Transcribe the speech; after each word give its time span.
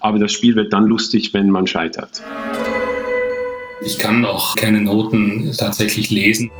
Aber 0.00 0.20
das 0.20 0.30
Spiel 0.32 0.54
wird 0.54 0.72
dann 0.72 0.86
lustig, 0.86 1.34
wenn 1.34 1.50
man 1.50 1.66
scheitert. 1.66 2.22
Ich 3.84 3.98
kann 3.98 4.24
auch 4.24 4.54
keine 4.54 4.80
Noten 4.80 5.52
tatsächlich 5.58 6.10
lesen. 6.10 6.52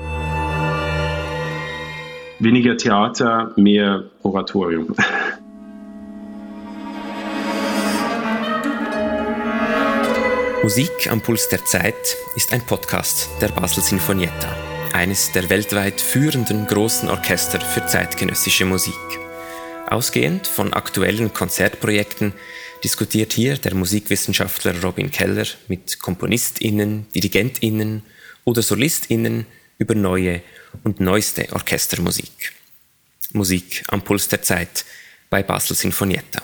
Weniger 2.41 2.77
Theater, 2.77 3.53
mehr 3.55 4.07
Oratorium. 4.25 4.93
Musik 10.65 11.09
am 11.09 11.21
Puls 11.21 11.49
der 11.49 11.65
Zeit 11.65 12.17
ist 12.35 12.53
ein 12.53 12.67
Podcast 12.67 13.29
der 13.41 13.51
Basel 13.51 13.85
Sinfonietta, 13.85 14.57
eines 14.93 15.31
der 15.31 15.49
weltweit 15.49 16.01
führenden 16.01 16.67
großen 16.67 17.09
Orchester 17.09 17.61
für 17.61 17.87
zeitgenössische 17.87 18.65
Musik. 18.65 18.95
Ausgehend 19.87 20.49
von 20.49 20.73
aktuellen 20.73 21.33
Konzertprojekten 21.33 22.35
diskutiert 22.85 23.33
hier 23.33 23.57
der 23.57 23.75
Musikwissenschaftler 23.75 24.81
Robin 24.83 25.11
Keller 25.11 25.47
mit 25.69 25.99
KomponistInnen, 25.99 27.07
DirigentInnen 27.15 28.03
oder 28.45 28.63
SolistInnen 28.63 29.47
über 29.79 29.95
neue 29.95 30.43
und 30.85 31.01
neueste 31.01 31.53
Orchestermusik. 31.53 32.53
Musik 33.33 33.85
am 33.89 34.03
Puls 34.03 34.29
der 34.29 34.43
Zeit 34.43 34.85
bei 35.31 35.43
Basel 35.43 35.77
Sinfonietta. 35.77 36.43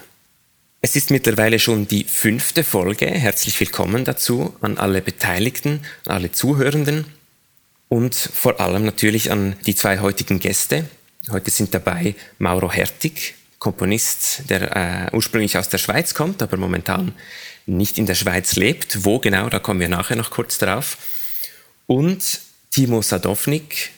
Es 0.80 0.96
ist 0.96 1.10
mittlerweile 1.10 1.58
schon 1.58 1.88
die 1.88 2.04
fünfte 2.04 2.62
Folge. 2.62 3.06
Herzlich 3.06 3.58
willkommen 3.58 4.04
dazu 4.04 4.54
an 4.60 4.76
alle 4.76 5.00
Beteiligten, 5.00 5.80
an 6.04 6.16
alle 6.16 6.32
Zuhörenden 6.32 7.06
und 7.88 8.14
vor 8.14 8.60
allem 8.60 8.84
natürlich 8.84 9.30
an 9.30 9.56
die 9.64 9.74
zwei 9.74 10.00
heutigen 10.00 10.40
Gäste. 10.40 10.84
Heute 11.30 11.50
sind 11.50 11.72
dabei 11.72 12.14
Mauro 12.38 12.70
Hertig, 12.70 13.34
Komponist, 13.64 14.42
der 14.50 14.76
äh, 14.76 15.16
ursprünglich 15.16 15.56
aus 15.56 15.70
der 15.70 15.78
Schweiz 15.78 16.12
kommt, 16.12 16.42
aber 16.42 16.58
momentan 16.58 17.14
nicht 17.64 17.96
in 17.96 18.04
der 18.04 18.14
Schweiz 18.14 18.56
lebt. 18.56 19.06
Wo 19.06 19.20
genau, 19.20 19.48
da 19.48 19.58
kommen 19.58 19.80
wir 19.80 19.88
nachher 19.88 20.16
noch 20.16 20.30
kurz 20.30 20.58
drauf. 20.58 20.98
Und 21.86 22.40
Timo 22.70 23.00
Sadownik, 23.00 23.90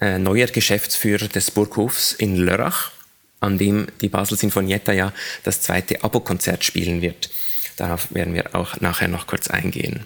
äh, 0.00 0.18
neuer 0.18 0.46
Geschäftsführer 0.46 1.26
des 1.26 1.50
Burghofs 1.50 2.12
in 2.12 2.36
Lörrach, 2.36 2.92
an 3.40 3.58
dem 3.58 3.88
die 4.00 4.08
Basel 4.08 4.38
Sinfonietta 4.38 4.92
ja 4.92 5.12
das 5.42 5.62
zweite 5.62 6.04
Abo-Konzert 6.04 6.62
spielen 6.62 7.02
wird. 7.02 7.28
Darauf 7.76 8.14
werden 8.14 8.34
wir 8.34 8.54
auch 8.54 8.80
nachher 8.80 9.08
noch 9.08 9.26
kurz 9.26 9.48
eingehen. 9.48 10.04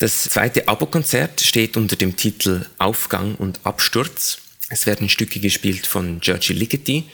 Das 0.00 0.24
zweite 0.24 0.68
Abo-Konzert 0.68 1.40
steht 1.40 1.78
unter 1.78 1.96
dem 1.96 2.14
Titel 2.14 2.66
Aufgang 2.76 3.36
und 3.36 3.60
Absturz. 3.64 4.36
Es 4.68 4.84
werden 4.84 5.08
Stücke 5.08 5.40
gespielt 5.40 5.86
von 5.86 6.20
Giorgi 6.20 6.52
Ligeti, 6.52 7.04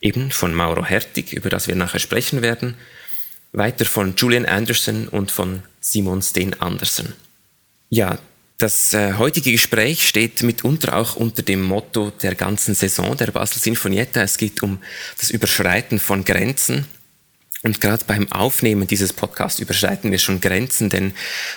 eben 0.00 0.30
von 0.30 0.54
Mauro 0.54 0.84
Hertig, 0.84 1.32
über 1.32 1.50
das 1.50 1.68
wir 1.68 1.76
nachher 1.76 2.00
sprechen 2.00 2.42
werden, 2.42 2.74
weiter 3.52 3.84
von 3.84 4.14
Julian 4.16 4.46
Anderson 4.46 5.08
und 5.08 5.30
von 5.30 5.62
Simon 5.80 6.22
Steen 6.22 6.54
Andersen. 6.60 7.14
Ja, 7.88 8.18
das 8.58 8.94
äh, 8.94 9.14
heutige 9.14 9.52
Gespräch 9.52 10.08
steht 10.08 10.42
mitunter 10.42 10.96
auch 10.96 11.16
unter 11.16 11.42
dem 11.42 11.62
Motto 11.62 12.10
der 12.22 12.34
ganzen 12.34 12.74
Saison 12.74 13.16
der 13.16 13.30
Basel 13.30 13.60
Sinfonietta. 13.60 14.22
Es 14.22 14.38
geht 14.38 14.62
um 14.62 14.78
das 15.18 15.30
Überschreiten 15.30 15.98
von 15.98 16.24
Grenzen. 16.24 16.86
Und 17.62 17.80
gerade 17.80 18.04
beim 18.06 18.30
Aufnehmen 18.32 18.86
dieses 18.86 19.12
Podcasts 19.12 19.60
überschreiten 19.60 20.10
wir 20.10 20.18
schon 20.18 20.40
Grenzen, 20.40 20.88
denn 20.88 21.12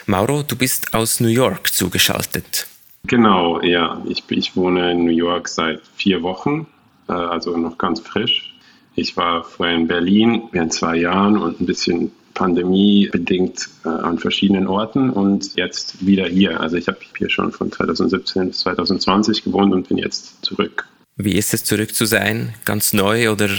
Mauro, 0.07 0.43
du 0.43 0.55
bist 0.55 0.93
aus 0.93 1.19
New 1.19 1.27
York 1.27 1.71
zugeschaltet. 1.71 2.67
Genau, 3.05 3.61
ja. 3.61 4.01
Ich, 4.07 4.23
ich 4.29 4.55
wohne 4.55 4.91
in 4.91 5.05
New 5.05 5.11
York 5.11 5.47
seit 5.47 5.81
vier 5.95 6.21
Wochen 6.21 6.67
also 7.13 7.55
noch 7.57 7.77
ganz 7.77 7.99
frisch. 7.99 8.53
Ich 8.95 9.15
war 9.17 9.43
vorher 9.43 9.75
in 9.75 9.88
Berlin 9.88 10.43
während 10.52 10.73
zwei 10.73 10.97
Jahren 10.97 11.38
und 11.38 11.61
ein 11.61 11.65
bisschen 11.65 12.11
pandemiebedingt 12.33 13.69
äh, 13.85 13.89
an 13.89 14.17
verschiedenen 14.17 14.67
Orten 14.67 15.09
und 15.09 15.55
jetzt 15.55 16.05
wieder 16.05 16.25
hier. 16.25 16.59
Also 16.59 16.77
ich 16.77 16.87
habe 16.87 16.99
hier 17.17 17.30
schon 17.30 17.52
von 17.52 17.71
2017 17.71 18.47
bis 18.47 18.59
2020 18.59 19.43
gewohnt 19.43 19.73
und 19.73 19.89
bin 19.89 19.97
jetzt 19.97 20.45
zurück. 20.45 20.87
Wie 21.17 21.36
ist 21.36 21.53
es 21.53 21.65
zurück 21.65 21.93
zu 21.93 22.05
sein? 22.05 22.53
Ganz 22.64 22.93
neu 22.93 23.31
oder 23.31 23.49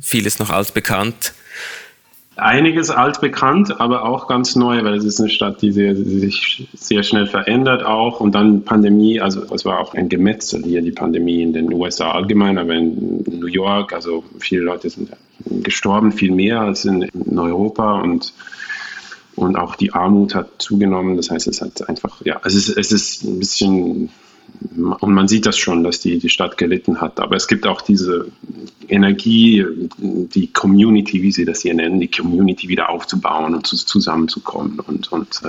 vieles 0.00 0.38
noch 0.38 0.50
altbekannt? 0.50 1.32
Einiges 2.38 2.90
altbekannt, 2.90 3.80
aber 3.80 4.04
auch 4.04 4.28
ganz 4.28 4.56
neu, 4.56 4.84
weil 4.84 4.94
es 4.94 5.04
ist 5.04 5.20
eine 5.20 5.28
Stadt, 5.28 5.60
die, 5.62 5.72
sehr, 5.72 5.94
die 5.94 6.18
sich 6.18 6.68
sehr 6.74 7.02
schnell 7.02 7.26
verändert 7.26 7.82
auch. 7.82 8.20
Und 8.20 8.34
dann 8.34 8.62
Pandemie, 8.64 9.20
also 9.20 9.42
es 9.52 9.64
war 9.64 9.80
auch 9.80 9.94
ein 9.94 10.08
Gemetzel 10.08 10.62
hier, 10.64 10.82
die 10.82 10.92
Pandemie 10.92 11.42
in 11.42 11.52
den 11.52 11.72
USA 11.72 12.12
allgemein, 12.12 12.58
aber 12.58 12.74
in 12.74 13.24
New 13.26 13.46
York, 13.46 13.92
also 13.92 14.24
viele 14.38 14.62
Leute 14.62 14.90
sind 14.90 15.10
gestorben, 15.62 16.12
viel 16.12 16.32
mehr 16.32 16.60
als 16.60 16.84
in, 16.84 17.02
in 17.02 17.38
Europa 17.38 18.00
und 18.00 18.32
und 19.38 19.54
auch 19.54 19.76
die 19.76 19.92
Armut 19.92 20.34
hat 20.34 20.48
zugenommen. 20.58 21.16
Das 21.16 21.30
heißt, 21.30 21.46
es 21.46 21.62
hat 21.62 21.88
einfach, 21.88 22.20
ja, 22.24 22.40
es 22.44 22.54
ist, 22.54 22.76
es 22.76 22.90
ist 22.90 23.22
ein 23.22 23.38
bisschen 23.38 24.10
und 24.60 25.12
man 25.12 25.28
sieht 25.28 25.46
das 25.46 25.56
schon, 25.56 25.84
dass 25.84 26.00
die, 26.00 26.18
die 26.18 26.28
Stadt 26.28 26.56
gelitten 26.56 27.00
hat. 27.00 27.20
Aber 27.20 27.36
es 27.36 27.46
gibt 27.46 27.66
auch 27.66 27.80
diese 27.80 28.26
Energie, 28.88 29.64
die 29.98 30.52
Community, 30.52 31.22
wie 31.22 31.32
sie 31.32 31.44
das 31.44 31.62
hier 31.62 31.74
nennen, 31.74 32.00
die 32.00 32.10
Community 32.10 32.68
wieder 32.68 32.88
aufzubauen 32.88 33.54
und 33.54 33.66
zu, 33.66 33.76
zusammenzukommen. 33.76 34.80
Und, 34.80 35.12
und, 35.12 35.40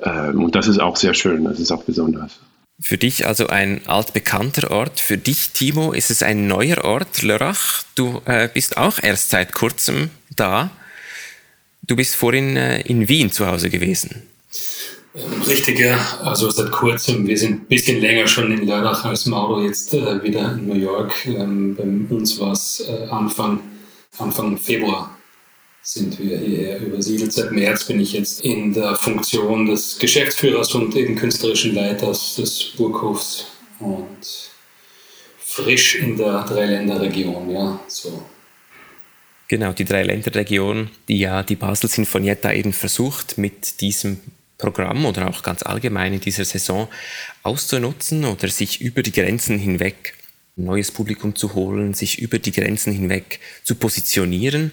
äh, 0.00 0.30
äh, 0.30 0.32
und 0.32 0.54
das 0.54 0.68
ist 0.68 0.78
auch 0.78 0.96
sehr 0.96 1.14
schön, 1.14 1.44
das 1.44 1.60
ist 1.60 1.70
auch 1.70 1.84
besonders. 1.84 2.38
Für 2.78 2.98
dich 2.98 3.26
also 3.26 3.46
ein 3.46 3.86
altbekannter 3.86 4.70
Ort. 4.70 5.00
Für 5.00 5.16
dich, 5.16 5.50
Timo, 5.52 5.92
ist 5.92 6.10
es 6.10 6.22
ein 6.22 6.46
neuer 6.46 6.84
Ort, 6.84 7.22
Lörrach. 7.22 7.82
Du 7.94 8.20
äh, 8.26 8.50
bist 8.52 8.76
auch 8.76 9.02
erst 9.02 9.30
seit 9.30 9.52
kurzem 9.52 10.10
da. 10.34 10.70
Du 11.82 11.96
bist 11.96 12.16
vorhin 12.16 12.56
äh, 12.56 12.80
in 12.82 13.08
Wien 13.08 13.32
zu 13.32 13.46
Hause 13.46 13.70
gewesen. 13.70 14.22
Richtig, 15.46 15.78
ja. 15.78 15.98
Also 16.22 16.50
seit 16.50 16.70
kurzem, 16.70 17.26
wir 17.26 17.38
sind 17.38 17.62
ein 17.62 17.66
bisschen 17.66 18.00
länger 18.00 18.26
schon 18.26 18.52
in 18.52 18.66
Lörrach 18.66 19.04
als 19.04 19.26
Mauro 19.26 19.62
jetzt 19.62 19.94
äh, 19.94 20.22
wieder 20.22 20.52
in 20.52 20.68
New 20.68 20.74
York. 20.74 21.26
Ähm, 21.26 21.74
bei 21.74 22.14
uns 22.14 22.38
war 22.38 22.52
es 22.52 22.84
äh, 22.86 23.08
Anfang, 23.08 23.60
Anfang 24.18 24.58
Februar 24.58 25.16
sind 25.86 26.18
wir 26.18 26.36
hierher 26.38 26.80
übersiedelt. 26.80 27.32
Seit 27.32 27.52
März 27.52 27.84
bin 27.84 28.00
ich 28.00 28.12
jetzt 28.12 28.40
in 28.40 28.74
der 28.74 28.96
Funktion 28.96 29.66
des 29.66 29.98
Geschäftsführers 30.00 30.74
und 30.74 30.96
eben 30.96 31.14
künstlerischen 31.14 31.76
Leiters 31.76 32.34
des 32.34 32.72
Burghofs 32.76 33.46
und 33.78 34.50
frisch 35.38 35.94
in 35.94 36.16
der 36.16 36.42
Dreiländerregion, 36.42 37.50
ja, 37.50 37.80
so. 37.86 38.26
Genau, 39.46 39.72
die 39.72 39.84
Dreiländerregion, 39.84 40.90
die 41.06 41.20
ja 41.20 41.44
die 41.44 41.54
Basel 41.54 41.88
Sinfonietta 41.88 42.52
eben 42.52 42.72
versucht, 42.72 43.38
mit 43.38 43.80
diesem 43.80 44.18
Programm 44.58 45.04
oder 45.04 45.28
auch 45.28 45.42
ganz 45.42 45.62
allgemein 45.62 46.14
in 46.14 46.20
dieser 46.20 46.44
Saison 46.44 46.88
auszunutzen 47.42 48.24
oder 48.24 48.48
sich 48.48 48.80
über 48.80 49.02
die 49.02 49.12
Grenzen 49.12 49.58
hinweg 49.58 50.14
ein 50.56 50.64
neues 50.64 50.90
Publikum 50.90 51.34
zu 51.34 51.54
holen, 51.54 51.92
sich 51.92 52.18
über 52.18 52.38
die 52.38 52.52
Grenzen 52.52 52.92
hinweg 52.92 53.40
zu 53.62 53.74
positionieren. 53.74 54.72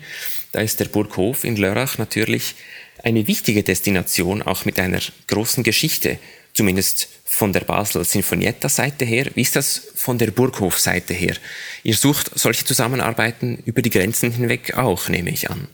Da 0.54 0.62
ist 0.62 0.80
der 0.80 0.86
Burghof 0.86 1.44
in 1.44 1.58
Lörrach 1.58 1.98
natürlich 1.98 2.56
eine 3.04 3.28
wichtige 3.28 3.64
Destination, 3.64 4.42
auch 4.42 4.66
mit 4.66 4.80
einer 4.80 5.02
großen 5.28 5.64
Geschichte, 5.64 6.20
zumindest 6.54 7.10
von 7.26 7.52
der 7.52 7.62
Basel 7.62 8.06
Sinfonietta-Seite 8.06 9.04
her. 9.06 9.32
Wie 9.34 9.42
ist 9.42 9.56
das 9.56 9.92
von 9.96 10.18
der 10.18 10.32
Burghof-Seite 10.32 11.14
her? 11.14 11.36
Ihr 11.82 11.96
sucht 11.96 12.32
solche 12.36 12.64
Zusammenarbeiten 12.64 13.58
über 13.66 13.82
die 13.82 13.90
Grenzen 13.90 14.32
hinweg 14.32 14.78
auch, 14.78 15.10
nehme 15.10 15.32
ich 15.32 15.50
an. 15.50 15.68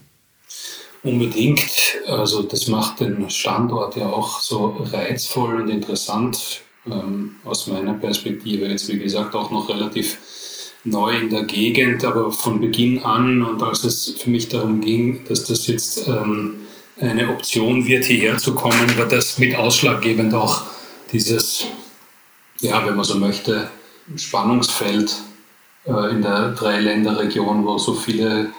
Unbedingt. 1.03 1.97
Also 2.07 2.43
das 2.43 2.67
macht 2.67 2.99
den 2.99 3.29
Standort 3.29 3.95
ja 3.95 4.07
auch 4.07 4.41
so 4.41 4.85
reizvoll 4.91 5.61
und 5.61 5.69
interessant 5.69 6.61
ähm, 6.85 7.35
aus 7.45 7.67
meiner 7.67 7.93
Perspektive. 7.93 8.67
Jetzt 8.67 8.89
wie 8.89 8.99
gesagt 8.99 9.33
auch 9.35 9.49
noch 9.51 9.69
relativ 9.69 10.17
neu 10.83 11.17
in 11.17 11.29
der 11.29 11.43
Gegend, 11.43 12.03
aber 12.03 12.31
von 12.31 12.59
Beginn 12.59 13.03
an 13.03 13.41
und 13.41 13.61
als 13.61 13.83
es 13.83 14.15
für 14.17 14.29
mich 14.29 14.47
darum 14.49 14.81
ging, 14.81 15.23
dass 15.27 15.45
das 15.45 15.67
jetzt 15.67 16.07
ähm, 16.07 16.61
eine 16.99 17.29
Option 17.29 17.85
wird, 17.85 18.05
hierher 18.05 18.37
zu 18.37 18.53
kommen, 18.53 18.97
war 18.97 19.07
das 19.07 19.37
mit 19.37 19.55
ausschlaggebend 19.55 20.33
auch 20.33 20.63
dieses, 21.11 21.65
ja, 22.59 22.85
wenn 22.85 22.95
man 22.95 23.05
so 23.05 23.17
möchte, 23.17 23.69
Spannungsfeld 24.15 25.15
äh, 25.85 26.11
in 26.11 26.21
der 26.21 26.51
Dreiländerregion, 26.51 27.65
wo 27.65 27.77
so 27.77 27.93
viele 27.93 28.49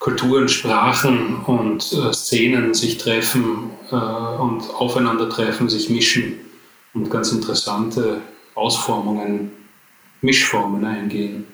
Kulturen, 0.00 0.48
Sprachen 0.48 1.36
und 1.44 1.92
äh, 1.92 2.12
Szenen 2.14 2.72
sich 2.72 2.96
treffen 2.96 3.70
äh, 3.90 3.94
und 3.94 4.62
aufeinandertreffen, 4.74 5.68
sich 5.68 5.90
mischen 5.90 6.40
und 6.94 7.10
ganz 7.10 7.32
interessante 7.32 8.22
Ausformungen, 8.54 9.52
Mischformen 10.22 10.86
eingehen. 10.86 11.46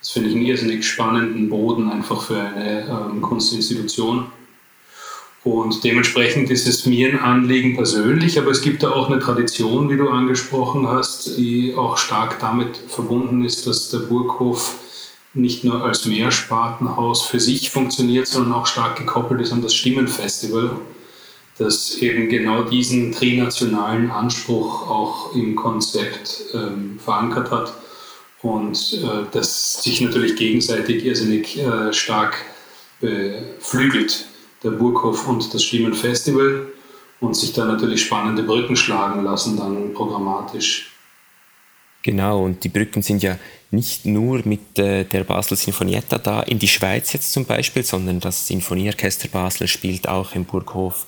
Das 0.00 0.10
finde 0.10 0.28
ich 0.28 0.36
einen 0.36 0.44
irrsinnig 0.44 0.86
spannenden 0.86 1.48
Boden 1.48 1.90
einfach 1.90 2.22
für 2.22 2.38
eine 2.38 2.86
ähm, 2.88 3.22
Kunstinstitution. 3.22 4.26
Und 5.42 5.82
dementsprechend 5.82 6.50
ist 6.50 6.68
es 6.68 6.84
mir 6.84 7.08
ein 7.08 7.18
Anliegen 7.18 7.74
persönlich, 7.74 8.38
aber 8.38 8.50
es 8.50 8.60
gibt 8.60 8.82
da 8.82 8.90
auch 8.90 9.08
eine 9.08 9.18
Tradition, 9.18 9.88
wie 9.88 9.96
du 9.96 10.10
angesprochen 10.10 10.88
hast, 10.88 11.38
die 11.38 11.74
auch 11.74 11.96
stark 11.96 12.38
damit 12.38 12.76
verbunden 12.76 13.44
ist, 13.44 13.66
dass 13.66 13.88
der 13.88 14.00
Burghof 14.00 14.74
nicht 15.36 15.64
nur 15.64 15.84
als 15.84 16.06
Mehrspartenhaus 16.06 17.22
für 17.26 17.40
sich 17.40 17.70
funktioniert, 17.70 18.26
sondern 18.26 18.54
auch 18.54 18.66
stark 18.66 18.96
gekoppelt 18.96 19.40
ist 19.40 19.52
an 19.52 19.62
das 19.62 19.74
Stimmenfestival, 19.74 20.70
das 21.58 21.96
eben 21.98 22.28
genau 22.28 22.62
diesen 22.62 23.12
trinationalen 23.12 24.10
Anspruch 24.10 24.88
auch 24.88 25.34
im 25.34 25.54
Konzept 25.54 26.42
ähm, 26.54 26.98
verankert 27.02 27.50
hat 27.50 27.74
und 28.42 28.94
äh, 28.94 29.26
das 29.32 29.82
sich 29.82 30.00
natürlich 30.00 30.36
gegenseitig 30.36 31.04
irrsinnig 31.04 31.58
äh, 31.58 31.92
stark 31.92 32.36
beflügelt, 33.00 34.26
der 34.62 34.70
Burghof 34.70 35.28
und 35.28 35.52
das 35.52 35.62
Stimmenfestival 35.62 36.68
und 37.20 37.36
sich 37.36 37.52
da 37.52 37.64
natürlich 37.66 38.02
spannende 38.02 38.42
Brücken 38.42 38.76
schlagen 38.76 39.22
lassen 39.22 39.56
dann 39.58 39.92
programmatisch. 39.92 40.92
Genau, 42.02 42.44
und 42.44 42.62
die 42.62 42.68
Brücken 42.68 43.02
sind 43.02 43.22
ja 43.22 43.36
nicht 43.70 44.06
nur 44.06 44.42
mit 44.44 44.78
äh, 44.78 45.04
der 45.04 45.24
Basel 45.24 45.56
Sinfonietta 45.56 46.18
da 46.18 46.42
in 46.42 46.58
die 46.58 46.68
Schweiz 46.68 47.12
jetzt 47.12 47.32
zum 47.32 47.44
Beispiel, 47.44 47.82
sondern 47.82 48.20
das 48.20 48.46
Sinfonieorchester 48.46 49.28
Basel 49.28 49.68
spielt 49.68 50.08
auch 50.08 50.34
im 50.34 50.44
Burghof. 50.44 51.06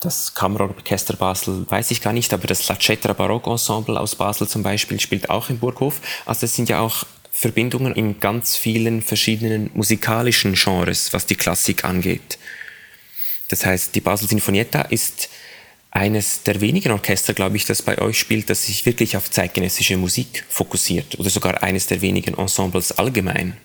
Das 0.00 0.34
Kammerorchester 0.34 1.16
Basel 1.16 1.64
weiß 1.68 1.90
ich 1.90 2.02
gar 2.02 2.12
nicht, 2.12 2.34
aber 2.34 2.46
das 2.46 2.68
La 2.68 2.78
Cetra 2.78 3.14
Baroque 3.14 3.46
Ensemble 3.46 3.98
aus 3.98 4.16
Basel 4.16 4.46
zum 4.46 4.62
Beispiel 4.62 5.00
spielt 5.00 5.30
auch 5.30 5.48
im 5.48 5.58
Burghof. 5.58 6.00
Also 6.26 6.44
es 6.44 6.54
sind 6.54 6.68
ja 6.68 6.80
auch 6.80 7.04
Verbindungen 7.30 7.94
in 7.94 8.20
ganz 8.20 8.54
vielen 8.54 9.00
verschiedenen 9.00 9.70
musikalischen 9.72 10.54
Genres, 10.54 11.12
was 11.12 11.26
die 11.26 11.34
Klassik 11.34 11.84
angeht. 11.84 12.38
Das 13.48 13.64
heißt, 13.64 13.94
die 13.94 14.00
Basel 14.00 14.28
Sinfonietta 14.28 14.82
ist 14.82 15.30
eines 15.94 16.42
der 16.42 16.60
wenigen 16.60 16.90
Orchester, 16.90 17.32
glaube 17.34 17.56
ich, 17.56 17.64
das 17.64 17.80
bei 17.80 17.98
euch 17.98 18.18
spielt, 18.18 18.50
das 18.50 18.66
sich 18.66 18.84
wirklich 18.84 19.16
auf 19.16 19.30
zeitgenössische 19.30 19.96
Musik 19.96 20.44
fokussiert 20.48 21.18
oder 21.18 21.30
sogar 21.30 21.62
eines 21.62 21.86
der 21.86 22.02
wenigen 22.02 22.36
Ensembles 22.36 22.98
allgemein. 22.98 23.56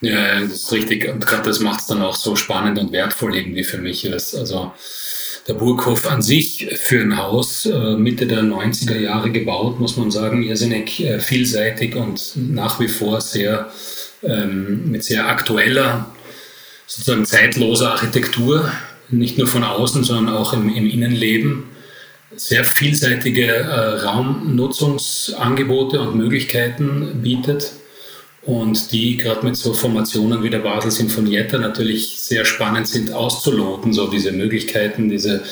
Ja, 0.00 0.40
das 0.40 0.52
ist 0.52 0.72
richtig. 0.72 1.08
Und 1.08 1.26
gerade 1.26 1.42
das 1.42 1.60
macht 1.60 1.80
es 1.80 1.86
dann 1.88 2.02
auch 2.02 2.14
so 2.14 2.36
spannend 2.36 2.78
und 2.78 2.92
wertvoll 2.92 3.36
irgendwie 3.36 3.64
für 3.64 3.78
mich. 3.78 4.04
Ist. 4.04 4.34
Also 4.34 4.72
der 5.48 5.54
Burghof 5.54 6.06
an 6.06 6.22
sich 6.22 6.68
für 6.76 7.00
ein 7.00 7.16
Haus 7.16 7.66
äh, 7.66 7.96
Mitte 7.96 8.26
der 8.26 8.42
90er 8.42 8.98
Jahre 8.98 9.30
gebaut, 9.30 9.80
muss 9.80 9.96
man 9.96 10.12
sagen, 10.12 10.42
irrsinnig 10.44 11.04
äh, 11.04 11.18
vielseitig 11.18 11.96
und 11.96 12.32
nach 12.36 12.78
wie 12.78 12.88
vor 12.88 13.20
sehr 13.20 13.72
ähm, 14.22 14.88
mit 14.90 15.02
sehr 15.02 15.26
aktueller, 15.26 16.06
sozusagen 16.86 17.24
zeitloser 17.24 17.90
Architektur, 17.90 18.70
nicht 19.08 19.36
nur 19.36 19.48
von 19.48 19.64
außen, 19.64 20.04
sondern 20.04 20.34
auch 20.34 20.52
im, 20.52 20.72
im 20.72 20.88
Innenleben 20.88 21.71
sehr 22.36 22.64
vielseitige 22.64 23.46
äh, 23.46 24.04
Raumnutzungsangebote 24.04 26.00
und 26.00 26.16
Möglichkeiten 26.16 27.22
bietet 27.22 27.72
und 28.44 28.90
die 28.90 29.18
gerade 29.18 29.46
mit 29.46 29.56
so 29.56 29.72
Formationen 29.72 30.42
wie 30.42 30.50
der 30.50 30.58
Basel 30.58 30.90
Sinfonietta 30.90 31.58
natürlich 31.58 32.18
sehr 32.18 32.44
spannend 32.44 32.88
sind 32.88 33.12
auszuloten, 33.12 33.92
so 33.92 34.08
diese 34.08 34.32
Möglichkeiten, 34.32 35.08
diese 35.08 35.44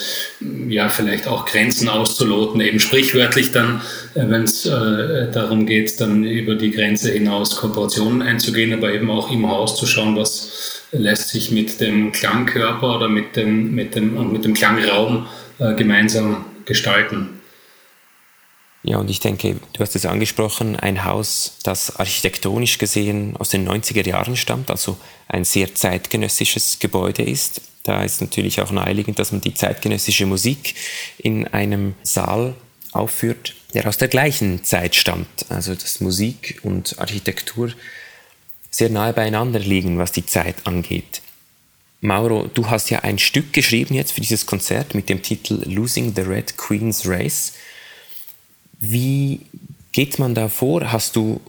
ja 0.69 0.89
vielleicht 0.89 1.29
auch 1.29 1.47
Grenzen 1.47 1.89
auszuloten, 1.89 2.61
eben 2.61 2.81
sprichwörtlich 2.81 3.53
dann, 3.53 3.81
äh, 4.15 4.25
wenn 4.29 4.43
es 4.43 4.67
äh, 4.67 5.31
darum 5.31 5.67
geht, 5.67 6.01
dann 6.01 6.25
über 6.25 6.57
die 6.57 6.73
Grenze 6.73 7.13
hinaus 7.13 7.57
Kooperationen 7.57 8.23
einzugehen, 8.23 8.73
aber 8.73 8.93
eben 8.93 9.11
auch 9.11 9.31
im 9.31 9.49
Haus 9.49 9.77
zu 9.77 9.87
schauen, 9.87 10.17
was 10.17 10.83
lässt 10.91 11.29
sich 11.29 11.53
mit 11.53 11.81
dem 11.81 12.11
Klangkörper 12.11 12.97
oder 12.97 13.09
mit 13.09 13.37
dem, 13.37 13.73
mit 13.73 13.95
dem, 13.95 14.17
und 14.17 14.33
mit 14.33 14.45
dem 14.45 14.55
Klangraum 14.55 15.27
äh, 15.61 15.75
gemeinsam 15.75 16.45
gestalten. 16.65 17.41
Ja, 18.83 18.97
und 18.97 19.11
ich 19.11 19.21
denke, 19.21 19.57
du 19.75 19.81
hast 19.81 19.95
es 19.95 20.07
angesprochen, 20.07 20.77
ein 20.77 21.05
Haus, 21.05 21.59
das 21.65 21.97
architektonisch 21.97 22.79
gesehen 22.79 23.37
aus 23.39 23.51
den 23.51 23.69
90er 23.69 24.07
Jahren 24.07 24.37
stammt, 24.37 24.71
also 24.71 24.97
ein 25.29 25.45
sehr 25.45 25.75
zeitgenössisches 25.75 26.79
Gebäude 26.79 27.23
ist. 27.23 27.61
Da 27.83 28.03
ist 28.03 28.23
natürlich 28.23 28.61
auch 28.61 28.71
naheliegend, 28.71 29.19
dass 29.19 29.33
man 29.33 29.43
die 29.43 29.53
zeitgenössische 29.53 30.25
Musik 30.25 30.75
in 31.19 31.47
einem 31.49 31.95
Saal 32.03 32.55
aufführt, 32.93 33.55
der 33.75 33.87
aus 33.87 33.99
der 33.99 34.09
gleichen 34.09 34.65
Zeit 34.65 34.95
stammt. 34.95 35.47
Also 35.51 35.75
dass 35.75 36.01
Musik 36.01 36.61
und 36.63 36.99
Architektur 36.99 37.73
sehr 38.71 38.89
nahe 38.89 39.13
beieinander 39.13 39.59
liegen, 39.59 39.99
was 39.99 40.13
die 40.13 40.27
Zeit 40.27 40.67
angeht. 40.67 41.21
Mauro, 42.01 42.49
du 42.53 42.71
hast 42.71 42.91
ja 42.91 43.01
ein 43.01 43.19
Stück 43.19 43.53
geschrieben 43.53 43.95
jetzt 43.95 44.13
für 44.13 44.21
dieses 44.21 44.47
Konzert 44.47 44.95
mit 44.95 45.09
dem 45.09 45.23
Titel 45.23 45.63
Losing 45.67 46.15
the 46.15 46.23
Red 46.23 46.57
Queen's 46.57 47.07
Race. 47.07 47.55
Wie 48.79 49.41
geht 49.93 50.19
man 50.19 50.35
da 50.35 50.49
vor? 50.49 50.93
Hast 50.93 51.17
du 51.17 51.41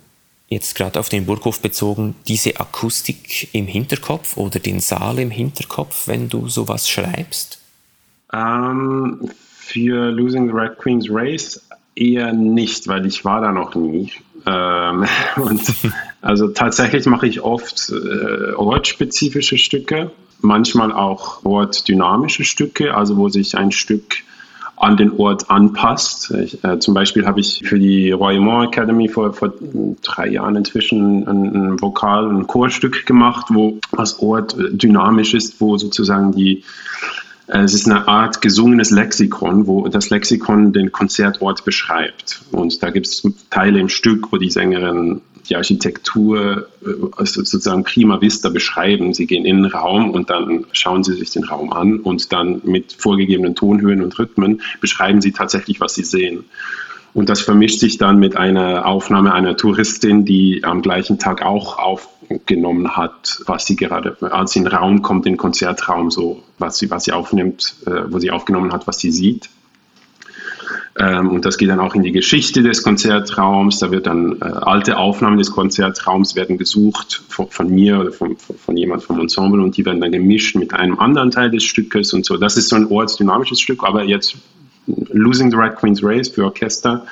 jetzt 0.50 0.76
gerade 0.76 1.00
auf 1.00 1.08
den 1.08 1.26
Burghof 1.26 1.62
bezogen 1.62 2.16
diese 2.28 2.60
Akustik 2.60 3.48
im 3.54 3.68
Hinterkopf 3.68 4.36
oder 4.36 4.60
den 4.60 4.82
Saal 4.82 5.20
im 5.20 5.32
Hinterkopf, 5.32 6.08
wenn 6.08 6.28
du 6.28 6.50
sowas 6.50 6.90
schreibst? 6.90 7.60
Ähm, 8.34 9.32
für 9.56 10.12
Losing 10.12 10.48
the 10.48 10.54
Red 10.54 10.78
Queen's 10.78 11.08
Race 11.10 11.62
eher 11.96 12.34
nicht, 12.34 12.88
weil 12.90 13.06
ich 13.06 13.24
war 13.24 13.40
da 13.40 13.54
noch 13.54 13.76
nie. 13.76 14.12
Ähm, 14.46 15.06
und 15.38 15.62
also 16.22 16.50
tatsächlich 16.50 17.06
mache 17.06 17.28
ich 17.28 17.42
oft 17.42 17.90
äh, 17.90 18.52
ortsspezifische 18.54 19.58
Stücke, 19.58 20.12
manchmal 20.42 20.92
auch 20.92 21.44
ortdynamische 21.46 22.44
Stücke, 22.44 22.96
also 22.96 23.18
wo 23.18 23.30
sich 23.30 23.58
ein 23.58 23.72
Stück 23.72 24.24
an 24.82 24.98
den 24.98 25.12
Ort 25.20 25.52
anpasst. 25.52 26.32
Ich, 26.32 26.64
äh, 26.64 26.80
zum 26.80 26.96
Beispiel 26.96 27.28
habe 27.28 27.40
ich 27.40 27.62
für 27.64 27.78
die 27.78 28.12
Royaumont 28.12 28.70
Academy 28.70 29.08
vor, 29.08 29.32
vor 29.32 29.54
drei 30.02 30.30
Jahren 30.30 30.56
inzwischen 30.56 31.28
ein, 31.28 31.56
ein 31.56 31.82
Vokal- 31.82 32.28
und 32.28 32.48
Chorstück 32.48 33.06
gemacht, 33.06 33.48
wo 33.50 33.78
das 33.96 34.20
Ort 34.20 34.56
dynamisch 34.72 35.36
ist, 35.36 35.62
wo 35.62 35.78
sozusagen 35.78 36.32
die 36.32 36.64
es 37.60 37.74
ist 37.74 37.86
eine 37.86 38.08
Art 38.08 38.42
gesungenes 38.42 38.92
Lexikon, 38.92 39.68
wo 39.68 39.88
das 39.90 40.10
Lexikon 40.10 40.72
den 40.72 40.92
Konzertort 40.92 41.66
beschreibt. 41.66 42.42
Und 42.52 42.82
da 42.82 42.92
gibt 42.92 43.08
es 43.08 43.28
Teile 43.50 43.80
im 43.80 43.90
Stück, 43.90 44.32
wo 44.32 44.38
die 44.38 44.50
Sängerin 44.50 45.22
die 45.50 45.58
Architektur 45.58 46.68
äh, 46.86 47.26
sozusagen 47.26 47.84
prima 47.84 48.22
vista 48.22 48.50
beschreiben. 48.50 49.14
Sie 49.14 49.28
gehen 49.28 49.46
in 49.46 49.64
den 49.64 49.66
Raum 49.66 50.12
und 50.12 50.30
dann 50.30 50.66
schauen 50.72 51.04
sie 51.04 51.14
sich 51.14 51.32
den 51.32 51.44
Raum 51.44 51.74
an 51.74 52.00
und 52.00 52.32
dann 52.32 52.62
mit 52.64 52.94
vorgegebenen 52.94 53.56
Tonhöhen 53.56 54.02
und 54.02 54.18
Rhythmen 54.18 54.62
beschreiben 54.80 55.20
sie 55.20 55.34
tatsächlich, 55.34 55.82
was 55.82 55.96
sie 55.96 56.04
sehen. 56.04 56.46
Und 57.14 57.28
das 57.28 57.42
vermischt 57.42 57.80
sich 57.80 57.98
dann 57.98 58.20
mit 58.20 58.38
einer 58.38 58.86
Aufnahme 58.86 59.34
einer 59.34 59.58
Touristin, 59.58 60.24
die 60.24 60.64
am 60.64 60.82
gleichen 60.82 61.20
Tag 61.20 61.42
auch 61.42 61.78
aufgenommen 62.36 62.96
hat, 62.96 63.42
was 63.46 63.66
sie 63.66 63.76
gerade, 63.76 64.18
als 64.32 64.52
sie 64.52 64.60
in 64.60 64.66
den 64.66 64.74
Raum 64.74 65.02
kommt, 65.02 65.26
in 65.26 65.34
den 65.34 65.38
Konzertraum, 65.38 66.12
so 66.12 66.44
was 66.58 66.78
sie, 66.78 66.90
was 66.90 67.06
sie 67.06 67.12
aufnimmt, 67.12 67.76
äh, 67.86 68.04
wo 68.10 68.20
sie 68.20 68.32
aufgenommen 68.32 68.72
hat, 68.72 68.88
was 68.88 69.00
sie 69.00 69.12
sieht. 69.12 69.50
Ähm, 71.00 71.30
und 71.30 71.46
das 71.46 71.58
geht 71.58 71.70
dann 71.70 71.80
auch 71.80 71.96
in 71.96 72.04
die 72.04 72.12
Geschichte 72.12 72.64
des 72.64 72.84
Konzertraums. 72.84 73.80
Da 73.80 73.92
wird 73.92 74.08
dann 74.08 74.42
äh, 74.42 74.46
alte 74.46 74.98
Aufnahmen 74.98 75.38
des 75.38 75.52
Konzertraums 75.52 76.36
werden 76.36 76.58
gesucht 76.58 77.24
von, 77.30 77.50
von 77.50 77.70
mir 77.70 78.00
oder 78.00 78.12
von, 78.12 78.36
von 78.38 78.76
jemand 78.76 79.04
vom 79.04 79.20
Ensemble 79.20 79.62
und 79.62 79.78
die 79.78 79.86
werden 79.86 80.02
dann 80.02 80.12
gemischt 80.12 80.56
mit 80.56 80.74
einem 80.74 81.00
anderen 81.00 81.32
Teil 81.32 81.50
des 81.50 81.64
Stückes 81.64 82.14
und 82.14 82.26
so. 82.26 82.38
Das 82.38 82.58
ist 82.58 82.70
so 82.70 82.76
ein 82.76 82.88
ortsdynamisches 82.88 83.62
Stück, 83.62 83.84
aber 83.84 84.04
jetzt 84.04 84.36
Losing 84.88 85.50
the 85.52 85.58
Red 85.58 85.76
Queen's 85.78 86.04
Race 86.04 86.28
für 86.28 86.44
Orchester 86.44 87.06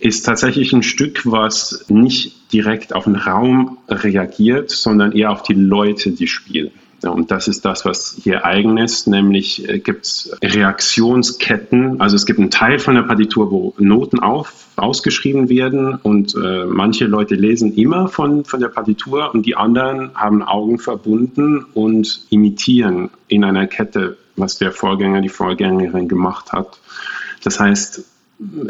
ist 0.00 0.22
tatsächlich 0.24 0.72
ein 0.72 0.82
Stück, 0.82 1.22
was 1.24 1.84
nicht 1.88 2.52
direkt 2.52 2.94
auf 2.94 3.04
den 3.04 3.16
Raum 3.16 3.78
reagiert, 3.88 4.70
sondern 4.70 5.12
eher 5.12 5.30
auf 5.30 5.42
die 5.42 5.54
Leute, 5.54 6.10
die 6.10 6.26
spielen. 6.26 6.70
Und 7.02 7.30
das 7.30 7.48
ist 7.48 7.64
das, 7.64 7.84
was 7.84 8.16
hier 8.22 8.44
eigen 8.44 8.76
ist, 8.76 9.06
nämlich 9.06 9.66
äh, 9.68 9.78
gibt 9.78 10.04
es 10.04 10.36
Reaktionsketten. 10.42 12.00
Also 12.00 12.16
es 12.16 12.26
gibt 12.26 12.38
einen 12.38 12.50
Teil 12.50 12.78
von 12.78 12.94
der 12.94 13.02
Partitur, 13.02 13.50
wo 13.50 13.74
Noten 13.78 14.18
auf, 14.18 14.66
ausgeschrieben 14.76 15.48
werden 15.48 15.94
und 15.94 16.34
äh, 16.34 16.66
manche 16.66 17.06
Leute 17.06 17.36
lesen 17.36 17.74
immer 17.74 18.08
von, 18.08 18.44
von 18.44 18.60
der 18.60 18.68
Partitur 18.68 19.32
und 19.32 19.46
die 19.46 19.56
anderen 19.56 20.14
haben 20.14 20.42
Augen 20.42 20.78
verbunden 20.78 21.64
und 21.72 22.26
imitieren 22.28 23.08
in 23.28 23.44
einer 23.44 23.66
Kette, 23.66 24.18
was 24.36 24.58
der 24.58 24.72
Vorgänger, 24.72 25.22
die 25.22 25.28
Vorgängerin 25.30 26.08
gemacht 26.08 26.52
hat. 26.52 26.80
Das 27.42 27.58
heißt, 27.58 28.04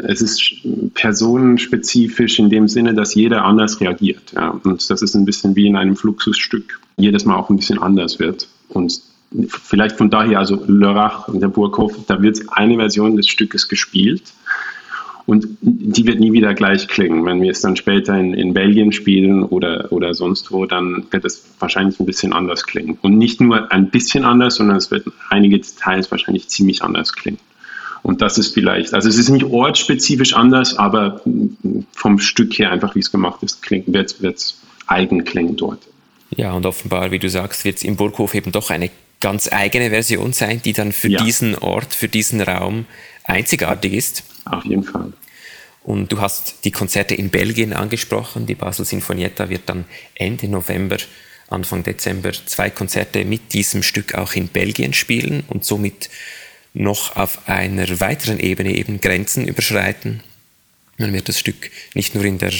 es 0.03 0.21
ist 0.21 0.93
personenspezifisch 0.93 2.39
in 2.39 2.49
dem 2.49 2.67
Sinne, 2.67 2.93
dass 2.93 3.15
jeder 3.15 3.45
anders 3.45 3.79
reagiert. 3.79 4.33
Ja. 4.35 4.49
Und 4.63 4.89
das 4.89 5.01
ist 5.01 5.15
ein 5.15 5.25
bisschen 5.25 5.55
wie 5.55 5.67
in 5.67 5.75
einem 5.75 5.95
Fluxusstück, 5.95 6.79
jedes 6.97 7.25
Mal 7.25 7.35
auch 7.35 7.49
ein 7.49 7.55
bisschen 7.55 7.79
anders 7.79 8.19
wird. 8.19 8.47
Und 8.69 9.01
vielleicht 9.47 9.97
von 9.97 10.09
daher, 10.09 10.39
also 10.39 10.61
Lörrach 10.67 11.29
und 11.29 11.41
der 11.41 11.47
Burghof, 11.47 11.95
da 12.07 12.21
wird 12.21 12.41
eine 12.49 12.75
Version 12.75 13.15
des 13.15 13.27
Stückes 13.27 13.69
gespielt 13.69 14.23
und 15.25 15.47
die 15.61 16.05
wird 16.05 16.19
nie 16.19 16.33
wieder 16.33 16.53
gleich 16.53 16.89
klingen. 16.89 17.25
Wenn 17.25 17.41
wir 17.41 17.51
es 17.51 17.61
dann 17.61 17.77
später 17.77 18.17
in, 18.17 18.33
in 18.33 18.53
Belgien 18.53 18.91
spielen 18.91 19.43
oder, 19.43 19.89
oder 19.91 20.13
sonst 20.13 20.51
wo, 20.51 20.65
dann 20.65 21.05
wird 21.11 21.23
es 21.23 21.45
wahrscheinlich 21.59 21.97
ein 21.99 22.05
bisschen 22.05 22.33
anders 22.33 22.65
klingen. 22.65 22.97
Und 23.01 23.17
nicht 23.17 23.39
nur 23.39 23.71
ein 23.71 23.89
bisschen 23.89 24.25
anders, 24.25 24.55
sondern 24.55 24.75
es 24.75 24.91
wird 24.91 25.05
einige 25.29 25.57
Details 25.59 26.11
wahrscheinlich 26.11 26.49
ziemlich 26.49 26.83
anders 26.83 27.13
klingen. 27.13 27.39
Und 28.03 28.21
das 28.21 28.37
ist 28.37 28.53
vielleicht, 28.53 28.93
also 28.93 29.09
es 29.09 29.17
ist 29.17 29.29
nicht 29.29 29.45
ortsspezifisch 29.45 30.33
anders, 30.33 30.75
aber 30.77 31.21
vom 31.91 32.19
Stück 32.19 32.57
her 32.57 32.71
einfach, 32.71 32.95
wie 32.95 32.99
es 32.99 33.11
gemacht 33.11 33.43
ist, 33.43 33.61
klingt, 33.61 33.93
wird 33.93 34.21
es 34.21 34.59
eigen 34.87 35.23
klingen 35.23 35.55
dort. 35.55 35.87
Ja, 36.35 36.53
und 36.53 36.65
offenbar, 36.65 37.11
wie 37.11 37.19
du 37.19 37.29
sagst, 37.29 37.65
wird 37.65 37.77
es 37.77 37.83
im 37.83 37.95
Burghof 37.95 38.33
eben 38.33 38.51
doch 38.51 38.69
eine 38.69 38.89
ganz 39.19 39.51
eigene 39.51 39.89
Version 39.89 40.33
sein, 40.33 40.61
die 40.63 40.73
dann 40.73 40.91
für 40.91 41.09
ja. 41.09 41.23
diesen 41.23 41.57
Ort, 41.57 41.93
für 41.93 42.07
diesen 42.07 42.41
Raum 42.41 42.85
einzigartig 43.25 43.93
ist. 43.93 44.23
Auf 44.45 44.65
jeden 44.65 44.83
Fall. 44.83 45.13
Und 45.83 46.11
du 46.11 46.19
hast 46.19 46.63
die 46.63 46.71
Konzerte 46.71 47.15
in 47.15 47.29
Belgien 47.29 47.73
angesprochen. 47.73 48.45
Die 48.45 48.55
Basel 48.55 48.85
Sinfonietta 48.85 49.49
wird 49.49 49.63
dann 49.65 49.85
Ende 50.15 50.47
November, 50.47 50.97
Anfang 51.49 51.83
Dezember 51.83 52.31
zwei 52.31 52.69
Konzerte 52.69 53.25
mit 53.25 53.53
diesem 53.53 53.83
Stück 53.83 54.15
auch 54.15 54.33
in 54.33 54.47
Belgien 54.47 54.93
spielen 54.93 55.43
und 55.47 55.65
somit 55.65 56.09
noch 56.73 57.15
auf 57.15 57.47
einer 57.47 57.99
weiteren 57.99 58.39
Ebene 58.39 58.75
eben 58.75 59.01
Grenzen 59.01 59.47
überschreiten. 59.47 60.21
Man 60.97 61.13
wird 61.13 61.29
das 61.29 61.39
Stück 61.39 61.71
nicht 61.93 62.15
nur 62.15 62.23
in 62.23 62.37
der 62.37 62.53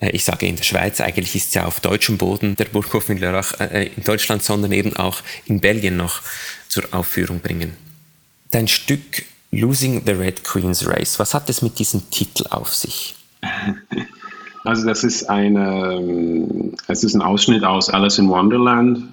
äh, 0.00 0.10
ich 0.10 0.24
sage 0.24 0.46
in 0.46 0.56
der 0.56 0.64
Schweiz, 0.64 1.00
eigentlich 1.00 1.34
ist 1.34 1.48
es 1.48 1.54
ja 1.54 1.64
auf 1.64 1.80
deutschem 1.80 2.18
Boden 2.18 2.56
der 2.56 2.66
Burghof 2.66 3.08
in 3.08 3.18
Lörrach 3.18 3.60
äh, 3.60 3.90
in 3.96 4.04
Deutschland, 4.04 4.42
sondern 4.42 4.72
eben 4.72 4.96
auch 4.96 5.20
in 5.46 5.60
Belgien 5.60 5.96
noch 5.96 6.20
zur 6.68 6.84
Aufführung 6.92 7.40
bringen. 7.40 7.72
Dein 8.50 8.68
Stück 8.68 9.24
Losing 9.52 10.02
the 10.04 10.12
Red 10.12 10.44
Queen's 10.44 10.86
Race, 10.86 11.18
was 11.18 11.34
hat 11.34 11.48
es 11.48 11.62
mit 11.62 11.78
diesem 11.78 12.10
Titel 12.10 12.46
auf 12.50 12.74
sich? 12.74 13.14
Also 14.64 14.84
das 14.84 15.04
ist 15.04 15.30
eine, 15.30 15.94
ähm, 15.94 16.74
es 16.88 17.04
ist 17.04 17.14
ein 17.14 17.22
Ausschnitt 17.22 17.62
aus 17.62 17.88
Alice 17.88 18.18
in 18.18 18.28
Wonderland, 18.28 19.04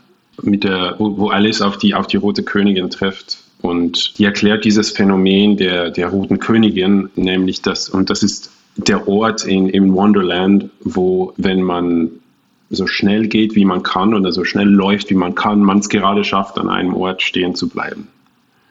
der, 0.42 0.96
wo 0.98 1.30
Alice 1.30 1.62
auf 1.62 1.78
die, 1.78 1.94
auf 1.94 2.08
die 2.08 2.18
rote 2.18 2.42
Königin 2.42 2.90
trifft. 2.90 3.43
Und 3.64 4.20
die 4.20 4.26
erklärt 4.26 4.66
dieses 4.66 4.92
Phänomen 4.92 5.56
der, 5.56 5.90
der 5.90 6.10
roten 6.10 6.38
Königin, 6.38 7.10
nämlich 7.16 7.62
das, 7.62 7.88
und 7.88 8.10
das 8.10 8.22
ist 8.22 8.52
der 8.76 9.08
Ort 9.08 9.46
in, 9.46 9.70
im 9.70 9.94
Wonderland, 9.94 10.70
wo, 10.82 11.32
wenn 11.38 11.62
man 11.62 12.12
so 12.70 12.88
schnell 12.88 13.30
geht, 13.30 13.56
wie 13.56 13.64
man 13.64 13.82
kann 13.82 14.14
oder 14.14 14.34
so 14.34 14.44
schnell 14.44 14.68
läuft, 14.68 15.10
wie 15.12 15.16
man 15.16 15.34
kann, 15.34 15.62
man 15.62 15.80
es 15.80 15.88
gerade 15.88 16.26
schafft, 16.26 16.58
an 16.58 16.68
einem 16.68 16.94
Ort 16.94 17.22
stehen 17.22 17.56
zu 17.56 17.70
bleiben. 17.70 18.10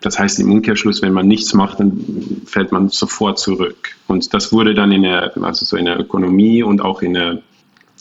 Das 0.02 0.18
heißt 0.18 0.38
im 0.40 0.52
Umkehrschluss, 0.52 1.00
wenn 1.00 1.14
man 1.14 1.26
nichts 1.26 1.54
macht, 1.54 1.80
dann 1.80 2.42
fällt 2.44 2.70
man 2.70 2.90
sofort 2.90 3.38
zurück. 3.38 3.96
Und 4.08 4.34
das 4.34 4.52
wurde 4.52 4.74
dann 4.74 4.92
in 4.92 5.04
der, 5.04 5.32
also 5.42 5.64
so 5.64 5.78
in 5.78 5.86
der 5.86 5.98
Ökonomie 5.98 6.62
und 6.62 6.82
auch 6.82 7.00
in 7.00 7.14
der 7.14 7.38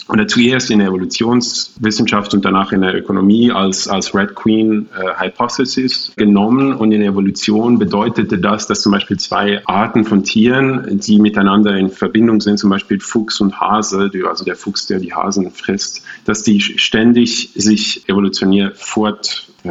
oder 0.09 0.27
zuerst 0.27 0.71
in 0.71 0.79
der 0.79 0.89
Evolutionswissenschaft 0.89 2.33
und 2.33 2.43
danach 2.43 2.71
in 2.71 2.81
der 2.81 2.95
Ökonomie 2.95 3.51
als, 3.51 3.87
als 3.87 4.13
Red 4.13 4.35
Queen 4.35 4.89
äh, 4.97 5.23
Hypothesis 5.23 6.11
genommen. 6.15 6.73
Und 6.73 6.91
in 6.91 7.01
der 7.01 7.09
Evolution 7.09 7.79
bedeutete 7.79 8.37
das, 8.37 8.67
dass 8.67 8.81
zum 8.81 8.91
Beispiel 8.91 9.17
zwei 9.17 9.65
Arten 9.65 10.03
von 10.03 10.23
Tieren, 10.23 10.99
die 10.99 11.19
miteinander 11.19 11.75
in 11.77 11.89
Verbindung 11.89 12.41
sind, 12.41 12.57
zum 12.57 12.69
Beispiel 12.69 12.99
Fuchs 12.99 13.39
und 13.39 13.59
Hase, 13.59 14.11
also 14.27 14.43
der 14.43 14.55
Fuchs, 14.55 14.87
der 14.87 14.99
die 14.99 15.13
Hasen 15.13 15.49
frisst, 15.51 16.03
dass 16.25 16.43
die 16.43 16.59
ständig 16.59 17.51
sich 17.55 18.07
evolutionär 18.09 18.71
fort 18.75 19.47
äh, 19.63 19.69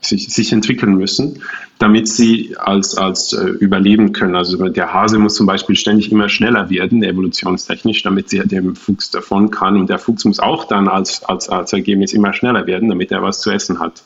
sich, 0.00 0.28
sich 0.28 0.52
entwickeln 0.52 0.96
müssen, 0.96 1.42
damit 1.78 2.08
sie 2.08 2.56
als, 2.58 2.96
als 2.96 3.32
äh, 3.32 3.46
überleben 3.46 4.12
können. 4.12 4.34
Also 4.34 4.68
der 4.68 4.92
Hase 4.92 5.18
muss 5.18 5.34
zum 5.34 5.46
Beispiel 5.46 5.76
ständig 5.76 6.10
immer 6.10 6.28
schneller 6.28 6.70
werden, 6.70 7.02
evolutionstechnisch, 7.02 8.02
damit 8.02 8.30
sie 8.30 8.40
dem 8.40 8.76
Fuchs 8.76 9.10
davon 9.10 9.50
kann. 9.50 9.76
Und 9.76 9.90
der 9.90 9.98
Fuchs 9.98 10.24
muss 10.24 10.40
auch 10.40 10.64
dann 10.64 10.88
als, 10.88 11.22
als, 11.24 11.48
als 11.48 11.72
Ergebnis 11.72 12.12
immer 12.12 12.32
schneller 12.32 12.66
werden, 12.66 12.88
damit 12.88 13.12
er 13.12 13.22
was 13.22 13.40
zu 13.40 13.50
essen 13.50 13.78
hat. 13.78 14.02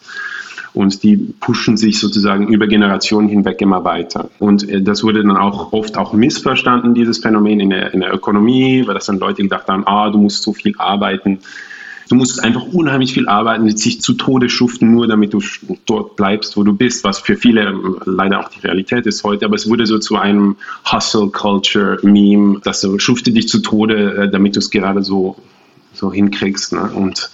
Und 0.73 1.05
die 1.05 1.17
pushen 1.17 1.77
sich 1.77 2.01
sozusagen 2.01 2.49
über 2.49 2.67
Generationen 2.67 3.29
hinweg 3.29 3.61
immer 3.61 3.85
weiter. 3.85 4.29
Und 4.41 4.69
äh, 4.69 4.83
das 4.83 5.05
wurde 5.05 5.23
dann 5.23 5.37
auch 5.37 5.73
oft 5.73 5.97
auch 5.97 6.13
missverstanden, 6.13 6.95
dieses 6.95 7.19
Phänomen 7.19 7.61
in 7.61 7.71
der, 7.71 7.95
in 7.95 8.01
der 8.01 8.13
Ökonomie, 8.13 8.85
weil 8.87 8.95
das 8.95 9.07
dann 9.07 9.21
Leute 9.21 9.43
gedacht 9.43 9.69
haben, 9.69 9.87
ah, 9.87 10.11
du 10.11 10.19
musst 10.19 10.43
so 10.43 10.53
viel 10.53 10.75
arbeiten 10.77 11.39
Du 12.09 12.17
musst 12.17 12.43
einfach 12.43 12.67
unheimlich 12.73 13.15
viel 13.15 13.29
arbeiten, 13.29 13.75
sich 13.77 14.01
zu 14.01 14.15
Tode 14.15 14.49
schuften, 14.49 14.93
nur 14.93 15.07
damit 15.07 15.33
du 15.33 15.41
dort 15.87 16.17
bleibst, 16.17 16.57
wo 16.57 16.63
du 16.63 16.75
bist, 16.75 17.05
was 17.05 17.19
für 17.19 17.37
viele 17.37 17.63
ähm, 17.63 17.97
leider 18.05 18.41
auch 18.41 18.49
die 18.49 18.61
Realität 18.61 19.07
ist 19.07 19.25
heute. 19.25 19.47
Aber 19.47 19.57
es 19.57 19.69
wurde 19.69 19.87
so 19.87 19.99
zu 19.99 20.17
einem 20.17 20.57
Hustle-Culture-Meme, 20.91 22.61
dass 22.63 22.81
du 22.83 22.99
schufte 22.99 23.33
dich 23.33 23.49
zu 23.49 23.61
Tode, 23.61 24.15
äh, 24.15 24.31
damit 24.31 24.57
du 24.57 24.59
es 24.59 24.71
gerade 24.71 25.03
so, 25.03 25.37
so 25.93 26.13
hinkriegst. 26.13 26.73
Ne? 26.73 26.91
Und 26.95 27.31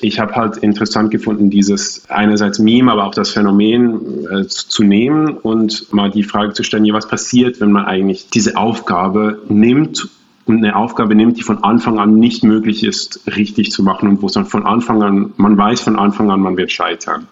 ich 0.00 0.18
habe 0.18 0.34
halt 0.34 0.56
interessant 0.58 1.10
gefunden, 1.10 1.48
dieses 1.50 2.08
einerseits 2.10 2.58
Meme, 2.58 2.90
aber 2.90 3.04
auch 3.04 3.14
das 3.14 3.30
Phänomen 3.30 4.26
äh, 4.30 4.46
zu 4.46 4.82
nehmen 4.82 5.36
und 5.36 5.92
mal 5.92 6.10
die 6.10 6.24
Frage 6.24 6.52
zu 6.52 6.64
stellen, 6.64 6.92
was 6.92 7.06
passiert, 7.06 7.60
wenn 7.60 7.72
man 7.72 7.86
eigentlich 7.86 8.28
diese 8.30 8.56
Aufgabe 8.56 9.42
nimmt 9.48 10.08
und 10.44 10.58
eine 10.58 10.76
Aufgabe 10.76 11.14
nimmt, 11.14 11.36
die 11.36 11.42
von 11.42 11.62
Anfang 11.62 11.98
an 11.98 12.18
nicht 12.18 12.42
möglich 12.42 12.84
ist, 12.84 13.20
richtig 13.36 13.70
zu 13.70 13.82
machen 13.82 14.08
und 14.08 14.22
wo 14.22 14.26
es 14.26 14.32
dann 14.32 14.46
von 14.46 14.66
Anfang 14.66 15.02
an, 15.02 15.32
man 15.36 15.56
weiß 15.56 15.80
von 15.80 15.96
Anfang 15.96 16.30
an, 16.30 16.40
man 16.40 16.56
wird 16.56 16.72
scheitern. 16.72 17.28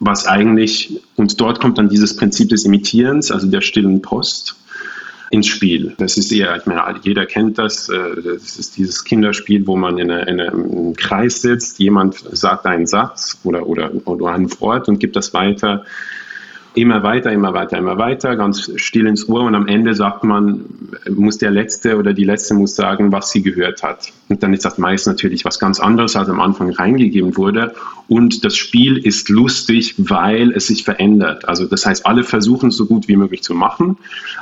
Was 0.00 0.26
eigentlich, 0.26 1.00
und 1.16 1.40
dort 1.40 1.60
kommt 1.60 1.76
dann 1.76 1.88
dieses 1.88 2.16
Prinzip 2.16 2.48
des 2.48 2.64
Imitierens, 2.64 3.30
also 3.30 3.48
der 3.48 3.60
stillen 3.60 4.00
Post, 4.00 4.56
ins 5.30 5.46
Spiel. 5.46 5.94
Das 5.98 6.16
ist 6.16 6.32
eher, 6.32 6.56
ich 6.56 6.66
meine, 6.66 6.82
jeder 7.02 7.26
kennt 7.26 7.58
das, 7.58 7.88
äh, 7.88 8.22
das 8.24 8.56
ist 8.56 8.76
dieses 8.76 9.04
Kinderspiel, 9.04 9.66
wo 9.66 9.76
man 9.76 9.98
in, 9.98 10.10
einem 10.10 10.94
Kreis 10.96 11.42
sitzt, 11.42 11.78
jemand 11.78 12.16
sagt 12.32 12.64
einen 12.66 12.86
Satz 12.86 13.38
oder, 13.44 13.66
oder, 13.66 13.90
oder 14.06 14.28
ein 14.28 14.48
Wort 14.60 14.88
und 14.88 14.98
gibt 14.98 15.16
das 15.16 15.34
weiter 15.34 15.84
immer 16.80 17.02
weiter, 17.02 17.32
immer 17.32 17.52
weiter, 17.52 17.78
immer 17.78 17.98
weiter, 17.98 18.36
ganz 18.36 18.70
still 18.76 19.06
ins 19.06 19.28
Ohr 19.28 19.42
und 19.42 19.54
am 19.54 19.66
Ende 19.66 19.94
sagt 19.94 20.24
man, 20.24 20.64
muss 21.10 21.38
der 21.38 21.50
Letzte 21.50 21.96
oder 21.96 22.12
die 22.12 22.24
Letzte 22.24 22.54
muss 22.54 22.76
sagen, 22.76 23.12
was 23.12 23.30
sie 23.30 23.42
gehört 23.42 23.82
hat. 23.82 24.12
Und 24.28 24.42
dann 24.42 24.52
ist 24.52 24.64
das 24.64 24.78
meist 24.78 25.06
natürlich 25.06 25.44
was 25.44 25.58
ganz 25.58 25.80
anderes, 25.80 26.14
als 26.16 26.28
am 26.28 26.40
Anfang 26.40 26.70
reingegeben 26.70 27.36
wurde. 27.36 27.74
Und 28.06 28.44
das 28.44 28.56
Spiel 28.56 28.96
ist 28.96 29.28
lustig, 29.28 29.94
weil 29.98 30.52
es 30.52 30.68
sich 30.68 30.84
verändert. 30.84 31.48
Also 31.48 31.66
das 31.66 31.84
heißt, 31.84 32.06
alle 32.06 32.22
versuchen 32.22 32.68
es 32.68 32.76
so 32.76 32.86
gut 32.86 33.08
wie 33.08 33.16
möglich 33.16 33.42
zu 33.42 33.54
machen, 33.54 33.96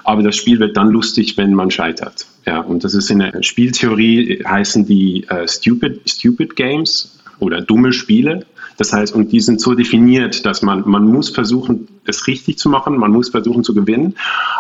aber 0.05 0.23
das 0.23 0.37
Spiel 0.37 0.61
wird 0.61 0.77
dann 0.77 0.91
lustig, 0.91 1.37
wenn 1.37 1.55
man 1.55 1.71
scheitert. 1.71 2.27
Ja, 2.47 2.61
und 2.61 2.85
das 2.85 2.95
ist 2.95 3.11
in 3.11 3.21
der 3.21 3.43
Spieltheorie 3.43 4.45
heißen 4.47 4.87
die 4.87 5.27
uh, 5.31 5.47
Stupid, 5.49 6.09
Stupid 6.09 6.55
Games 6.55 7.19
oder 7.41 7.61
dumme 7.61 7.93
Spiele. 7.93 8.47
Das 8.77 8.93
heißt, 8.93 9.15
und 9.15 9.33
die 9.33 9.41
sind 9.41 9.61
so 9.61 9.75
definiert, 9.75 10.45
dass 10.45 10.63
man, 10.63 10.83
man 10.87 11.07
muss 11.07 11.31
versuchen, 11.31 11.89
es 12.09 12.27
richtig 12.27 12.59
zu 12.59 12.69
machen, 12.69 12.97
man 12.97 13.11
muss 13.11 13.31
versuchen 13.31 13.65
zu 13.65 13.75
gewinnen, 13.75 14.15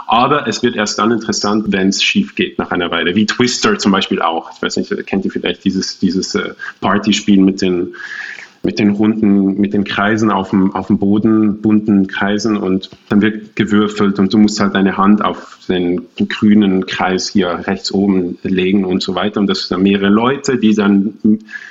aber 0.06 0.46
es 0.46 0.62
wird 0.62 0.76
erst 0.76 0.98
dann 0.98 1.10
interessant, 1.10 1.66
wenn 1.68 1.88
es 1.88 2.02
schief 2.02 2.34
geht 2.34 2.58
nach 2.58 2.70
einer 2.70 2.90
Weile. 2.90 3.14
Wie 3.14 3.26
Twister 3.26 3.78
zum 3.78 3.92
Beispiel 3.92 4.22
auch. 4.22 4.50
Ich 4.54 4.62
weiß 4.62 4.76
nicht, 4.76 5.06
kennt 5.06 5.24
ihr 5.24 5.30
vielleicht 5.30 5.64
dieses, 5.64 5.98
dieses 5.98 6.34
äh, 6.34 6.54
Partyspiel 6.80 7.40
mit 7.40 7.62
den 7.62 7.94
mit 8.62 8.80
den 8.80 8.90
runden, 8.90 9.60
mit 9.60 9.72
den 9.72 9.84
Kreisen 9.84 10.30
auf 10.30 10.50
dem, 10.50 10.74
auf 10.74 10.88
dem 10.88 10.98
Boden, 10.98 11.62
bunten 11.62 12.08
Kreisen 12.08 12.56
und 12.56 12.90
dann 13.08 13.22
wird 13.22 13.54
gewürfelt 13.54 14.18
und 14.18 14.34
du 14.34 14.38
musst 14.38 14.58
halt 14.58 14.74
deine 14.74 14.96
Hand 14.96 15.24
auf 15.24 15.55
den 15.68 16.06
grünen 16.28 16.86
Kreis 16.86 17.28
hier 17.28 17.48
rechts 17.66 17.92
oben 17.92 18.38
legen 18.42 18.84
und 18.84 19.02
so 19.02 19.14
weiter. 19.14 19.40
Und 19.40 19.46
das 19.46 19.60
sind 19.60 19.72
dann 19.72 19.82
mehrere 19.82 20.08
Leute, 20.08 20.58
die 20.58 20.74
dann 20.74 21.14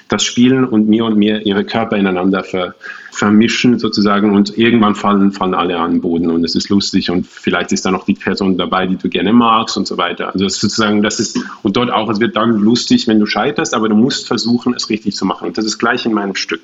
das 0.08 0.24
spielen 0.24 0.66
und 0.66 0.88
mehr 0.88 1.06
und 1.06 1.18
mehr 1.18 1.46
ihre 1.46 1.64
Körper 1.64 1.98
ineinander 1.98 2.44
ver, 2.44 2.76
vermischen 3.16 3.80
sozusagen 3.80 4.36
und 4.36 4.58
irgendwann 4.58 4.94
fallen, 4.94 5.32
fallen 5.32 5.54
alle 5.54 5.78
an 5.78 5.94
den 5.94 6.02
Boden 6.02 6.30
und 6.30 6.44
es 6.44 6.54
ist 6.54 6.70
lustig 6.70 7.10
und 7.10 7.26
vielleicht 7.26 7.72
ist 7.72 7.86
da 7.86 7.92
noch 7.92 8.06
die 8.06 8.14
Person 8.14 8.58
dabei, 8.58 8.88
die 8.88 8.98
du 8.98 9.08
gerne 9.08 9.32
magst 9.32 9.78
und 9.78 9.88
so 9.88 9.98
weiter. 9.98 10.34
Also 10.34 10.50
sozusagen, 10.50 11.02
das 11.02 11.20
ist, 11.20 11.40
und 11.64 11.78
dort 11.78 11.92
auch, 11.92 12.10
es 12.10 12.20
wird 12.20 12.36
dann 12.36 12.58
lustig, 12.58 13.08
wenn 13.08 13.20
du 13.20 13.26
scheiterst, 13.26 13.74
aber 13.74 13.88
du 13.88 13.96
musst 13.96 14.28
versuchen, 14.28 14.74
es 14.74 14.90
richtig 14.90 15.16
zu 15.16 15.26
machen. 15.26 15.48
Und 15.48 15.58
das 15.58 15.66
ist 15.66 15.78
gleich 15.78 16.06
in 16.06 16.14
meinem 16.14 16.36
Stück. 16.36 16.62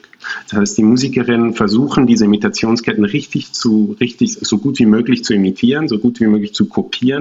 Das 0.50 0.60
heißt, 0.60 0.78
die 0.78 0.84
Musikerinnen 0.84 1.54
versuchen, 1.54 2.06
diese 2.06 2.26
Imitationsketten 2.26 3.06
richtig 3.06 3.54
zu, 3.54 3.96
richtig, 4.00 4.38
so 4.42 4.58
gut 4.58 4.78
wie 4.80 4.86
möglich 4.86 5.24
zu 5.24 5.34
imitieren, 5.34 5.88
so 5.88 6.00
gut 6.00 6.20
wie 6.20 6.28
möglich 6.28 6.54
zu 6.54 6.66
kopieren. 6.66 7.21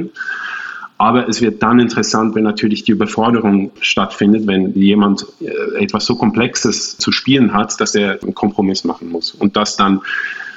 Aber 0.98 1.28
es 1.28 1.40
wird 1.40 1.62
dann 1.62 1.80
interessant, 1.80 2.34
wenn 2.34 2.42
natürlich 2.42 2.84
die 2.84 2.92
Überforderung 2.92 3.70
stattfindet, 3.80 4.46
wenn 4.46 4.74
jemand 4.74 5.24
äh, 5.40 5.82
etwas 5.82 6.04
so 6.04 6.14
Komplexes 6.14 6.98
zu 6.98 7.10
spielen 7.10 7.54
hat, 7.54 7.80
dass 7.80 7.94
er 7.94 8.22
einen 8.22 8.34
Kompromiss 8.34 8.84
machen 8.84 9.08
muss. 9.10 9.32
Und 9.32 9.56
das 9.56 9.76
dann 9.76 10.02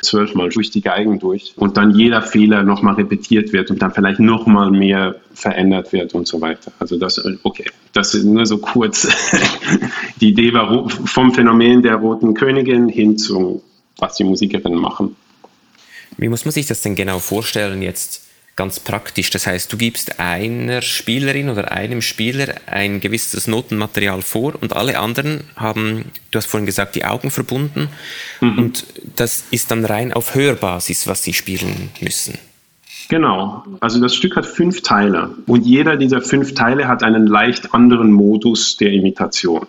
zwölfmal 0.04 0.50
durch 0.50 0.70
die 0.70 0.82
Geigen 0.82 1.20
durch 1.20 1.54
und 1.56 1.78
dann 1.78 1.96
jeder 1.96 2.22
Fehler 2.22 2.64
nochmal 2.64 2.96
repetiert 2.96 3.54
wird 3.54 3.72
und 3.72 3.82
dann 3.82 3.94
vielleicht 3.94 4.20
nochmal 4.20 4.70
mehr 4.70 5.16
verändert 5.34 5.94
wird 5.94 6.14
und 6.14 6.28
so 6.28 6.42
weiter. 6.42 6.72
Also 6.80 6.98
das, 6.98 7.24
okay, 7.44 7.66
das 7.94 8.14
ist 8.14 8.26
nur 8.26 8.46
so 8.46 8.58
kurz 8.58 9.08
die 10.22 10.30
Idee 10.30 10.54
war 10.54 10.90
vom 10.90 11.34
Phänomen 11.34 11.82
der 11.82 11.96
roten 11.96 12.34
Königin 12.34 12.90
hin 12.90 13.18
zu, 13.18 13.64
was 13.98 14.16
die 14.16 14.24
Musikerinnen 14.24 14.80
machen. 14.80 15.16
Wie 16.18 16.30
muss 16.30 16.46
man 16.46 16.52
sich 16.52 16.68
das 16.68 16.82
denn 16.82 16.96
genau 16.96 17.20
vorstellen 17.20 17.82
jetzt? 17.82 18.28
Ganz 18.56 18.80
praktisch. 18.80 19.30
Das 19.30 19.48
heißt, 19.48 19.72
du 19.72 19.78
gibst 19.78 20.20
einer 20.20 20.82
Spielerin 20.82 21.50
oder 21.50 21.72
einem 21.72 22.02
Spieler 22.02 22.56
ein 22.66 23.00
gewisses 23.00 23.48
Notenmaterial 23.48 24.22
vor 24.22 24.54
und 24.62 24.76
alle 24.76 25.00
anderen 25.00 25.42
haben, 25.56 26.06
du 26.32 26.38
hast 26.38 26.46
vorhin 26.46 26.66
gesagt, 26.66 26.96
die 26.96 27.06
Augen 27.06 27.32
verbunden 27.32 27.90
mhm. 28.42 28.60
und 28.60 28.86
das 29.16 29.46
ist 29.52 29.72
dann 29.72 29.86
rein 29.86 30.14
auf 30.14 30.36
Hörbasis, 30.36 31.08
was 31.08 31.24
sie 31.24 31.34
spielen 31.34 31.90
müssen. 32.00 32.38
Genau. 33.10 33.64
Also 33.80 34.00
das 34.00 34.16
Stück 34.16 34.36
hat 34.36 34.46
fünf 34.46 34.82
Teile 34.82 35.36
und 35.46 35.66
jeder 35.66 35.98
dieser 35.98 36.22
fünf 36.22 36.54
Teile 36.54 36.88
hat 36.88 37.04
einen 37.04 37.28
leicht 37.28 37.74
anderen 37.74 38.12
Modus 38.12 38.78
der 38.78 38.92
Imitation. 38.92 39.68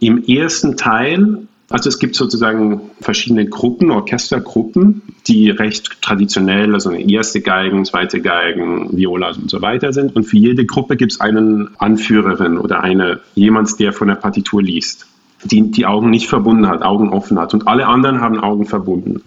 Im 0.00 0.22
ersten 0.24 0.76
Teil 0.76 1.46
also 1.68 1.88
es 1.88 1.98
gibt 1.98 2.14
sozusagen 2.14 2.80
verschiedene 3.00 3.46
Gruppen, 3.46 3.90
Orchestergruppen, 3.90 5.02
die 5.26 5.50
recht 5.50 6.00
traditionell, 6.00 6.74
also 6.74 6.92
erste 6.92 7.40
Geigen, 7.40 7.84
zweite 7.84 8.20
Geigen, 8.20 8.96
Viola 8.96 9.30
und 9.30 9.50
so 9.50 9.60
weiter 9.62 9.92
sind. 9.92 10.14
Und 10.14 10.24
für 10.24 10.36
jede 10.36 10.64
Gruppe 10.64 10.96
gibt 10.96 11.12
es 11.12 11.20
einen 11.20 11.70
Anführerin 11.78 12.58
oder 12.58 12.84
eine, 12.84 13.20
jemand, 13.34 13.80
der 13.80 13.92
von 13.92 14.06
der 14.06 14.14
Partitur 14.14 14.62
liest, 14.62 15.06
die 15.42 15.72
die 15.72 15.86
Augen 15.86 16.10
nicht 16.10 16.28
verbunden 16.28 16.68
hat, 16.68 16.82
Augen 16.82 17.08
offen 17.08 17.38
hat. 17.38 17.52
Und 17.52 17.66
alle 17.66 17.88
anderen 17.88 18.20
haben 18.20 18.38
Augen 18.38 18.66
verbunden. 18.66 19.22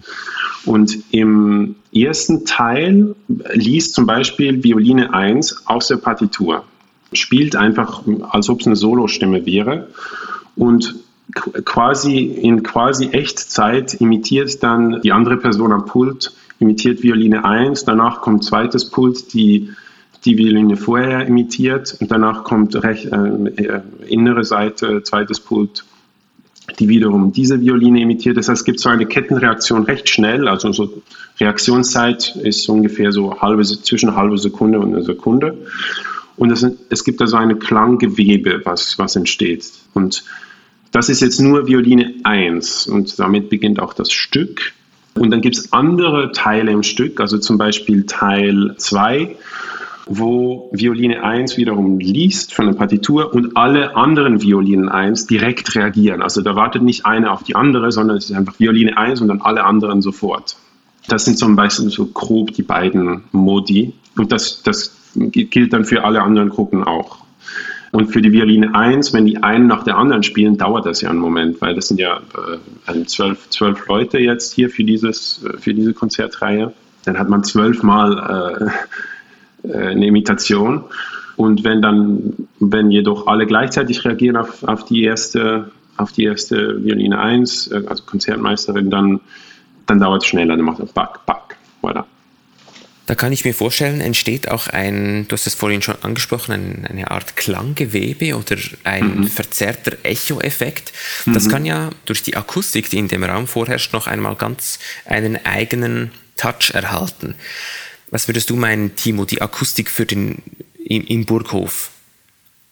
Und 0.64 0.98
im 1.10 1.76
ersten 1.92 2.46
Teil 2.46 3.14
liest 3.52 3.94
zum 3.94 4.06
Beispiel 4.06 4.64
Violine 4.64 5.12
1 5.12 5.66
aus 5.66 5.88
der 5.88 5.96
Partitur, 5.96 6.64
spielt 7.12 7.54
einfach, 7.54 8.02
als 8.30 8.48
ob 8.48 8.60
es 8.60 8.66
eine 8.66 8.76
Solostimme 8.76 9.44
wäre. 9.44 9.88
Und 10.56 10.96
quasi 11.32 12.24
in 12.24 12.62
quasi 12.62 13.08
Echtzeit 13.08 13.94
imitiert 13.94 14.62
dann 14.62 15.00
die 15.02 15.12
andere 15.12 15.36
Person 15.36 15.72
am 15.72 15.84
Pult, 15.84 16.32
imitiert 16.58 17.02
Violine 17.02 17.44
1, 17.44 17.84
danach 17.84 18.20
kommt 18.20 18.44
zweites 18.44 18.90
Pult, 18.90 19.32
die 19.32 19.70
die 20.24 20.36
Violine 20.36 20.76
vorher 20.76 21.26
imitiert 21.26 21.96
und 22.00 22.10
danach 22.10 22.44
kommt 22.44 22.76
rech, 22.82 23.06
äh, 23.06 23.80
innere 24.06 24.44
Seite, 24.44 25.02
zweites 25.02 25.40
Pult, 25.40 25.84
die 26.78 26.88
wiederum 26.88 27.32
diese 27.32 27.60
Violine 27.60 28.00
imitiert. 28.02 28.36
Das 28.36 28.48
heißt, 28.48 28.60
es 28.60 28.64
gibt 28.64 28.80
so 28.80 28.90
eine 28.90 29.06
Kettenreaktion 29.06 29.84
recht 29.84 30.08
schnell, 30.08 30.46
also 30.46 30.72
so 30.72 31.02
Reaktionszeit 31.38 32.36
ist 32.36 32.68
ungefähr 32.68 33.12
so 33.12 33.40
halbe, 33.40 33.64
zwischen 33.64 34.10
einer 34.10 34.18
halben 34.18 34.36
Sekunde 34.36 34.78
und 34.78 34.94
einer 34.94 35.02
Sekunde. 35.02 35.56
Und 36.36 36.50
es, 36.50 36.66
es 36.90 37.04
gibt 37.04 37.20
also 37.20 37.36
eine 37.36 37.56
Klanggewebe, 37.56 38.60
was, 38.64 38.98
was 38.98 39.16
entsteht. 39.16 39.64
Und 39.94 40.22
das 40.92 41.08
ist 41.08 41.20
jetzt 41.20 41.40
nur 41.40 41.66
Violine 41.66 42.14
1 42.24 42.86
und 42.86 43.18
damit 43.18 43.48
beginnt 43.48 43.80
auch 43.80 43.92
das 43.92 44.10
Stück. 44.10 44.72
Und 45.14 45.30
dann 45.30 45.40
gibt 45.40 45.56
es 45.56 45.72
andere 45.72 46.32
Teile 46.32 46.70
im 46.70 46.82
Stück, 46.82 47.20
also 47.20 47.38
zum 47.38 47.58
Beispiel 47.58 48.06
Teil 48.06 48.74
2, 48.76 49.36
wo 50.06 50.70
Violine 50.72 51.22
1 51.22 51.56
wiederum 51.56 51.98
liest 51.98 52.54
von 52.54 52.66
der 52.66 52.74
Partitur 52.74 53.32
und 53.34 53.56
alle 53.56 53.96
anderen 53.96 54.42
Violinen 54.42 54.88
1 54.88 55.26
direkt 55.26 55.74
reagieren. 55.74 56.22
Also 56.22 56.42
da 56.42 56.56
wartet 56.56 56.82
nicht 56.82 57.06
eine 57.06 57.30
auf 57.30 57.42
die 57.42 57.54
andere, 57.54 57.92
sondern 57.92 58.16
es 58.16 58.30
ist 58.30 58.36
einfach 58.36 58.58
Violine 58.58 58.96
1 58.96 59.20
und 59.20 59.28
dann 59.28 59.40
alle 59.40 59.64
anderen 59.64 60.02
sofort. 60.02 60.56
Das 61.08 61.24
sind 61.24 61.38
zum 61.38 61.56
Beispiel 61.56 61.90
so 61.90 62.06
grob 62.06 62.52
die 62.54 62.62
beiden 62.62 63.24
Modi. 63.32 63.92
Und 64.16 64.32
das, 64.32 64.62
das 64.62 64.96
gilt 65.14 65.72
dann 65.72 65.84
für 65.84 66.04
alle 66.04 66.22
anderen 66.22 66.50
Gruppen 66.50 66.84
auch. 66.84 67.18
Und 67.92 68.12
für 68.12 68.22
die 68.22 68.30
Violine 68.30 68.74
1, 68.74 69.12
wenn 69.12 69.26
die 69.26 69.42
einen 69.42 69.66
nach 69.66 69.82
der 69.82 69.96
anderen 69.96 70.22
spielen, 70.22 70.56
dauert 70.56 70.86
das 70.86 71.00
ja 71.00 71.10
einen 71.10 71.18
Moment, 71.18 71.60
weil 71.60 71.74
das 71.74 71.88
sind 71.88 71.98
ja 71.98 72.20
äh, 72.86 73.04
zwölf, 73.04 73.50
zwölf 73.50 73.86
Leute 73.88 74.18
jetzt 74.18 74.52
hier 74.52 74.70
für, 74.70 74.84
dieses, 74.84 75.44
äh, 75.44 75.58
für 75.58 75.74
diese 75.74 75.92
Konzertreihe. 75.92 76.72
Dann 77.04 77.18
hat 77.18 77.28
man 77.28 77.42
zwölfmal 77.42 78.70
äh, 79.64 79.68
äh, 79.68 79.88
eine 79.88 80.06
Imitation. 80.06 80.84
Und 81.36 81.64
wenn 81.64 81.82
dann, 81.82 82.48
wenn 82.60 82.90
jedoch 82.90 83.26
alle 83.26 83.46
gleichzeitig 83.46 84.04
reagieren 84.04 84.36
auf, 84.36 84.62
auf 84.62 84.84
die 84.84 85.02
erste, 85.02 85.70
auf 85.96 86.12
die 86.12 86.24
erste 86.24 86.84
Violine 86.84 87.18
1, 87.18 87.68
äh, 87.68 87.82
also 87.86 88.04
Konzertmeisterin, 88.04 88.90
dann, 88.90 89.20
dann 89.86 89.98
dauert 89.98 90.22
es 90.22 90.28
schneller, 90.28 90.56
dann 90.56 90.64
macht 90.64 90.78
er 90.78 90.86
Back, 90.86 91.26
Back, 91.26 91.56
voilà. 91.82 92.04
Da 93.10 93.16
kann 93.16 93.32
ich 93.32 93.44
mir 93.44 93.54
vorstellen, 93.54 94.00
entsteht 94.00 94.48
auch 94.52 94.68
ein, 94.68 95.26
du 95.26 95.32
hast 95.32 95.48
es 95.48 95.56
vorhin 95.56 95.82
schon 95.82 96.00
angesprochen, 96.00 96.52
ein, 96.52 96.86
eine 96.86 97.10
Art 97.10 97.34
Klanggewebe 97.34 98.36
oder 98.36 98.56
ein 98.84 99.22
mhm. 99.22 99.26
verzerrter 99.26 99.96
Echo-Effekt. 100.04 100.92
Das 101.26 101.46
mhm. 101.46 101.50
kann 101.50 101.66
ja 101.66 101.90
durch 102.04 102.22
die 102.22 102.36
Akustik, 102.36 102.88
die 102.88 102.98
in 102.98 103.08
dem 103.08 103.24
Raum 103.24 103.48
vorherrscht, 103.48 103.92
noch 103.92 104.06
einmal 104.06 104.36
ganz 104.36 104.78
einen 105.06 105.44
eigenen 105.44 106.12
Touch 106.36 106.70
erhalten. 106.72 107.34
Was 108.12 108.28
würdest 108.28 108.48
du 108.48 108.54
meinen, 108.54 108.94
Timo, 108.94 109.24
die 109.24 109.42
Akustik 109.42 109.90
für 109.90 110.06
den, 110.06 110.40
im, 110.78 111.04
im 111.04 111.26
Burghof? 111.26 111.90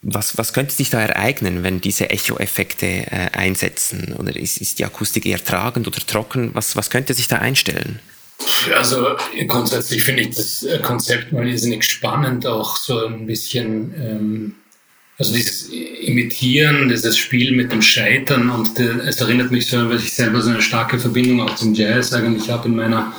Was, 0.02 0.38
was 0.38 0.52
könnte 0.52 0.72
sich 0.72 0.88
da 0.88 1.00
ereignen, 1.00 1.64
wenn 1.64 1.80
diese 1.80 2.10
Echo-Effekte 2.10 2.86
äh, 2.86 3.30
einsetzen? 3.32 4.12
Oder 4.12 4.36
ist, 4.36 4.58
ist 4.58 4.78
die 4.78 4.84
Akustik 4.84 5.26
eher 5.26 5.44
tragend 5.44 5.88
oder 5.88 5.98
trocken? 5.98 6.50
Was, 6.52 6.76
was 6.76 6.90
könnte 6.90 7.12
sich 7.12 7.26
da 7.26 7.38
einstellen? 7.38 7.98
Also 8.77 9.16
grundsätzlich 9.46 10.05
finde 10.05 10.22
ich 10.22 10.37
das 10.37 10.66
Konzept 10.83 11.33
mal 11.33 11.48
irrsinnig 11.48 11.85
spannend, 11.85 12.46
auch 12.46 12.77
so 12.77 13.07
ein 13.07 13.27
bisschen, 13.27 13.94
ähm, 13.98 14.55
also 15.18 15.35
dieses 15.35 15.68
Imitieren, 15.68 16.88
dieses 16.88 17.16
Spiel 17.16 17.53
mit 17.53 17.72
dem 17.72 17.83
Scheitern 17.83 18.51
und 18.51 18.79
äh, 18.79 19.01
es 19.07 19.20
erinnert 19.20 19.51
mich 19.51 19.66
so, 19.68 19.88
weil 19.88 19.96
ich 19.96 20.12
selber 20.12 20.40
so 20.40 20.51
eine 20.51 20.62
starke 20.62 20.98
Verbindung 20.98 21.42
auch 21.42 21.55
zum 21.57 21.74
Jazz 21.74 22.12
eigentlich 22.12 22.51
habe 22.51 22.68
in 22.68 22.77
meiner 22.77 23.12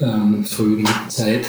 ähm, 0.00 0.44
frühen 0.44 0.88
Zeit. 1.08 1.46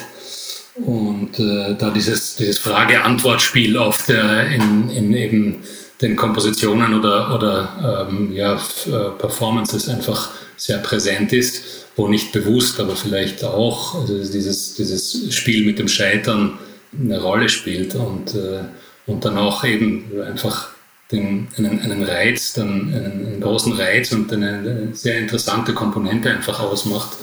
Und 0.76 1.38
äh, 1.40 1.76
da 1.78 1.92
dieses, 1.92 2.38
dieses 2.38 2.58
Frage-Antwort-Spiel 2.60 3.78
oft 3.78 4.10
äh, 4.10 4.56
in, 4.56 4.90
in 4.90 5.14
eben 5.14 5.64
den 6.02 6.16
Kompositionen 6.16 6.94
oder, 6.98 7.36
oder 7.36 8.08
ähm, 8.10 8.32
ja, 8.34 8.56
äh, 8.56 9.12
Performances 9.20 9.88
einfach 9.90 10.30
sehr 10.62 10.78
präsent 10.78 11.34
ist 11.34 11.64
wo 11.96 12.08
nicht 12.08 12.32
bewusst, 12.32 12.80
aber 12.80 12.96
vielleicht 12.96 13.44
auch 13.44 13.96
also 13.96 14.18
dieses, 14.18 14.76
dieses 14.76 15.34
Spiel 15.36 15.66
mit 15.66 15.80
dem 15.80 15.88
Scheitern 15.88 16.58
eine 16.98 17.22
Rolle 17.22 17.50
spielt 17.50 17.96
und, 17.96 18.36
äh, 18.36 18.64
und 19.06 19.26
dann 19.26 19.38
auch 19.38 19.64
eben 19.64 20.06
einfach 20.26 20.70
den, 21.12 21.48
einen, 21.58 21.82
einen 21.82 22.04
Reiz, 22.04 22.54
dann 22.54 22.94
einen, 22.94 23.28
einen 23.28 23.42
großen 23.42 23.74
Reiz 23.74 24.12
und 24.14 24.32
eine, 24.32 24.60
eine, 24.60 24.90
sehr 24.94 25.18
interessante 25.20 25.74
Komponente 25.74 26.30
einfach 26.30 26.60
ausmacht 26.60 27.18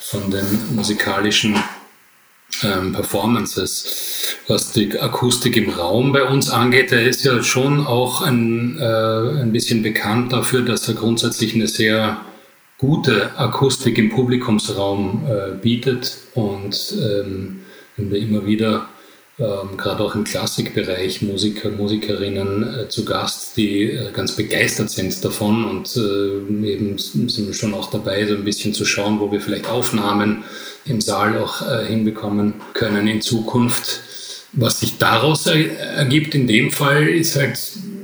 von 0.00 0.30
den 0.30 0.74
musikalischen 0.74 1.56
ähm, 2.62 2.92
Performances. 2.92 4.36
Was 4.48 4.72
die 4.72 4.98
Akustik 4.98 5.56
im 5.56 5.70
Raum 5.70 6.12
bei 6.12 6.24
uns 6.24 6.50
angeht, 6.50 6.90
der 6.90 7.06
ist 7.06 7.24
ja 7.24 7.42
schon 7.42 7.86
auch 7.86 8.22
ein, 8.22 8.78
äh, 8.78 9.40
ein 9.40 9.52
bisschen 9.52 9.82
bekannt 9.82 10.32
dafür, 10.32 10.62
dass 10.62 10.88
er 10.88 10.94
grundsätzlich 10.94 11.54
eine 11.54 11.68
sehr 11.68 12.20
gute 12.82 13.38
Akustik 13.38 13.96
im 13.96 14.10
Publikumsraum 14.10 15.22
äh, 15.24 15.54
bietet 15.54 16.18
und 16.34 16.94
ähm, 17.00 17.60
wenn 17.96 18.10
wir 18.10 18.18
immer 18.18 18.44
wieder 18.44 18.88
ähm, 19.38 19.76
gerade 19.76 20.02
auch 20.02 20.16
im 20.16 20.24
Klassikbereich 20.24 21.22
Musiker, 21.22 21.70
Musikerinnen 21.70 22.80
äh, 22.80 22.88
zu 22.88 23.04
Gast, 23.04 23.56
die 23.56 23.84
äh, 23.84 24.10
ganz 24.12 24.32
begeistert 24.32 24.90
sind 24.90 25.24
davon 25.24 25.64
und 25.64 25.96
äh, 25.96 26.72
eben 26.72 26.98
sind 26.98 27.46
wir 27.46 27.54
schon 27.54 27.72
auch 27.72 27.88
dabei, 27.88 28.26
so 28.26 28.34
ein 28.34 28.42
bisschen 28.42 28.74
zu 28.74 28.84
schauen, 28.84 29.20
wo 29.20 29.30
wir 29.30 29.40
vielleicht 29.40 29.70
Aufnahmen 29.70 30.42
im 30.84 31.00
Saal 31.00 31.38
auch 31.38 31.62
äh, 31.62 31.86
hinbekommen 31.86 32.54
können 32.74 33.06
in 33.06 33.22
Zukunft. 33.22 34.00
Was 34.54 34.80
sich 34.80 34.98
daraus 34.98 35.46
ergibt 35.46 36.34
in 36.34 36.48
dem 36.48 36.72
Fall 36.72 37.06
ist 37.06 37.36
halt 37.36 37.60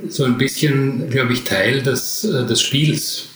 so 0.07 0.23
ein 0.23 0.37
bisschen, 0.37 1.09
glaube 1.09 1.33
ich, 1.33 1.43
Teil 1.43 1.83
des, 1.83 2.23
äh, 2.23 2.45
des 2.45 2.61
Spiels 2.61 3.28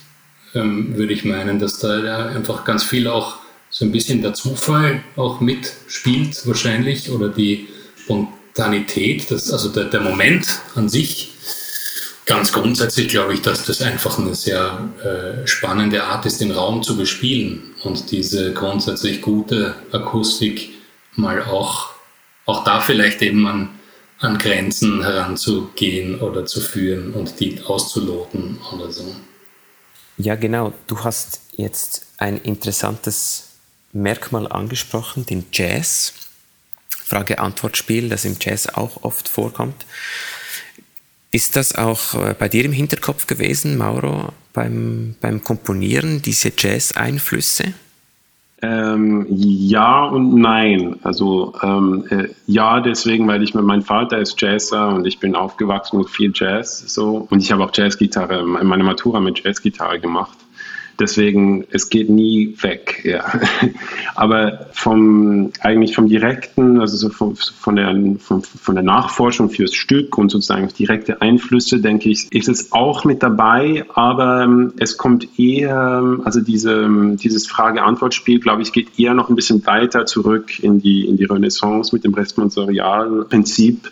ähm, 0.54 0.96
würde 0.96 1.12
ich 1.12 1.24
meinen, 1.24 1.58
dass 1.58 1.78
da 1.78 1.98
ja 1.98 2.26
einfach 2.26 2.64
ganz 2.64 2.84
viel 2.84 3.08
auch 3.08 3.38
so 3.70 3.84
ein 3.84 3.92
bisschen 3.92 4.22
der 4.22 4.34
Zufall 4.34 5.02
auch 5.16 5.40
mitspielt 5.40 6.46
wahrscheinlich 6.46 7.10
oder 7.10 7.28
die 7.28 7.68
Spontanität, 7.96 9.30
das, 9.30 9.52
also 9.52 9.68
der, 9.68 9.84
der 9.86 10.00
Moment 10.00 10.46
an 10.76 10.88
sich. 10.88 11.32
Ganz 12.26 12.52
grundsätzlich 12.52 13.08
glaube 13.08 13.34
ich, 13.34 13.42
dass 13.42 13.66
das 13.66 13.82
einfach 13.82 14.18
eine 14.18 14.34
sehr 14.34 14.88
äh, 15.02 15.46
spannende 15.46 16.04
Art 16.04 16.24
ist, 16.24 16.40
den 16.40 16.52
Raum 16.52 16.82
zu 16.82 16.96
bespielen 16.96 17.74
und 17.82 18.12
diese 18.12 18.52
grundsätzlich 18.52 19.20
gute 19.20 19.74
Akustik 19.92 20.70
mal 21.16 21.42
auch, 21.42 21.90
auch 22.46 22.64
da 22.64 22.80
vielleicht 22.80 23.20
eben 23.22 23.46
an, 23.46 23.68
an 24.20 24.38
Grenzen 24.38 25.02
heranzugehen 25.02 26.20
oder 26.20 26.46
zu 26.46 26.60
führen 26.60 27.12
und 27.12 27.40
die 27.40 27.60
auszuloten 27.66 28.58
oder 28.72 28.90
so. 28.90 29.14
Ja, 30.16 30.36
genau. 30.36 30.72
Du 30.86 31.02
hast 31.02 31.40
jetzt 31.52 32.06
ein 32.18 32.38
interessantes 32.38 33.48
Merkmal 33.92 34.50
angesprochen, 34.50 35.26
den 35.26 35.46
Jazz. 35.52 36.14
Frage-Antwort-Spiel, 36.88 38.08
das 38.08 38.24
im 38.24 38.36
Jazz 38.40 38.66
auch 38.66 39.02
oft 39.02 39.28
vorkommt. 39.28 39.84
Ist 41.30 41.56
das 41.56 41.74
auch 41.74 42.14
äh, 42.14 42.34
bei 42.38 42.48
dir 42.48 42.64
im 42.64 42.72
Hinterkopf 42.72 43.26
gewesen, 43.26 43.76
Mauro, 43.76 44.32
beim, 44.52 45.16
beim 45.20 45.42
Komponieren, 45.42 46.22
diese 46.22 46.52
Jazz-Einflüsse? 46.56 47.74
Ähm, 48.64 49.26
ja 49.28 50.04
und 50.04 50.34
nein. 50.34 50.96
Also 51.02 51.52
ähm, 51.62 52.04
äh, 52.08 52.28
ja, 52.46 52.80
deswegen, 52.80 53.28
weil 53.28 53.42
ich 53.42 53.54
mein 53.54 53.82
Vater 53.82 54.18
ist 54.18 54.40
Jazzer 54.40 54.88
und 54.88 55.06
ich 55.06 55.20
bin 55.20 55.34
aufgewachsen 55.34 55.98
mit 55.98 56.08
viel 56.08 56.32
Jazz 56.34 56.82
so 56.86 57.26
und 57.28 57.40
ich 57.40 57.52
habe 57.52 57.62
auch 57.62 57.70
Jazzgitarre, 57.74 58.42
meine 58.42 58.84
Matura 58.84 59.20
mit 59.20 59.44
Jazzgitarre 59.44 60.00
gemacht. 60.00 60.38
Deswegen, 61.00 61.64
es 61.70 61.90
geht 61.90 62.08
nie 62.08 62.54
weg, 62.60 63.02
ja. 63.04 63.24
Aber 64.14 64.66
vom, 64.72 65.50
eigentlich 65.60 65.94
vom 65.94 66.08
direkten, 66.08 66.80
also 66.80 66.96
so 66.96 67.08
von, 67.08 67.34
von, 67.34 67.76
der, 67.76 67.94
von, 68.18 68.42
von 68.42 68.74
der 68.74 68.84
Nachforschung 68.84 69.50
fürs 69.50 69.74
Stück 69.74 70.16
und 70.16 70.30
sozusagen 70.30 70.68
direkte 70.68 71.20
Einflüsse, 71.20 71.80
denke 71.80 72.10
ich, 72.10 72.32
ist 72.32 72.48
es 72.48 72.72
auch 72.72 73.04
mit 73.04 73.22
dabei, 73.22 73.84
aber 73.94 74.44
ähm, 74.44 74.72
es 74.78 74.96
kommt 74.96 75.38
eher, 75.38 76.18
also 76.24 76.40
diese, 76.40 76.88
dieses 77.16 77.48
Frage-Antwort-Spiel, 77.48 78.38
glaube 78.38 78.62
ich, 78.62 78.72
geht 78.72 78.98
eher 78.98 79.14
noch 79.14 79.28
ein 79.28 79.36
bisschen 79.36 79.66
weiter 79.66 80.06
zurück 80.06 80.60
in 80.60 80.80
die, 80.80 81.06
in 81.06 81.16
die 81.16 81.24
Renaissance 81.24 81.94
mit 81.94 82.04
dem 82.04 82.14
Responsorial-Prinzip. 82.14 83.90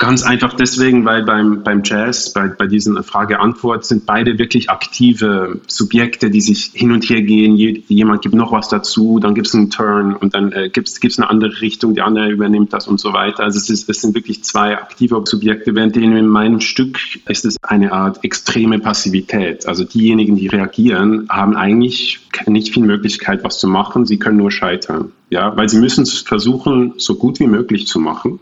Ganz 0.00 0.22
einfach 0.22 0.54
deswegen, 0.54 1.04
weil 1.04 1.24
beim, 1.24 1.62
beim 1.62 1.82
Jazz, 1.84 2.32
bei, 2.32 2.48
bei 2.48 2.66
diesen 2.66 3.02
Frage-Antwort 3.02 3.84
sind 3.84 4.06
beide 4.06 4.38
wirklich 4.38 4.70
aktive 4.70 5.60
Subjekte, 5.66 6.30
die 6.30 6.40
sich 6.40 6.70
hin 6.72 6.90
und 6.90 7.04
her 7.10 7.20
gehen. 7.20 7.54
jemand 7.54 8.22
gibt 8.22 8.34
noch 8.34 8.50
was 8.50 8.70
dazu, 8.70 9.18
dann 9.20 9.34
gibt 9.34 9.48
es 9.48 9.54
einen 9.54 9.68
Turn 9.68 10.16
und 10.16 10.32
dann 10.32 10.52
äh, 10.52 10.70
gibt 10.70 10.88
es 10.88 11.18
eine 11.18 11.28
andere 11.28 11.60
Richtung, 11.60 11.94
der 11.94 12.06
andere 12.06 12.30
übernimmt 12.30 12.72
das 12.72 12.88
und 12.88 12.98
so 12.98 13.12
weiter. 13.12 13.44
Also 13.44 13.58
es, 13.58 13.68
ist, 13.68 13.90
es 13.90 14.00
sind 14.00 14.14
wirklich 14.14 14.42
zwei 14.42 14.74
aktive 14.74 15.22
Subjekte, 15.26 15.74
während 15.74 15.94
denen 15.94 16.16
in 16.16 16.28
meinem 16.28 16.60
Stück 16.60 16.98
ist 17.28 17.44
es 17.44 17.58
eine 17.62 17.92
Art 17.92 18.24
extreme 18.24 18.78
Passivität. 18.78 19.68
Also 19.68 19.84
diejenigen, 19.84 20.34
die 20.34 20.46
reagieren, 20.46 21.26
haben 21.28 21.58
eigentlich 21.58 22.20
nicht 22.46 22.72
viel 22.72 22.84
Möglichkeit, 22.84 23.44
was 23.44 23.58
zu 23.58 23.68
machen. 23.68 24.06
Sie 24.06 24.18
können 24.18 24.38
nur 24.38 24.50
scheitern. 24.50 25.12
Ja, 25.28 25.54
weil 25.58 25.68
sie 25.68 25.78
müssen 25.78 26.04
es 26.04 26.20
versuchen, 26.20 26.94
so 26.96 27.16
gut 27.16 27.38
wie 27.38 27.46
möglich 27.46 27.86
zu 27.86 28.00
machen. 28.00 28.40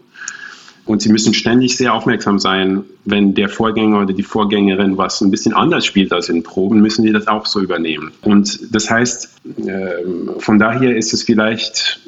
Und 0.89 1.03
sie 1.03 1.11
müssen 1.11 1.35
ständig 1.35 1.77
sehr 1.77 1.93
aufmerksam 1.93 2.39
sein, 2.39 2.83
wenn 3.05 3.35
der 3.35 3.51
Vorgänger 3.51 4.01
oder 4.01 4.15
die 4.15 4.23
Vorgängerin 4.23 4.97
was 4.97 5.21
ein 5.21 5.31
bisschen 5.31 5.53
anders 5.53 5.85
spielt 5.85 6.15
als 6.15 6.31
in 6.31 6.43
Proben, 6.43 6.81
müssen 6.81 7.05
die 7.05 7.13
das 7.13 7.29
auch 7.29 7.45
so 7.45 7.61
übernehmen. 7.61 8.11
Und 8.23 8.75
das 8.75 8.91
heißt, 8.91 9.29
ähm, 9.67 10.31
von 10.39 10.59
daher 10.59 10.97
ist 10.97 11.13
es 11.13 11.25
vielleicht 11.25 12.01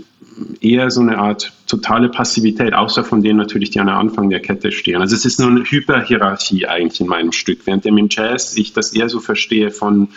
eher 0.62 0.90
so 0.90 1.02
eine 1.02 1.18
Art 1.18 1.52
totale 1.66 2.08
Passivität, 2.08 2.72
außer 2.72 3.04
von 3.04 3.22
denen 3.22 3.36
natürlich, 3.36 3.68
die 3.68 3.80
an 3.80 3.90
Anfang 3.90 4.30
der 4.30 4.40
Kette 4.40 4.72
stehen. 4.72 5.02
Also 5.02 5.14
es 5.14 5.26
ist 5.26 5.38
nur 5.38 5.50
eine 5.50 5.62
Hyperhierarchie 5.62 6.66
eigentlich 6.66 7.02
in 7.02 7.06
meinem 7.06 7.32
Stück, 7.32 7.66
während 7.66 7.84
im 7.84 8.08
Jazz 8.10 8.56
ich 8.56 8.72
das 8.72 8.94
eher 8.94 9.10
so 9.10 9.20
verstehe 9.20 9.70
von 9.70 10.08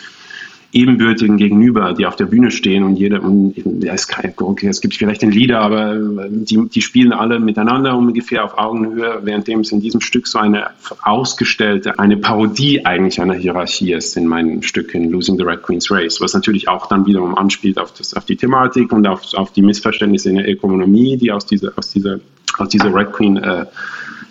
Ebenbürtigen 0.74 1.36
gegenüber, 1.36 1.94
die 1.94 2.04
auf 2.04 2.16
der 2.16 2.26
Bühne 2.26 2.50
stehen 2.50 2.82
und 2.82 2.96
jeder, 2.96 3.22
und, 3.22 3.54
ja, 3.82 3.94
es, 3.94 4.08
okay, 4.38 4.66
es 4.66 4.80
gibt 4.80 4.94
vielleicht 4.94 5.22
den 5.22 5.30
Lieder, 5.30 5.60
aber 5.60 5.96
die, 5.96 6.68
die 6.68 6.82
spielen 6.82 7.12
alle 7.12 7.38
miteinander 7.38 7.96
ungefähr 7.96 8.44
auf 8.44 8.58
Augenhöhe, 8.58 9.20
währenddem 9.22 9.60
es 9.60 9.70
in 9.70 9.80
diesem 9.80 10.00
Stück 10.00 10.26
so 10.26 10.38
eine 10.38 10.70
ausgestellte, 11.02 12.00
eine 12.00 12.16
Parodie 12.16 12.84
eigentlich 12.84 13.20
einer 13.20 13.34
Hierarchie 13.34 13.92
ist 13.92 14.16
in 14.16 14.26
meinem 14.26 14.62
Stück 14.62 14.94
in 14.96 15.10
Losing 15.10 15.36
the 15.36 15.44
Red 15.44 15.62
Queen's 15.62 15.92
Race, 15.92 16.20
was 16.20 16.34
natürlich 16.34 16.66
auch 16.66 16.86
dann 16.86 17.06
wiederum 17.06 17.36
anspielt 17.36 17.78
auf, 17.78 17.92
das, 17.92 18.14
auf 18.14 18.24
die 18.24 18.36
Thematik 18.36 18.92
und 18.92 19.06
auf, 19.06 19.32
auf 19.34 19.52
die 19.52 19.62
Missverständnisse 19.62 20.30
in 20.30 20.36
der 20.36 20.48
Ökonomie, 20.48 21.16
die 21.16 21.30
aus 21.30 21.46
dieser, 21.46 21.72
aus 21.76 21.92
dieser, 21.92 22.18
aus 22.58 22.68
dieser 22.68 22.92
Red 22.92 23.12
Queen 23.12 23.36
äh, 23.36 23.66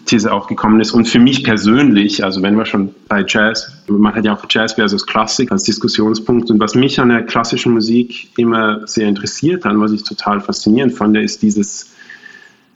These 0.06 0.32
auch 0.32 0.48
gekommen 0.48 0.82
ist. 0.82 0.92
Und 0.92 1.08
für 1.08 1.20
mich 1.20 1.44
persönlich, 1.44 2.24
also 2.24 2.42
wenn 2.42 2.58
wir 2.58 2.66
schon 2.66 2.94
bei 3.08 3.24
Jazz, 3.28 3.72
man 3.88 4.14
hat 4.14 4.26
ja 4.26 4.36
auch 4.36 4.46
Jazz 4.50 4.74
versus 4.74 5.06
Klassik 5.06 5.52
als 5.52 5.64
Diskussionspunkt. 5.64 6.50
Und 6.52 6.60
was 6.60 6.76
mich 6.76 7.00
an 7.00 7.10
der 7.10 7.24
klassischen 7.24 7.74
Musik 7.74 8.30
immer 8.38 8.86
sehr 8.88 9.08
interessiert 9.08 9.66
hat, 9.66 9.74
was 9.78 9.92
ich 9.92 10.04
total 10.04 10.42
faszinierend 10.42 10.94
fand, 10.94 11.16
ist 11.18 11.42
dieses 11.42 11.94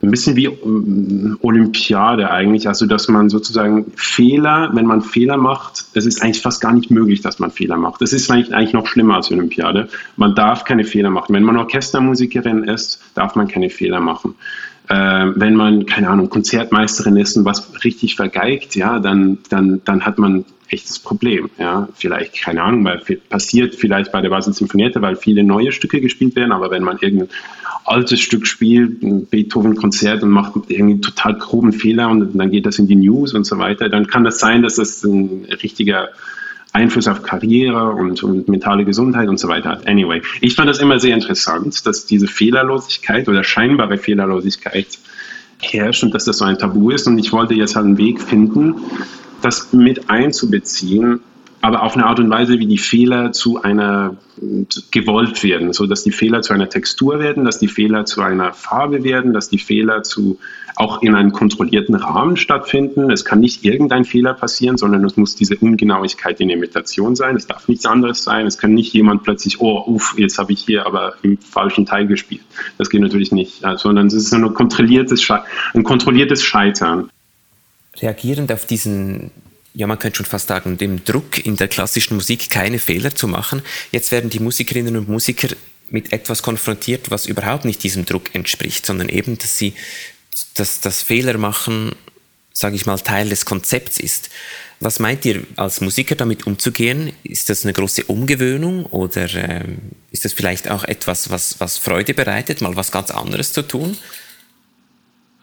ein 0.01 0.11
bisschen 0.11 0.35
wie 0.35 0.45
ähm, 0.45 1.39
Olympiade 1.41 2.29
eigentlich, 2.29 2.67
also 2.67 2.85
dass 2.85 3.07
man 3.07 3.29
sozusagen 3.29 3.91
Fehler, 3.95 4.69
wenn 4.73 4.85
man 4.85 5.01
Fehler 5.01 5.37
macht, 5.37 5.85
es 5.93 6.05
ist 6.05 6.21
eigentlich 6.21 6.41
fast 6.41 6.61
gar 6.61 6.73
nicht 6.73 6.91
möglich, 6.91 7.21
dass 7.21 7.39
man 7.39 7.49
Fehler 7.49 7.77
macht. 7.77 8.01
Das 8.01 8.13
ist 8.13 8.29
eigentlich 8.29 8.73
noch 8.73 8.85
schlimmer 8.85 9.15
als 9.15 9.31
Olympiade. 9.31 9.89
Man 10.15 10.35
darf 10.35 10.65
keine 10.65 10.83
Fehler 10.83 11.09
machen. 11.09 11.33
Wenn 11.33 11.43
man 11.43 11.57
Orchestermusikerin 11.57 12.63
ist, 12.63 13.01
darf 13.15 13.35
man 13.35 13.47
keine 13.47 13.71
Fehler 13.71 13.99
machen 13.99 14.35
äh, 14.89 15.28
wenn 15.36 15.56
man, 15.56 15.86
keine 15.86 16.10
Ahnung, 16.10 16.30
Konzertmeisterin 16.30 17.17
ist 17.17 17.36
und 17.38 17.45
was 17.45 17.84
richtig 17.84 18.15
vergeigt, 18.15 18.76
ja, 18.76 19.00
dann, 19.00 19.39
dann, 19.50 19.82
dann 19.84 20.06
hat 20.06 20.17
man 20.17 20.45
echtes 20.69 21.00
Problem. 21.00 21.50
Ja, 21.58 21.88
vielleicht, 21.95 22.41
keine 22.41 22.62
Ahnung, 22.62 22.84
weil 22.84 23.02
passiert 23.30 23.76
vielleicht 23.76 24.12
bei 24.12 24.21
der 24.21 24.30
Basel 24.30 24.54
Sinfoniette, 24.54 25.02
weil 25.02 25.15
viele 25.15 25.43
neue 25.43 25.71
Stücke 25.71 26.02
gespielt 26.02 26.36
werden, 26.36 26.52
aber 26.52 26.71
wenn 26.71 26.84
man 26.84 26.97
irgendein 27.00 27.30
altes 27.86 28.19
Stück 28.19 28.45
spielt, 28.45 29.02
ein 29.02 29.26
Beethoven-Konzert 29.28 30.23
und 30.23 30.30
macht 30.30 30.54
irgendwie 30.67 31.00
total 31.00 31.36
groben 31.36 31.71
Fehler 31.71 32.10
und 32.10 32.38
dann 32.38 32.52
geht 32.52 32.65
das 32.65 32.80
in 32.80 32.88
die 32.88 32.97
News 32.97 33.34
und 33.34 33.45
so 33.45 33.58
weiter, 33.58 33.88
dann 33.88 34.08
kann 34.08 34.26
das 34.26 34.39
sein, 34.39 34.62
dass 34.62 34.76
das 34.76 35.04
ein 35.04 35.45
richtiger 35.63 36.10
Einfluss 36.77 37.07
auf 37.07 37.23
Karriere 37.23 37.89
und, 37.91 38.21
und 38.23 38.47
mentale 38.47 38.85
Gesundheit 38.85 39.27
und 39.29 39.39
so 39.39 39.47
weiter 39.47 39.69
hat. 39.69 39.87
Anyway, 39.87 40.21
ich 40.41 40.53
fand 40.53 40.69
das 40.69 40.77
immer 40.77 40.99
sehr 40.99 41.15
interessant, 41.15 41.85
dass 41.87 42.05
diese 42.05 42.27
Fehlerlosigkeit 42.27 43.27
oder 43.27 43.43
scheinbare 43.43 43.97
Fehlerlosigkeit 43.97 44.87
herrscht 45.59 46.03
und 46.03 46.13
dass 46.13 46.25
das 46.25 46.37
so 46.37 46.45
ein 46.45 46.59
Tabu 46.59 46.91
ist. 46.91 47.07
Und 47.07 47.17
ich 47.17 47.31
wollte 47.31 47.55
jetzt 47.55 47.75
halt 47.75 47.87
einen 47.87 47.97
Weg 47.97 48.21
finden, 48.21 48.75
das 49.41 49.73
mit 49.73 50.07
einzubeziehen, 50.07 51.19
aber 51.61 51.83
auf 51.83 51.95
eine 51.95 52.05
Art 52.05 52.19
und 52.19 52.29
Weise, 52.29 52.59
wie 52.59 52.67
die 52.67 52.77
Fehler 52.77 53.31
zu 53.31 53.61
einer 53.61 54.17
gewollt 54.91 55.43
werden, 55.43 55.73
so 55.73 55.87
dass 55.87 56.03
die 56.03 56.11
Fehler 56.11 56.41
zu 56.41 56.53
einer 56.53 56.69
Textur 56.69 57.19
werden, 57.19 57.45
dass 57.45 57.57
die 57.57 57.67
Fehler 57.67 58.05
zu 58.05 58.21
einer 58.21 58.53
Farbe 58.53 59.03
werden, 59.03 59.33
dass 59.33 59.49
die 59.49 59.57
Fehler 59.57 60.03
zu 60.03 60.37
auch 60.75 61.01
in 61.01 61.15
einem 61.15 61.31
kontrollierten 61.31 61.95
Rahmen 61.95 62.37
stattfinden. 62.37 63.09
Es 63.09 63.25
kann 63.25 63.39
nicht 63.39 63.65
irgendein 63.65 64.05
Fehler 64.05 64.35
passieren, 64.35 64.77
sondern 64.77 65.03
es 65.05 65.17
muss 65.17 65.35
diese 65.35 65.57
Ungenauigkeit 65.57 66.39
in 66.39 66.49
der 66.49 66.57
Imitation 66.57 67.15
sein. 67.15 67.35
Es 67.35 67.47
darf 67.47 67.67
nichts 67.67 67.87
anderes 67.87 68.23
sein. 68.23 68.45
Es 68.45 68.59
kann 68.59 68.75
nicht 68.75 68.93
jemand 68.93 69.23
plötzlich, 69.23 69.59
oh, 69.59 69.83
uff, 69.87 70.13
jetzt 70.17 70.37
habe 70.37 70.53
ich 70.53 70.59
hier 70.59 70.85
aber 70.85 71.15
im 71.23 71.39
falschen 71.39 71.87
Teil 71.87 72.05
gespielt. 72.05 72.43
Das 72.77 72.91
geht 72.91 73.01
natürlich 73.01 73.31
nicht, 73.31 73.63
sondern 73.77 74.05
es 74.05 74.13
ist 74.13 74.31
ein 74.31 74.53
kontrolliertes, 74.53 75.27
ein 75.73 75.83
kontrolliertes 75.83 76.43
Scheitern. 76.43 77.09
Reagierend 77.99 78.51
auf 78.51 78.67
diesen 78.67 79.31
ja, 79.77 79.85
man 79.85 79.99
könnte 79.99 80.17
schon 80.17 80.25
fast 80.25 80.47
sagen, 80.47 80.79
dem 80.79 81.05
Druck 81.05 81.45
in 81.45 81.55
der 81.55 81.67
klassischen 81.67 82.15
Musik 82.15 82.49
keine 82.49 82.79
Fehler 82.79 83.13
zu 83.13 83.27
machen. 83.27 83.61
Jetzt 83.91 84.11
werden 84.11 84.31
die 84.31 84.39
Musikerinnen 84.39 84.97
und 84.97 85.07
Musiker 85.07 85.49
mit 85.89 86.11
etwas 86.11 86.41
konfrontiert, 86.41 87.11
was 87.11 87.27
überhaupt 87.27 87.63
nicht 87.63 87.83
diesem 87.83 88.03
Druck 88.03 88.33
entspricht, 88.33 88.87
sondern 88.87 89.07
eben, 89.07 89.37
dass 89.37 89.55
sie, 89.55 89.75
dass 90.55 90.81
das 90.81 91.03
Fehler 91.03 91.37
machen, 91.37 91.91
sage 92.53 92.75
ich 92.75 92.87
mal, 92.87 92.97
Teil 92.97 93.29
des 93.29 93.45
Konzepts 93.45 93.99
ist. 93.99 94.31
Was 94.79 94.97
meint 94.97 95.23
ihr 95.25 95.43
als 95.57 95.79
Musiker 95.79 96.15
damit 96.15 96.47
umzugehen? 96.47 97.13
Ist 97.21 97.51
das 97.51 97.63
eine 97.63 97.73
große 97.73 98.05
Umgewöhnung 98.05 98.87
oder 98.87 99.31
ähm, 99.35 99.77
ist 100.09 100.25
das 100.25 100.33
vielleicht 100.33 100.71
auch 100.71 100.85
etwas, 100.85 101.29
was, 101.29 101.59
was 101.59 101.77
Freude 101.77 102.15
bereitet, 102.15 102.61
mal 102.61 102.75
was 102.75 102.91
ganz 102.91 103.11
anderes 103.11 103.53
zu 103.53 103.61
tun? 103.61 103.95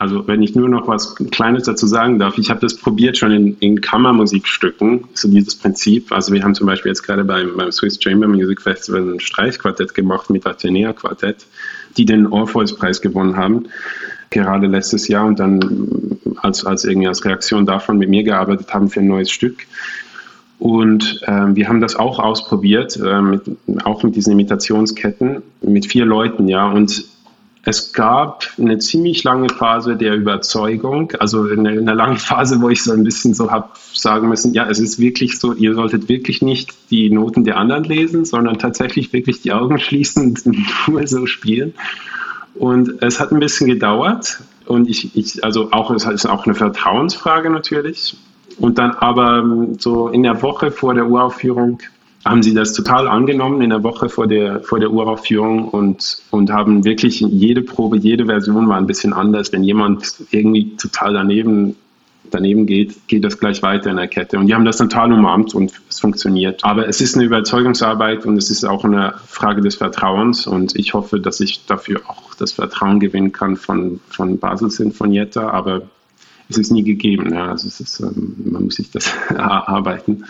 Also 0.05 0.29
wenn 0.29 0.43
ich 0.43 0.55
nur 0.55 0.69
noch 0.69 0.87
was 0.87 1.14
Kleines 1.31 1.62
dazu 1.62 1.87
sagen 1.87 2.19
darf, 2.19 2.37
ich 2.37 2.51
habe 2.51 2.61
das 2.61 2.77
probiert 2.77 3.17
schon 3.17 3.33
in, 3.33 3.57
in, 3.61 3.81
Kammermusikstücken, 3.81 5.05
so 5.14 5.29
dieses 5.29 5.55
Prinzip. 5.55 6.12
Also 6.12 6.35
wir 6.35 6.43
haben 6.43 6.55
zum 6.55 6.67
Beispiel 6.67 6.90
jetzt 6.90 7.05
gerade 7.05 7.25
beim, 7.25 7.57
beim 7.57 7.73
Swiss 7.73 7.99
Chamber 7.99 8.29
Music 8.29 8.61
Festival 8.61 9.14
ein 9.14 9.19
Streichquartett 9.19 9.95
gemacht 9.95 10.29
mit 10.29 10.47
Athenea 10.47 10.93
Quartett, 10.93 11.47
die 11.97 12.05
den 12.05 12.27
Orpheus-Preis 12.27 13.01
gewonnen 13.01 13.38
haben, 13.38 13.64
gerade 14.29 14.67
letztes 14.67 15.09
Jahr 15.09 15.25
und 15.25 15.40
dann 15.40 16.19
als, 16.37 16.67
als 16.67 16.85
irgendwie 16.85 17.09
als 17.09 17.25
Reaktion 17.25 17.64
davon 17.64 17.97
mit 17.97 18.11
mir 18.11 18.25
gearbeitet 18.25 18.75
haben 18.75 18.90
für 18.90 19.01
ein 19.01 19.09
neues 19.09 19.31
Stück. 19.31 19.67
Und 20.59 21.23
ähm, 21.27 21.57
wir 21.57 21.67
haben 21.67 21.81
das 21.81 21.97
auch 21.97 22.19
ausprobiert, 22.19 22.99
äh, 23.03 23.23
mit, 23.23 23.40
auch 23.85 24.03
mit 24.03 24.17
diesen 24.17 24.35
Imitationsketten, 24.35 25.43
mit 25.62 25.87
vier 25.87 26.05
Leuten, 26.05 26.47
ja. 26.47 26.69
Und 26.69 27.07
es 27.66 27.92
gab 27.92 28.44
eine 28.59 28.79
ziemlich 28.79 29.24
lange 29.24 29.48
Phase 29.48 29.96
der 29.96 30.14
Überzeugung, 30.14 31.12
also 31.18 31.44
eine, 31.44 31.70
eine 31.70 31.94
lange 31.94 32.16
Phase, 32.16 32.61
wo 32.61 32.68
ich 32.68 32.83
so 32.83 32.92
ein 32.92 33.05
bisschen 33.05 33.35
so 33.35 33.50
habe 33.50 33.70
sagen 33.92 34.29
müssen, 34.29 34.53
ja, 34.53 34.68
es 34.68 34.79
ist 34.79 34.98
wirklich 34.98 35.38
so, 35.38 35.55
ihr 35.55 35.74
solltet 35.74 36.09
wirklich 36.09 36.42
nicht 36.42 36.74
die 36.90 37.11
Noten 37.11 37.44
der 37.44 37.57
anderen 37.57 37.85
lesen, 37.85 38.24
sondern 38.24 38.59
tatsächlich 38.59 39.12
wirklich 39.12 39.40
die 39.40 39.53
Augen 39.53 39.79
schließen 39.81 40.37
und 40.44 40.59
nur 40.88 41.07
so 41.07 41.27
spielen. 41.27 41.74
Und 42.55 43.03
es 43.03 43.18
hat 43.18 43.33
ein 43.33 43.40
bisschen 43.40 43.66
gedauert 43.66 44.40
und 44.66 44.88
ich, 44.88 45.16
ich 45.16 45.42
also 45.42 45.72
auch, 45.72 45.90
es 45.90 46.05
ist 46.05 46.27
auch 46.27 46.44
eine 46.46 46.55
Vertrauensfrage 46.55 47.50
natürlich. 47.50 48.16
Und 48.59 48.79
dann 48.79 48.92
aber 48.92 49.44
so 49.79 50.09
in 50.09 50.22
der 50.22 50.40
Woche 50.40 50.70
vor 50.70 50.94
der 50.94 51.09
Uraufführung 51.09 51.81
haben 52.25 52.43
sie 52.43 52.55
das 52.55 52.73
total 52.73 53.07
angenommen 53.07 53.61
in 53.61 53.71
der 53.71 53.83
Woche 53.83 54.09
vor 54.09 54.27
der, 54.27 54.61
vor 54.61 54.81
der 54.81 54.91
Uraufführung 54.91 55.69
und, 55.69 56.23
und 56.31 56.51
haben 56.51 56.85
wirklich 56.85 57.21
jede 57.21 57.63
Probe, 57.63 57.99
jede 57.99 58.27
Version 58.27 58.69
war 58.69 58.79
ein 58.79 58.87
bisschen 58.87 59.13
anders. 59.13 59.53
Wenn 59.53 59.63
jemand 59.63 60.15
irgendwie 60.31 60.75
total 60.77 61.13
daneben, 61.13 61.77
daneben 62.31 62.65
geht, 62.65 63.07
geht 63.09 63.25
das 63.25 63.39
gleich 63.39 63.63
weiter 63.63 63.91
in 63.91 63.97
der 63.97 64.09
Kette. 64.09 64.39
Und 64.39 64.47
die 64.47 64.55
haben 64.55 64.65
das 64.65 64.79
total 64.79 65.13
umarmt 65.13 65.55
und 65.55 65.73
es 65.91 66.01
funktioniert. 66.01 66.65
Aber 66.65 66.89
es 66.89 67.03
ist 67.03 67.15
eine 67.15 67.25
Überzeugungsarbeit 67.25 68.25
und 68.25 68.39
es 68.39 68.51
ist 68.51 68.65
auch 68.65 68.85
eine 68.85 69.15
Frage 69.27 69.61
des 69.61 69.75
Vertrauens 69.75 70.47
und 70.47 70.77
ich 70.77 70.95
hoffe, 70.95 71.21
dass 71.21 71.41
ich 71.41 71.67
dafür 71.67 72.01
auch 72.07 72.35
das 72.35 72.53
Vertrauen 72.53 73.01
gewinnen 73.01 73.33
kann 73.33 73.57
von, 73.57 74.01
von 74.09 74.39
Basel 74.39 74.71
Sinfonietta, 74.71 75.51
aber 75.51 75.83
es 76.49 76.59
ist 76.59 76.73
nie 76.73 76.83
gegeben. 76.83 77.33
Ja. 77.35 77.51
Also 77.51 77.69
ist, 77.69 78.01
ähm, 78.01 78.35
man 78.45 78.65
muss 78.65 78.77
sich 78.77 78.91
das 78.91 79.13
erarbeiten. 79.29 80.25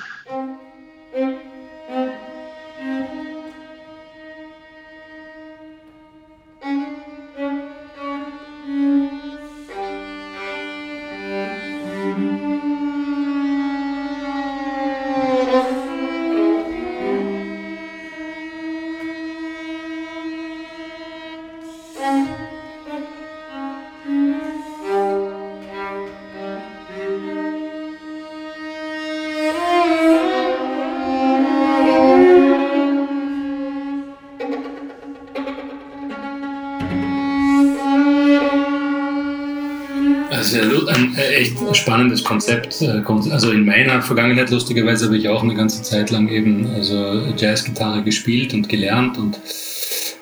Spannendes 41.85 42.25
Konzept. 42.25 42.81
Äh, 42.81 43.03
also 43.31 43.51
in 43.51 43.65
meiner 43.65 44.01
Vergangenheit 44.03 44.51
lustigerweise 44.51 45.07
habe 45.07 45.19
ich 45.19 45.29
auch 45.29 45.43
eine 45.43 45.55
ganze 45.55 45.83
Zeit 45.83 46.11
lang 46.11 46.29
eben 46.29 46.67
also 46.75 47.23
Jazzgitarre 47.37 48.03
gespielt 48.03 48.55
und 48.55 48.69
gelernt 48.69 49.19
und 49.19 49.39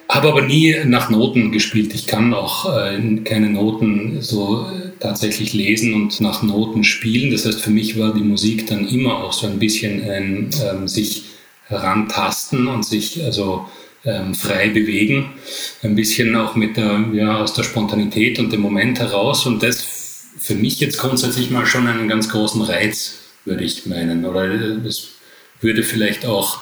habe 0.08 0.28
aber 0.28 0.42
nie 0.42 0.76
nach 0.84 1.08
Noten 1.08 1.52
gespielt. 1.52 1.94
Ich 1.94 2.06
kann 2.06 2.34
auch 2.34 2.76
äh, 2.76 2.98
keine 3.24 3.48
Noten 3.48 4.20
so 4.20 4.66
tatsächlich 5.00 5.52
lesen 5.52 5.94
und 5.94 6.20
nach 6.20 6.42
Noten 6.42 6.84
spielen. 6.84 7.30
Das 7.30 7.46
heißt, 7.46 7.60
für 7.60 7.70
mich 7.70 7.98
war 7.98 8.12
die 8.12 8.24
Musik 8.24 8.66
dann 8.66 8.86
immer 8.88 9.18
auch 9.18 9.32
so 9.32 9.46
ein 9.46 9.58
bisschen 9.58 10.02
ein 10.02 10.50
ähm, 10.62 10.88
sich 10.88 11.24
herantasten 11.68 12.66
und 12.66 12.84
sich 12.84 13.24
also 13.24 13.66
ähm, 14.04 14.34
frei 14.34 14.68
bewegen, 14.68 15.30
ein 15.82 15.94
bisschen 15.94 16.34
auch 16.34 16.56
mit 16.56 16.76
der 16.76 17.04
ja 17.12 17.38
aus 17.38 17.54
der 17.54 17.62
Spontanität 17.62 18.38
und 18.38 18.52
dem 18.52 18.60
Moment 18.60 18.98
heraus 18.98 19.46
und 19.46 19.62
das 19.62 19.91
für 20.42 20.56
mich 20.56 20.80
jetzt 20.80 20.98
grundsätzlich 20.98 21.50
mal 21.50 21.66
schon 21.66 21.86
einen 21.86 22.08
ganz 22.08 22.28
großen 22.28 22.62
Reiz, 22.62 23.14
würde 23.44 23.62
ich 23.62 23.86
meinen. 23.86 24.24
Oder 24.26 24.50
es 24.84 25.08
würde 25.60 25.84
vielleicht 25.84 26.26
auch 26.26 26.58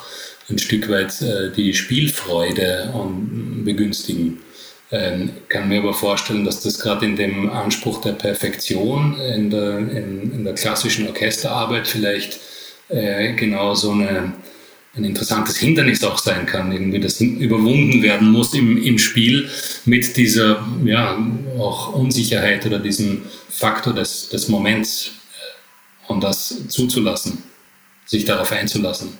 ein 0.50 0.58
Stück 0.58 0.90
weit 0.90 1.22
äh, 1.22 1.50
die 1.50 1.72
Spielfreude 1.72 2.92
begünstigen. 3.64 4.42
Ähm, 4.92 5.30
kann 5.48 5.68
mir 5.68 5.78
aber 5.78 5.94
vorstellen, 5.94 6.44
dass 6.44 6.60
das 6.60 6.78
gerade 6.80 7.06
in 7.06 7.16
dem 7.16 7.48
Anspruch 7.48 8.02
der 8.02 8.12
Perfektion 8.12 9.18
in 9.18 9.48
der, 9.48 9.78
in, 9.78 10.32
in 10.32 10.44
der 10.44 10.54
klassischen 10.54 11.06
Orchesterarbeit 11.06 11.88
vielleicht 11.88 12.38
äh, 12.88 13.32
genau 13.32 13.74
so 13.74 13.92
eine 13.92 14.32
ein 14.96 15.04
interessantes 15.04 15.56
Hindernis 15.56 16.02
auch 16.02 16.18
sein 16.18 16.46
kann, 16.46 16.72
irgendwie 16.72 17.00
das 17.00 17.20
überwunden 17.20 18.02
werden 18.02 18.30
muss 18.30 18.54
im, 18.54 18.82
im 18.82 18.98
Spiel 18.98 19.48
mit 19.84 20.16
dieser 20.16 20.66
ja, 20.84 21.16
auch 21.58 21.94
Unsicherheit 21.94 22.66
oder 22.66 22.80
diesem 22.80 23.22
Faktor 23.48 23.94
des, 23.94 24.28
des 24.30 24.48
Moments 24.48 25.12
äh, 26.08 26.12
und 26.12 26.24
das 26.24 26.68
zuzulassen, 26.68 27.42
sich 28.04 28.24
darauf 28.24 28.50
einzulassen. 28.50 29.10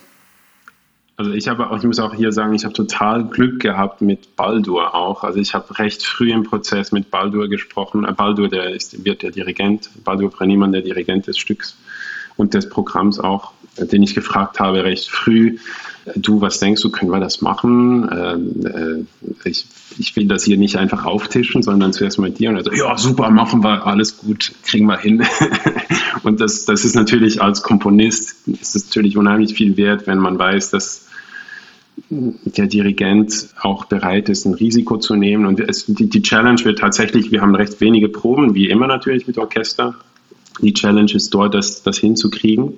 Also 1.15 1.33
ich 1.33 1.47
habe 1.47 1.69
auch, 1.69 1.77
ich 1.77 1.83
muss 1.83 1.99
auch 1.99 2.15
hier 2.15 2.31
sagen, 2.31 2.53
ich 2.53 2.65
habe 2.65 2.73
total 2.73 3.25
Glück 3.25 3.61
gehabt 3.61 4.01
mit 4.01 4.35
Baldur 4.35 4.95
auch. 4.95 5.23
Also 5.23 5.39
ich 5.39 5.53
habe 5.53 5.77
recht 5.77 6.03
früh 6.03 6.33
im 6.33 6.43
Prozess 6.43 6.91
mit 6.91 7.11
Baldur 7.11 7.47
gesprochen. 7.47 8.03
Äh, 8.03 8.11
Baldur, 8.11 8.49
der 8.49 8.71
ist, 8.71 9.05
wird 9.05 9.21
der 9.21 9.31
Dirigent, 9.31 9.89
Baldur 10.03 10.31
Breniemann, 10.31 10.73
der 10.73 10.81
Dirigent 10.81 11.27
des 11.27 11.37
Stücks 11.37 11.77
und 12.35 12.53
des 12.53 12.67
Programms 12.67 13.19
auch 13.19 13.53
den 13.77 14.03
ich 14.03 14.15
gefragt 14.15 14.59
habe 14.59 14.83
recht 14.83 15.09
früh, 15.09 15.57
du, 16.15 16.41
was 16.41 16.59
denkst 16.59 16.81
du, 16.81 16.89
können 16.89 17.11
wir 17.11 17.19
das 17.19 17.41
machen? 17.41 18.09
Ähm, 18.11 19.05
äh, 19.45 19.49
ich, 19.49 19.65
ich 19.97 20.15
will 20.15 20.27
das 20.27 20.43
hier 20.43 20.57
nicht 20.57 20.77
einfach 20.77 21.05
auftischen, 21.05 21.63
sondern 21.63 21.93
zuerst 21.93 22.19
mit 22.19 22.39
dir. 22.39 22.49
Und 22.49 22.57
er 22.57 22.63
so, 22.63 22.71
ja, 22.71 22.97
super, 22.97 23.29
machen 23.29 23.63
wir, 23.63 23.85
alles 23.85 24.17
gut, 24.17 24.51
kriegen 24.63 24.87
wir 24.87 24.97
hin. 24.97 25.23
und 26.23 26.41
das, 26.41 26.65
das 26.65 26.85
ist 26.85 26.95
natürlich 26.95 27.41
als 27.41 27.61
Komponist, 27.61 28.47
ist 28.47 28.75
es 28.75 28.87
natürlich 28.87 29.17
unheimlich 29.17 29.53
viel 29.53 29.77
wert, 29.77 30.07
wenn 30.07 30.17
man 30.17 30.39
weiß, 30.39 30.71
dass 30.71 31.07
der 32.09 32.67
Dirigent 32.67 33.49
auch 33.61 33.85
bereit 33.85 34.29
ist, 34.29 34.45
ein 34.45 34.53
Risiko 34.53 34.97
zu 34.97 35.15
nehmen. 35.15 35.45
Und 35.45 35.59
es, 35.59 35.85
die, 35.85 36.09
die 36.09 36.21
Challenge 36.21 36.63
wird 36.63 36.79
tatsächlich, 36.79 37.31
wir 37.31 37.41
haben 37.41 37.55
recht 37.55 37.79
wenige 37.79 38.09
Proben, 38.09 38.55
wie 38.55 38.69
immer 38.69 38.87
natürlich 38.87 39.27
mit 39.27 39.37
Orchester. 39.37 39.95
Die 40.61 40.73
Challenge 40.73 41.11
ist 41.13 41.33
dort, 41.33 41.53
das, 41.53 41.83
das 41.83 41.97
hinzukriegen. 41.97 42.77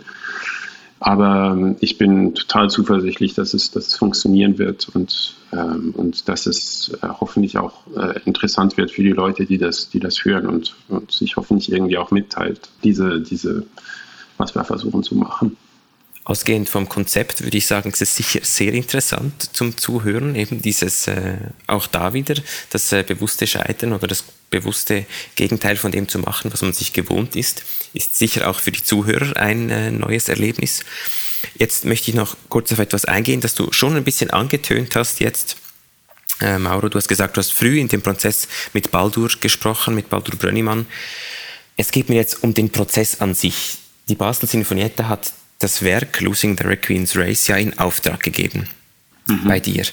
Aber 1.06 1.52
ähm, 1.52 1.76
ich 1.82 1.98
bin 1.98 2.34
total 2.34 2.70
zuversichtlich, 2.70 3.34
dass 3.34 3.54
es, 3.54 3.72
dass 3.72 3.88
es 3.88 3.98
funktionieren 3.98 4.58
wird 4.58 4.88
und, 4.94 5.36
ähm, 5.52 5.94
und 5.98 6.30
dass 6.30 6.46
es 6.46 6.98
äh, 7.02 7.08
hoffentlich 7.20 7.58
auch 7.58 7.74
äh, 7.98 8.22
interessant 8.24 8.78
wird 8.78 8.90
für 8.90 9.04
die 9.04 9.10
Leute, 9.10 9.46
die 9.46 9.58
das, 9.58 9.90
die 9.90 10.00
das 10.00 10.24
hören 10.24 10.48
und, 10.48 10.74
und 10.88 11.12
sich 11.12 11.36
hoffentlich 11.36 11.74
irgendwie 11.74 11.98
auch 11.98 12.12
mitteilt, 12.12 12.70
diese, 12.86 13.20
diese, 13.20 13.66
was 14.38 14.56
wir 14.56 14.64
versuchen 14.64 15.04
zu 15.04 15.16
machen. 15.16 15.58
Ausgehend 16.26 16.70
vom 16.70 16.88
Konzept 16.88 17.44
würde 17.44 17.58
ich 17.58 17.68
sagen, 17.68 17.90
es 17.94 18.00
ist 18.00 18.16
sicher 18.16 18.40
sehr 18.44 18.74
interessant 18.74 19.50
zum 19.54 19.76
Zuhören, 19.76 20.36
eben 20.36 20.62
dieses, 20.62 21.08
äh, 21.08 21.36
auch 21.68 21.86
da 21.86 22.14
wieder, 22.14 22.36
das 22.70 22.94
äh, 22.94 23.04
bewusste 23.04 23.46
Scheitern 23.46 23.92
oder 23.92 24.08
das 24.08 24.24
bewusste 24.50 25.06
Gegenteil 25.36 25.76
von 25.76 25.92
dem 25.92 26.08
zu 26.08 26.20
machen, 26.20 26.54
was 26.54 26.62
man 26.62 26.72
sich 26.72 26.94
gewohnt 26.94 27.36
ist, 27.36 27.66
ist 27.94 28.16
sicher 28.16 28.50
auch 28.50 28.62
für 28.62 28.72
die 28.72 28.84
Zuhörer 28.84 29.36
ein 29.36 29.70
äh, 29.70 29.92
neues 29.92 30.30
Erlebnis. 30.30 30.86
Jetzt 31.56 31.84
möchte 31.84 32.12
ich 32.12 32.16
noch 32.16 32.38
kurz 32.48 32.72
auf 32.72 32.80
etwas 32.80 33.04
eingehen, 33.04 33.42
das 33.42 33.54
du 33.54 33.74
schon 33.74 33.98
ein 33.98 34.06
bisschen 34.06 34.30
angetönt 34.30 34.96
hast 34.96 35.20
jetzt. 35.20 35.58
Äh, 36.40 36.58
Mauro, 36.58 36.88
du 36.88 36.98
hast 36.98 37.10
gesagt, 37.10 37.36
du 37.36 37.40
hast 37.40 37.52
früh 37.52 37.80
in 37.80 37.90
dem 37.90 38.02
Prozess 38.02 38.48
mit 38.72 38.92
Baldur 38.92 39.30
gesprochen, 39.42 39.94
mit 39.94 40.10
Baldur 40.10 40.38
Brönnimann. 40.38 40.86
Es 41.76 41.92
geht 41.92 42.08
mir 42.08 42.16
jetzt 42.16 42.44
um 42.44 42.54
den 42.54 42.70
Prozess 42.70 43.20
an 43.20 43.34
sich. 43.34 43.78
Die 44.08 44.16
Basel 44.16 44.48
Sinfonietta 44.48 45.10
hat 45.10 45.34
das 45.64 45.84
Werk 45.84 46.20
Losing 46.22 46.58
the 46.58 46.66
Requiem's 46.66 47.16
Race 47.16 47.48
ja 47.48 47.56
in 47.56 47.78
Auftrag 47.80 48.22
gegeben 48.22 48.68
mhm. 49.28 49.48
bei 49.48 49.60
dir. 49.60 49.84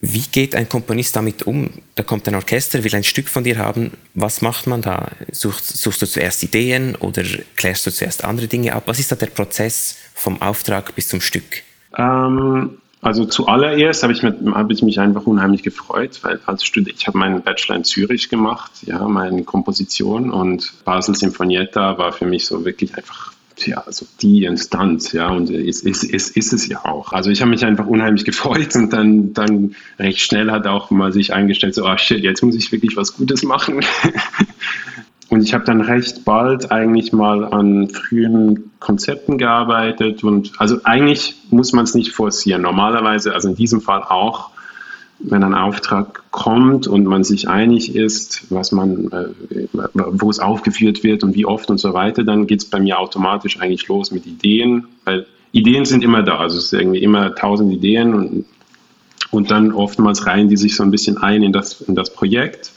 Wie 0.00 0.22
geht 0.30 0.54
ein 0.54 0.68
Komponist 0.68 1.16
damit 1.16 1.42
um? 1.44 1.70
Da 1.96 2.04
kommt 2.04 2.28
ein 2.28 2.34
Orchester, 2.36 2.84
will 2.84 2.94
ein 2.94 3.02
Stück 3.02 3.28
von 3.28 3.42
dir 3.42 3.58
haben. 3.58 3.92
Was 4.14 4.42
macht 4.42 4.68
man 4.68 4.80
da? 4.80 5.08
Suchst, 5.32 5.76
suchst 5.76 6.02
du 6.02 6.06
zuerst 6.06 6.42
Ideen 6.44 6.94
oder 6.96 7.24
klärst 7.56 7.86
du 7.86 7.90
zuerst 7.90 8.24
andere 8.24 8.46
Dinge 8.46 8.74
ab? 8.74 8.84
Was 8.86 9.00
ist 9.00 9.10
da 9.10 9.16
der 9.16 9.26
Prozess 9.26 9.96
vom 10.14 10.40
Auftrag 10.40 10.94
bis 10.94 11.08
zum 11.08 11.20
Stück? 11.20 11.62
Ähm, 11.96 12.78
also 13.00 13.24
zuallererst 13.24 14.04
habe 14.04 14.12
ich, 14.12 14.22
hab 14.22 14.70
ich 14.70 14.82
mich 14.82 15.00
einfach 15.00 15.26
unheimlich 15.26 15.64
gefreut, 15.64 16.20
weil 16.22 16.40
als 16.46 16.64
Student, 16.64 16.96
ich 16.96 17.06
habe 17.08 17.18
meinen 17.18 17.42
Bachelor 17.42 17.76
in 17.76 17.84
Zürich 17.84 18.28
gemacht, 18.28 18.70
ja, 18.82 19.06
meine 19.08 19.42
Komposition 19.42 20.30
und 20.30 20.84
Basel 20.84 21.16
Sinfonietta 21.16 21.98
war 21.98 22.12
für 22.12 22.26
mich 22.26 22.46
so 22.46 22.64
wirklich 22.64 22.96
einfach 22.96 23.27
ja, 23.66 23.78
also 23.78 24.06
die 24.20 24.44
Instanz, 24.44 25.12
ja, 25.12 25.28
und 25.30 25.50
es 25.50 25.82
ist, 25.82 26.04
ist, 26.04 26.36
ist 26.36 26.52
es 26.52 26.68
ja 26.68 26.84
auch. 26.84 27.12
Also 27.12 27.30
ich 27.30 27.40
habe 27.40 27.50
mich 27.50 27.64
einfach 27.64 27.86
unheimlich 27.86 28.24
gefreut 28.26 28.74
und 28.76 28.92
dann, 28.92 29.32
dann 29.32 29.74
recht 29.98 30.20
schnell 30.20 30.50
hat 30.50 30.66
auch 30.66 30.90
mal 30.90 31.12
sich 31.12 31.32
eingestellt, 31.32 31.74
so, 31.74 31.84
ah 31.84 31.98
shit, 31.98 32.22
jetzt 32.22 32.42
muss 32.42 32.54
ich 32.54 32.72
wirklich 32.72 32.96
was 32.96 33.16
Gutes 33.16 33.42
machen. 33.42 33.80
und 35.28 35.42
ich 35.42 35.54
habe 35.54 35.64
dann 35.64 35.80
recht 35.80 36.24
bald 36.24 36.70
eigentlich 36.70 37.12
mal 37.12 37.44
an 37.44 37.88
frühen 37.88 38.70
Konzepten 38.80 39.38
gearbeitet 39.38 40.24
und 40.24 40.52
also 40.58 40.78
eigentlich 40.84 41.36
muss 41.50 41.72
man 41.72 41.84
es 41.84 41.94
nicht 41.94 42.12
forcieren. 42.12 42.62
Normalerweise, 42.62 43.34
also 43.34 43.48
in 43.48 43.54
diesem 43.54 43.80
Fall 43.80 44.02
auch, 44.02 44.50
wenn 45.20 45.42
ein 45.42 45.54
Auftrag 45.54 46.22
kommt 46.30 46.86
und 46.86 47.04
man 47.04 47.24
sich 47.24 47.48
einig 47.48 47.94
ist, 47.96 48.46
was 48.50 48.70
man, 48.72 49.10
äh, 49.10 49.66
wo 49.94 50.30
es 50.30 50.38
aufgeführt 50.38 51.02
wird 51.02 51.24
und 51.24 51.34
wie 51.34 51.44
oft 51.44 51.70
und 51.70 51.78
so 51.78 51.92
weiter, 51.92 52.22
dann 52.22 52.46
geht 52.46 52.60
es 52.60 52.66
bei 52.66 52.78
mir 52.78 52.98
automatisch 52.98 53.60
eigentlich 53.60 53.88
los 53.88 54.10
mit 54.12 54.26
Ideen, 54.26 54.86
weil 55.04 55.26
Ideen 55.52 55.84
sind 55.84 56.04
immer 56.04 56.22
da, 56.22 56.38
also 56.38 56.58
es 56.58 56.66
ist 56.66 56.72
irgendwie 56.72 57.02
immer 57.02 57.34
tausend 57.34 57.72
Ideen 57.72 58.14
und, 58.14 58.44
und 59.30 59.50
dann 59.50 59.72
oftmals 59.72 60.26
reihen 60.26 60.48
die 60.48 60.56
sich 60.56 60.76
so 60.76 60.82
ein 60.82 60.90
bisschen 60.90 61.18
ein 61.18 61.42
in 61.42 61.52
das, 61.52 61.80
in 61.80 61.94
das 61.94 62.12
Projekt. 62.12 62.72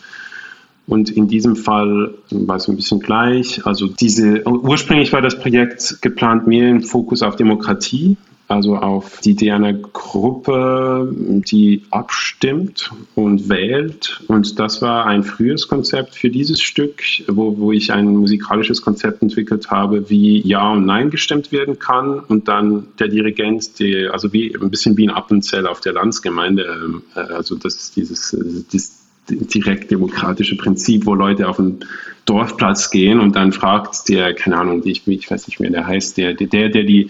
Und 0.87 1.09
in 1.09 1.27
diesem 1.27 1.55
Fall 1.55 2.15
war 2.31 2.57
es 2.57 2.67
ein 2.67 2.75
bisschen 2.75 2.99
gleich. 2.99 3.65
Also 3.65 3.87
diese, 3.87 4.45
ursprünglich 4.45 5.13
war 5.13 5.21
das 5.21 5.39
Projekt 5.39 6.01
geplant 6.01 6.47
mehr 6.47 6.69
im 6.69 6.81
Fokus 6.81 7.21
auf 7.21 7.35
Demokratie, 7.35 8.17
also 8.51 8.75
auf 8.75 9.19
die 9.21 9.31
Idee 9.31 9.51
einer 9.51 9.73
Gruppe, 9.73 11.11
die 11.15 11.83
abstimmt 11.89 12.91
und 13.15 13.49
wählt. 13.49 14.21
Und 14.27 14.59
das 14.59 14.81
war 14.81 15.05
ein 15.05 15.23
frühes 15.23 15.67
Konzept 15.67 16.15
für 16.15 16.29
dieses 16.29 16.61
Stück, 16.61 17.01
wo, 17.27 17.57
wo 17.57 17.71
ich 17.71 17.91
ein 17.91 18.15
musikalisches 18.15 18.81
Konzept 18.81 19.21
entwickelt 19.21 19.71
habe, 19.71 20.09
wie 20.09 20.45
Ja 20.45 20.71
und 20.71 20.85
Nein 20.85 21.09
gestimmt 21.09 21.51
werden 21.51 21.79
kann. 21.79 22.19
Und 22.19 22.47
dann 22.47 22.87
der 22.99 23.07
Dirigent, 23.07 23.79
die, 23.79 24.07
also 24.07 24.33
wie, 24.33 24.55
ein 24.55 24.69
bisschen 24.69 24.97
wie 24.97 25.07
ein 25.07 25.15
Appenzell 25.15 25.65
auf 25.65 25.79
der 25.79 25.93
Landsgemeinde, 25.93 26.63
ähm, 26.83 27.03
äh, 27.15 27.19
also 27.19 27.55
das 27.55 27.75
ist 27.75 27.95
dieses, 27.95 28.37
dieses 28.71 29.01
direkt 29.29 29.91
demokratische 29.91 30.57
Prinzip, 30.57 31.05
wo 31.05 31.15
Leute 31.15 31.47
auf 31.47 31.57
den 31.57 31.79
Dorfplatz 32.25 32.91
gehen 32.91 33.19
und 33.19 33.35
dann 33.35 33.51
fragt 33.51 34.09
der, 34.09 34.33
keine 34.33 34.57
Ahnung, 34.57 34.81
ich, 34.85 35.07
ich 35.07 35.29
weiß 35.29 35.47
nicht 35.47 35.59
mehr, 35.59 35.69
der 35.69 35.87
heißt, 35.87 36.17
der, 36.17 36.33
der, 36.33 36.69
der 36.69 36.83
die 36.83 37.09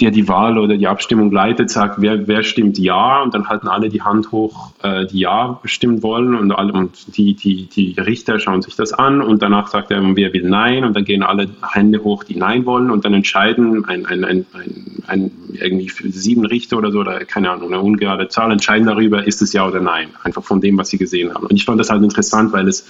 der 0.00 0.12
die 0.12 0.28
Wahl 0.28 0.58
oder 0.58 0.76
die 0.76 0.86
Abstimmung 0.86 1.32
leitet, 1.32 1.70
sagt, 1.70 2.00
wer, 2.00 2.28
wer 2.28 2.44
stimmt 2.44 2.78
Ja? 2.78 3.22
Und 3.22 3.34
dann 3.34 3.48
halten 3.48 3.66
alle 3.66 3.88
die 3.88 4.02
Hand 4.02 4.30
hoch, 4.30 4.70
äh, 4.82 5.06
die 5.06 5.20
Ja 5.20 5.58
bestimmen 5.60 6.02
wollen 6.02 6.36
und, 6.36 6.52
alle, 6.52 6.72
und 6.72 7.16
die, 7.16 7.34
die, 7.34 7.66
die 7.66 7.94
Richter 7.98 8.38
schauen 8.38 8.62
sich 8.62 8.76
das 8.76 8.92
an 8.92 9.20
und 9.20 9.42
danach 9.42 9.66
sagt 9.68 9.90
er, 9.90 10.00
wer 10.14 10.32
will 10.32 10.48
Nein? 10.48 10.84
Und 10.84 10.94
dann 10.94 11.04
gehen 11.04 11.22
alle 11.22 11.48
Hände 11.72 12.04
hoch, 12.04 12.22
die 12.22 12.36
Nein 12.36 12.64
wollen 12.64 12.90
und 12.90 13.04
dann 13.04 13.14
entscheiden 13.14 13.84
ein, 13.86 14.06
ein, 14.06 14.24
ein, 14.24 14.46
ein, 14.52 14.80
ein 15.08 15.30
irgendwie 15.52 15.90
sieben 16.10 16.46
Richter 16.46 16.78
oder 16.78 16.92
so 16.92 17.00
oder 17.00 17.24
keine 17.24 17.50
Ahnung, 17.50 17.72
eine 17.72 17.82
ungerade 17.82 18.28
Zahl 18.28 18.52
entscheiden 18.52 18.86
darüber, 18.86 19.26
ist 19.26 19.42
es 19.42 19.52
Ja 19.52 19.66
oder 19.66 19.80
Nein, 19.80 20.10
einfach 20.22 20.44
von 20.44 20.60
dem, 20.60 20.78
was 20.78 20.90
sie 20.90 20.98
gesehen 20.98 21.34
haben. 21.34 21.46
Und 21.46 21.56
ich 21.56 21.64
fand 21.64 21.80
das 21.80 21.90
halt 21.90 22.04
interessant, 22.04 22.52
weil 22.52 22.68
es 22.68 22.86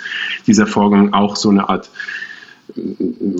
dieser 0.46 0.66
Vorgang 0.66 1.14
auch 1.14 1.36
so 1.36 1.48
eine 1.48 1.70
Art 1.70 1.88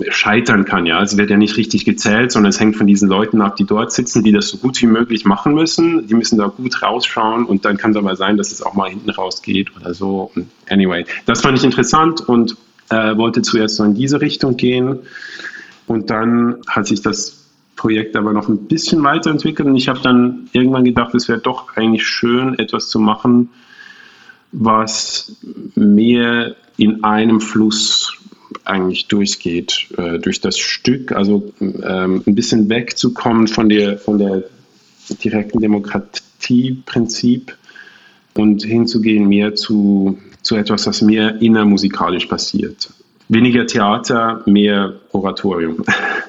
scheitern 0.09 0.65
kann. 0.65 0.85
Ja, 0.85 1.01
es 1.01 1.17
wird 1.17 1.29
ja 1.29 1.37
nicht 1.37 1.57
richtig 1.57 1.85
gezählt, 1.85 2.31
sondern 2.31 2.49
es 2.49 2.59
hängt 2.59 2.75
von 2.75 2.87
diesen 2.87 3.09
Leuten 3.09 3.41
ab, 3.41 3.55
die 3.55 3.65
dort 3.65 3.91
sitzen, 3.91 4.23
die 4.23 4.31
das 4.31 4.49
so 4.49 4.57
gut 4.57 4.81
wie 4.81 4.87
möglich 4.87 5.25
machen 5.25 5.53
müssen. 5.53 6.07
Die 6.07 6.13
müssen 6.13 6.37
da 6.37 6.47
gut 6.47 6.81
rausschauen 6.81 7.45
und 7.45 7.65
dann 7.65 7.77
kann 7.77 7.91
es 7.91 7.97
aber 7.97 8.15
sein, 8.15 8.37
dass 8.37 8.51
es 8.51 8.61
auch 8.61 8.73
mal 8.73 8.89
hinten 8.89 9.09
rausgeht 9.09 9.75
oder 9.75 9.93
so. 9.93 10.31
Anyway, 10.69 11.05
das 11.25 11.41
fand 11.41 11.57
ich 11.57 11.63
interessant 11.63 12.21
und 12.21 12.55
äh, 12.89 13.15
wollte 13.17 13.41
zuerst 13.41 13.75
so 13.75 13.83
in 13.83 13.93
diese 13.93 14.21
Richtung 14.21 14.57
gehen 14.57 14.99
und 15.87 16.09
dann 16.09 16.57
hat 16.67 16.87
sich 16.87 17.01
das 17.01 17.47
Projekt 17.75 18.15
aber 18.15 18.33
noch 18.33 18.49
ein 18.49 18.67
bisschen 18.67 19.03
weiterentwickelt 19.03 19.67
und 19.67 19.75
ich 19.75 19.87
habe 19.87 19.99
dann 20.01 20.49
irgendwann 20.51 20.83
gedacht, 20.83 21.15
es 21.15 21.29
wäre 21.29 21.39
doch 21.39 21.77
eigentlich 21.77 22.05
schön, 22.05 22.59
etwas 22.59 22.89
zu 22.89 22.99
machen, 22.99 23.49
was 24.51 25.37
mehr 25.75 26.55
in 26.77 27.03
einem 27.03 27.39
Fluss 27.39 28.17
eigentlich 28.65 29.07
durchgeht 29.07 29.87
äh, 29.97 30.19
durch 30.19 30.41
das 30.41 30.57
Stück, 30.57 31.11
also 31.11 31.51
ähm, 31.61 32.23
ein 32.25 32.35
bisschen 32.35 32.69
wegzukommen 32.69 33.47
von 33.47 33.69
der, 33.69 33.97
von 33.97 34.17
der 34.17 34.43
direkten 35.23 35.59
Demokratieprinzip 35.59 37.55
und 38.35 38.63
hinzugehen 38.63 39.27
mehr 39.27 39.55
zu, 39.55 40.17
zu 40.41 40.55
etwas, 40.55 40.87
was 40.87 41.01
mehr 41.01 41.41
innermusikalisch 41.41 42.25
passiert. 42.25 42.91
Weniger 43.27 43.67
Theater, 43.67 44.41
mehr 44.45 44.95
Oratorium, 45.11 45.83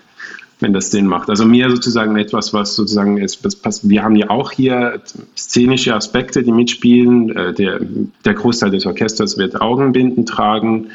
wenn 0.61 0.73
das 0.73 0.91
Sinn 0.91 1.07
macht. 1.07 1.31
Also 1.31 1.47
mehr 1.47 1.71
sozusagen 1.71 2.17
etwas, 2.17 2.53
was 2.53 2.75
sozusagen 2.77 3.17
ist, 3.17 3.43
wir 3.89 4.03
haben 4.03 4.17
ja 4.17 4.29
auch 4.29 4.53
hier 4.53 5.01
szenische 5.37 5.95
Aspekte, 5.95 6.43
die 6.43 6.53
mitspielen. 6.53 7.35
Äh, 7.35 7.55
der, 7.55 7.81
der 8.25 8.35
Großteil 8.35 8.71
des 8.71 8.85
Orchesters 8.87 9.39
wird 9.39 9.61
Augenbinden 9.61 10.27
tragen. 10.27 10.91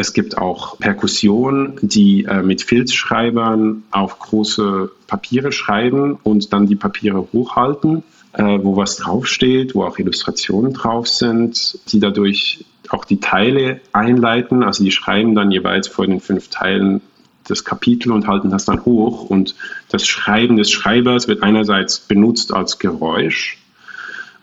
Es 0.00 0.12
gibt 0.12 0.38
auch 0.38 0.78
Perkussion, 0.78 1.76
die 1.82 2.24
äh, 2.24 2.40
mit 2.44 2.62
Filzschreibern 2.62 3.82
auf 3.90 4.20
große 4.20 4.92
Papiere 5.08 5.50
schreiben 5.50 6.20
und 6.22 6.52
dann 6.52 6.68
die 6.68 6.76
Papiere 6.76 7.26
hochhalten, 7.32 8.04
äh, 8.32 8.60
wo 8.62 8.76
was 8.76 8.94
draufsteht, 8.98 9.74
wo 9.74 9.82
auch 9.82 9.98
Illustrationen 9.98 10.72
drauf 10.72 11.08
sind, 11.08 11.80
die 11.90 11.98
dadurch 11.98 12.64
auch 12.90 13.04
die 13.04 13.18
Teile 13.18 13.80
einleiten. 13.92 14.62
Also 14.62 14.84
die 14.84 14.92
schreiben 14.92 15.34
dann 15.34 15.50
jeweils 15.50 15.88
vor 15.88 16.06
den 16.06 16.20
fünf 16.20 16.46
Teilen 16.46 17.00
das 17.48 17.64
Kapitel 17.64 18.12
und 18.12 18.28
halten 18.28 18.50
das 18.50 18.66
dann 18.66 18.84
hoch. 18.84 19.28
Und 19.28 19.56
das 19.88 20.06
Schreiben 20.06 20.56
des 20.56 20.70
Schreibers 20.70 21.26
wird 21.26 21.42
einerseits 21.42 21.98
benutzt 21.98 22.54
als 22.54 22.78
Geräusch, 22.78 23.58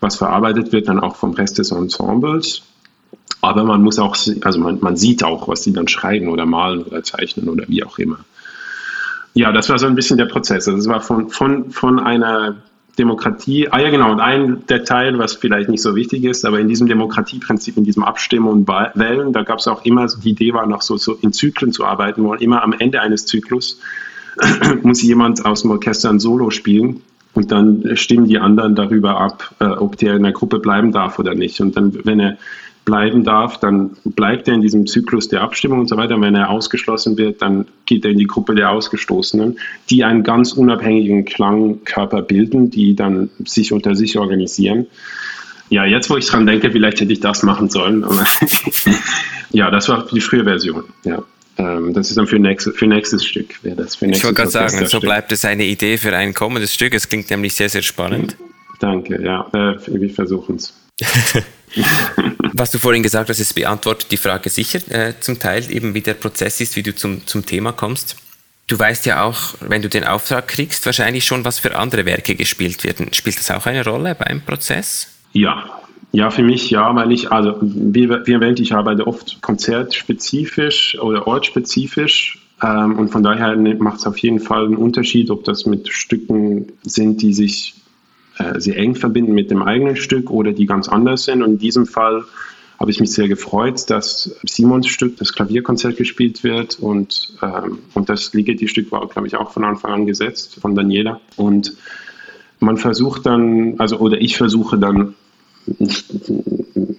was 0.00 0.16
verarbeitet 0.16 0.72
wird 0.72 0.88
dann 0.88 1.00
auch 1.00 1.16
vom 1.16 1.32
Rest 1.32 1.56
des 1.56 1.70
Ensembles. 1.70 2.60
Aber 3.46 3.62
man 3.62 3.82
muss 3.82 3.98
auch, 3.98 4.16
also 4.42 4.58
man, 4.58 4.78
man 4.80 4.96
sieht 4.96 5.22
auch, 5.22 5.46
was 5.46 5.62
die 5.62 5.72
dann 5.72 5.86
schreiben 5.86 6.28
oder 6.28 6.46
malen 6.46 6.82
oder 6.82 7.02
zeichnen 7.04 7.48
oder 7.48 7.64
wie 7.68 7.84
auch 7.84 7.98
immer. 7.98 8.18
Ja, 9.34 9.52
das 9.52 9.68
war 9.68 9.78
so 9.78 9.86
ein 9.86 9.94
bisschen 9.94 10.18
der 10.18 10.24
Prozess. 10.24 10.66
Also 10.66 10.78
es 10.78 10.88
war 10.88 11.00
von, 11.00 11.28
von, 11.30 11.70
von 11.70 12.00
einer 12.00 12.56
Demokratie, 12.98 13.68
ah 13.70 13.78
ja 13.78 13.90
genau, 13.90 14.10
und 14.10 14.20
ein 14.20 14.66
Detail, 14.66 15.18
was 15.18 15.34
vielleicht 15.34 15.68
nicht 15.68 15.82
so 15.82 15.94
wichtig 15.94 16.24
ist, 16.24 16.44
aber 16.44 16.58
in 16.58 16.66
diesem 16.66 16.88
Demokratieprinzip, 16.88 17.76
in 17.76 17.84
diesem 17.84 18.02
Abstimmen 18.02 18.48
und 18.48 18.66
Wählen, 18.66 19.32
da 19.32 19.42
gab 19.42 19.58
es 19.58 19.68
auch 19.68 19.84
immer, 19.84 20.06
die 20.06 20.30
Idee 20.30 20.54
war 20.54 20.66
noch 20.66 20.82
so, 20.82 20.96
so 20.96 21.14
in 21.20 21.32
Zyklen 21.32 21.72
zu 21.72 21.84
arbeiten, 21.84 22.24
wo 22.24 22.34
immer 22.34 22.62
am 22.62 22.72
Ende 22.72 23.00
eines 23.00 23.26
Zyklus 23.26 23.80
muss 24.82 25.02
jemand 25.02 25.44
aus 25.44 25.62
dem 25.62 25.70
Orchester 25.70 26.10
ein 26.10 26.18
Solo 26.18 26.50
spielen 26.50 27.02
und 27.34 27.52
dann 27.52 27.96
stimmen 27.96 28.26
die 28.26 28.38
anderen 28.38 28.74
darüber 28.74 29.20
ab, 29.20 29.54
äh, 29.60 29.66
ob 29.66 29.98
der 29.98 30.16
in 30.16 30.22
der 30.22 30.32
Gruppe 30.32 30.58
bleiben 30.58 30.92
darf 30.92 31.18
oder 31.18 31.34
nicht. 31.34 31.60
Und 31.60 31.76
dann, 31.76 31.92
wenn 32.04 32.18
er 32.18 32.38
bleiben 32.86 33.24
darf, 33.24 33.58
dann 33.58 33.90
bleibt 34.04 34.48
er 34.48 34.54
in 34.54 34.62
diesem 34.62 34.86
Zyklus 34.86 35.28
der 35.28 35.42
Abstimmung 35.42 35.80
und 35.80 35.88
so 35.88 35.98
weiter. 35.98 36.14
Und 36.14 36.22
wenn 36.22 36.34
er 36.34 36.48
ausgeschlossen 36.48 37.18
wird, 37.18 37.42
dann 37.42 37.66
geht 37.84 38.06
er 38.06 38.12
in 38.12 38.18
die 38.18 38.26
Gruppe 38.26 38.54
der 38.54 38.70
Ausgestoßenen, 38.70 39.58
die 39.90 40.04
einen 40.04 40.22
ganz 40.22 40.52
unabhängigen 40.52 41.26
Klangkörper 41.26 42.22
bilden, 42.22 42.70
die 42.70 42.96
dann 42.96 43.28
sich 43.44 43.72
unter 43.72 43.94
sich 43.94 44.16
organisieren. 44.16 44.86
Ja, 45.68 45.84
jetzt 45.84 46.08
wo 46.08 46.16
ich 46.16 46.26
dran 46.26 46.46
denke, 46.46 46.70
vielleicht 46.70 47.00
hätte 47.00 47.12
ich 47.12 47.20
das 47.20 47.42
machen 47.42 47.68
sollen. 47.68 48.06
ja, 49.50 49.70
das 49.70 49.88
war 49.88 50.06
die 50.06 50.20
frühe 50.20 50.44
Version. 50.44 50.84
Ja. 51.04 51.22
Ähm, 51.58 51.92
das 51.92 52.10
ist 52.10 52.16
dann 52.16 52.28
für, 52.28 52.38
nächstes, 52.38 52.76
für 52.76 52.86
nächstes 52.86 53.24
Stück. 53.24 53.56
Das 53.64 53.96
für 53.96 54.06
nächstes 54.06 54.18
ich 54.18 54.24
wollte 54.24 54.42
gerade 54.42 54.50
sagen, 54.50 54.86
so 54.86 55.00
bleibt 55.00 55.32
es 55.32 55.44
eine 55.44 55.64
Idee 55.64 55.98
für 55.98 56.16
ein 56.16 56.34
kommendes 56.34 56.72
Stück. 56.72 56.94
Es 56.94 57.08
klingt 57.08 57.28
nämlich 57.30 57.54
sehr, 57.54 57.68
sehr 57.68 57.82
spannend. 57.82 58.36
Danke, 58.78 59.20
ja. 59.20 59.48
Äh, 59.52 59.76
wir 59.88 60.10
versuchen 60.10 60.56
es. 60.56 60.72
Was 62.52 62.70
du 62.70 62.78
vorhin 62.78 63.02
gesagt 63.02 63.28
hast, 63.28 63.38
es 63.38 63.52
beantwortet 63.52 64.10
die 64.10 64.16
Frage 64.16 64.48
sicher 64.48 64.80
äh, 64.90 65.14
zum 65.20 65.38
Teil, 65.38 65.70
eben 65.70 65.94
wie 65.94 66.00
der 66.00 66.14
Prozess 66.14 66.60
ist, 66.60 66.76
wie 66.76 66.82
du 66.82 66.94
zum, 66.94 67.26
zum 67.26 67.44
Thema 67.44 67.72
kommst. 67.72 68.16
Du 68.66 68.78
weißt 68.78 69.06
ja 69.06 69.22
auch, 69.22 69.54
wenn 69.60 69.82
du 69.82 69.88
den 69.88 70.04
Auftrag 70.04 70.48
kriegst, 70.48 70.86
wahrscheinlich 70.86 71.24
schon, 71.24 71.44
was 71.44 71.58
für 71.58 71.76
andere 71.76 72.04
Werke 72.04 72.34
gespielt 72.34 72.82
werden. 72.82 73.12
Spielt 73.12 73.38
das 73.38 73.50
auch 73.50 73.66
eine 73.66 73.84
Rolle 73.84 74.14
beim 74.14 74.40
Prozess? 74.40 75.08
Ja, 75.32 75.76
ja, 76.12 76.30
für 76.30 76.42
mich 76.42 76.70
ja, 76.70 76.94
weil 76.96 77.12
ich, 77.12 77.30
also 77.30 77.58
wie, 77.60 78.08
wie 78.08 78.32
erwähnt, 78.32 78.58
ich 78.58 78.72
arbeite 78.72 79.06
oft 79.06 79.42
konzertspezifisch 79.42 80.98
oder 80.98 81.26
ortsspezifisch 81.26 82.38
ähm, 82.62 82.98
und 82.98 83.10
von 83.10 83.22
daher 83.22 83.54
macht 83.56 83.98
es 83.98 84.06
auf 84.06 84.16
jeden 84.18 84.40
Fall 84.40 84.64
einen 84.64 84.76
Unterschied, 84.76 85.30
ob 85.30 85.44
das 85.44 85.66
mit 85.66 85.88
Stücken 85.88 86.72
sind, 86.82 87.20
die 87.20 87.34
sich 87.34 87.74
äh, 88.38 88.60
sehr 88.60 88.76
eng 88.76 88.94
verbinden 88.94 89.34
mit 89.34 89.50
dem 89.50 89.62
eigenen 89.62 89.96
Stück 89.96 90.30
oder 90.30 90.52
die 90.52 90.66
ganz 90.66 90.88
anders 90.88 91.24
sind. 91.24 91.42
Und 91.42 91.52
in 91.52 91.58
diesem 91.58 91.86
Fall 91.86 92.24
habe 92.78 92.90
ich 92.90 93.00
mich 93.00 93.12
sehr 93.12 93.28
gefreut, 93.28 93.88
dass 93.88 94.36
Simons 94.44 94.88
Stück, 94.88 95.16
das 95.16 95.32
Klavierkonzert 95.32 95.96
gespielt 95.96 96.44
wird 96.44 96.78
und, 96.78 97.32
ähm, 97.42 97.78
und 97.94 98.08
das 98.08 98.34
Ligeti-Stück 98.34 98.92
war, 98.92 99.06
glaube 99.08 99.26
ich, 99.26 99.36
auch 99.36 99.50
von 99.50 99.64
Anfang 99.64 99.92
an 99.92 100.06
gesetzt 100.06 100.58
von 100.60 100.74
Daniela. 100.74 101.20
Und 101.36 101.76
man 102.60 102.76
versucht 102.76 103.24
dann, 103.24 103.76
also 103.78 103.98
oder 103.98 104.20
ich 104.20 104.36
versuche 104.36 104.78
dann 104.78 105.14
nicht, 105.78 106.30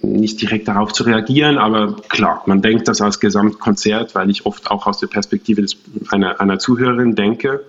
nicht 0.02 0.42
direkt 0.42 0.68
darauf 0.68 0.92
zu 0.92 1.04
reagieren, 1.04 1.58
aber 1.58 1.96
klar, 2.08 2.42
man 2.46 2.60
denkt 2.60 2.88
das 2.88 3.00
als 3.00 3.20
Gesamtkonzert, 3.20 4.14
weil 4.14 4.30
ich 4.30 4.44
oft 4.44 4.70
auch 4.70 4.86
aus 4.86 4.98
der 4.98 5.06
Perspektive 5.06 5.62
des, 5.62 5.76
einer, 6.10 6.40
einer 6.40 6.58
Zuhörerin 6.58 7.14
denke 7.14 7.64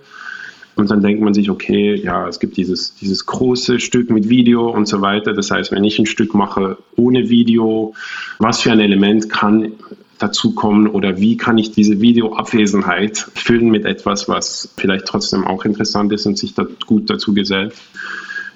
und 0.80 0.90
dann 0.90 1.02
denkt 1.02 1.22
man 1.22 1.34
sich, 1.34 1.50
okay, 1.50 1.94
ja, 1.94 2.26
es 2.26 2.40
gibt 2.40 2.56
dieses, 2.56 2.94
dieses 2.94 3.26
große 3.26 3.78
Stück 3.80 4.10
mit 4.10 4.28
Video 4.28 4.70
und 4.70 4.86
so 4.86 5.00
weiter. 5.00 5.32
Das 5.32 5.50
heißt, 5.50 5.70
wenn 5.72 5.84
ich 5.84 5.98
ein 5.98 6.06
Stück 6.06 6.34
mache 6.34 6.78
ohne 6.96 7.28
Video, 7.28 7.94
was 8.38 8.62
für 8.62 8.72
ein 8.72 8.80
Element 8.80 9.30
kann 9.30 9.72
dazukommen 10.18 10.86
oder 10.86 11.18
wie 11.18 11.36
kann 11.36 11.58
ich 11.58 11.72
diese 11.72 12.00
Videoabwesenheit 12.00 13.18
füllen 13.34 13.70
mit 13.70 13.84
etwas, 13.84 14.28
was 14.28 14.68
vielleicht 14.76 15.06
trotzdem 15.06 15.46
auch 15.46 15.64
interessant 15.64 16.12
ist 16.12 16.26
und 16.26 16.38
sich 16.38 16.54
da 16.54 16.66
gut 16.86 17.08
dazu 17.08 17.32
gesellt. 17.32 17.74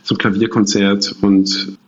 Zum 0.02 0.18
Klavierkonzert 0.18 1.14
und 1.22 1.78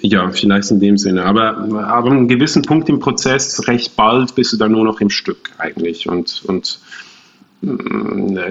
ja, 0.00 0.30
vielleicht 0.30 0.70
in 0.70 0.80
dem 0.80 0.96
Sinne. 0.96 1.24
Aber, 1.24 1.58
an 1.58 2.06
einem 2.06 2.28
gewissen 2.28 2.62
Punkt 2.62 2.88
im 2.88 3.00
Prozess, 3.00 3.66
recht 3.66 3.96
bald 3.96 4.34
bist 4.34 4.52
du 4.52 4.56
dann 4.56 4.72
nur 4.72 4.84
noch 4.84 5.00
im 5.00 5.10
Stück 5.10 5.50
eigentlich 5.58 6.08
und, 6.08 6.42
und 6.46 6.78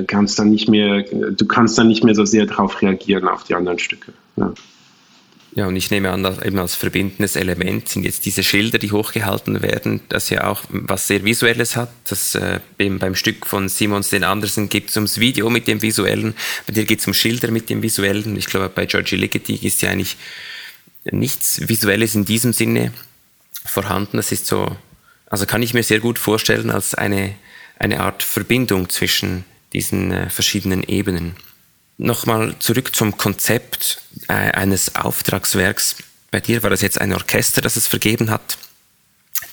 kannst 0.07 0.37
dann 0.39 0.49
nicht 0.49 0.69
mehr, 0.69 1.03
du 1.03 1.45
kannst 1.45 1.77
dann 1.77 1.87
nicht 1.87 2.03
mehr 2.03 2.15
so 2.15 2.25
sehr 2.25 2.45
darauf 2.45 2.81
reagieren 2.81 3.27
auf 3.27 3.43
die 3.43 3.55
anderen 3.55 3.79
Stücke. 3.79 4.13
Ja. 4.35 4.53
Ja, 5.57 5.65
und 5.65 5.75
ich 5.75 5.89
nehme 5.89 6.11
an, 6.11 6.21
dass 6.21 6.39
eben 6.43 6.59
als 6.59 6.75
verbindendes 6.75 7.35
Element 7.35 7.89
sind 7.89 8.03
jetzt 8.03 8.27
diese 8.27 8.43
Schilder, 8.43 8.77
die 8.77 8.91
hochgehalten 8.91 9.63
werden, 9.63 10.01
das 10.07 10.29
ja 10.29 10.45
auch 10.45 10.61
was 10.69 11.07
sehr 11.07 11.25
Visuelles 11.25 11.75
hat. 11.75 11.89
Das 12.07 12.35
äh, 12.35 12.59
eben 12.77 12.99
beim 12.99 13.15
Stück 13.15 13.47
von 13.47 13.67
Simons 13.67 14.09
den 14.09 14.23
Andersen 14.23 14.69
geht 14.69 14.89
es 14.89 14.95
ums 14.97 15.19
Video 15.19 15.49
mit 15.49 15.67
dem 15.67 15.81
Visuellen, 15.81 16.35
bei 16.67 16.73
dir 16.73 16.85
geht 16.85 16.99
es 16.99 17.07
um 17.07 17.15
Schilder 17.15 17.49
mit 17.49 17.71
dem 17.71 17.81
Visuellen. 17.81 18.37
Ich 18.37 18.45
glaube, 18.45 18.69
bei 18.69 18.85
Georgie 18.85 19.15
Ligeti 19.15 19.55
ist 19.55 19.81
ja 19.81 19.89
eigentlich 19.89 20.17
nichts 21.05 21.67
Visuelles 21.67 22.13
in 22.13 22.25
diesem 22.25 22.53
Sinne 22.53 22.93
vorhanden. 23.65 24.17
Das 24.17 24.31
ist 24.31 24.45
so, 24.45 24.77
also 25.25 25.47
kann 25.47 25.63
ich 25.63 25.73
mir 25.73 25.81
sehr 25.81 26.01
gut 26.01 26.19
vorstellen 26.19 26.69
als 26.69 26.93
eine 26.93 27.33
eine 27.79 27.99
Art 27.99 28.23
Verbindung 28.23 28.89
zwischen 28.89 29.45
diesen 29.73 30.11
äh, 30.11 30.29
verschiedenen 30.29 30.83
Ebenen. 30.83 31.35
Nochmal 31.97 32.55
zurück 32.59 32.95
zum 32.95 33.17
Konzept 33.17 34.01
äh, 34.27 34.33
eines 34.33 34.95
Auftragswerks. 34.95 35.97
Bei 36.31 36.39
dir 36.39 36.63
war 36.63 36.69
das 36.69 36.81
jetzt 36.81 36.99
ein 36.99 37.13
Orchester, 37.13 37.61
das 37.61 37.75
es 37.75 37.87
vergeben 37.87 38.29
hat. 38.29 38.57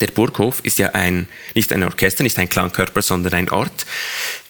Der 0.00 0.08
Burghof 0.08 0.60
ist 0.64 0.78
ja 0.78 0.90
ein, 0.90 1.28
nicht 1.54 1.72
ein 1.72 1.82
Orchester, 1.82 2.24
nicht 2.24 2.38
ein 2.38 2.48
Klangkörper, 2.48 3.00
sondern 3.00 3.34
ein 3.34 3.50
Ort. 3.50 3.86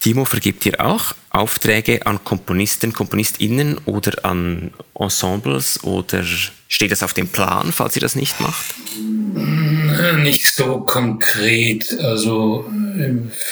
Timo 0.01 0.25
vergibt 0.25 0.65
hier 0.65 0.81
auch 0.81 1.15
Aufträge 1.31 2.07
an 2.07 2.25
Komponisten, 2.25 2.93
KomponistInnen 2.93 3.79
oder 3.85 4.25
an 4.25 4.73
Ensembles 4.95 5.83
oder 5.85 6.25
steht 6.69 6.93
das 6.93 7.03
auf 7.03 7.15
dem 7.15 7.29
Plan, 7.29 7.73
falls 7.73 7.97
ihr 7.97 8.01
das 8.01 8.17
nicht 8.17 8.41
macht? 8.41 8.75
Nicht 10.23 10.47
so 10.47 10.81
konkret. 10.81 11.99
Also, 12.01 12.67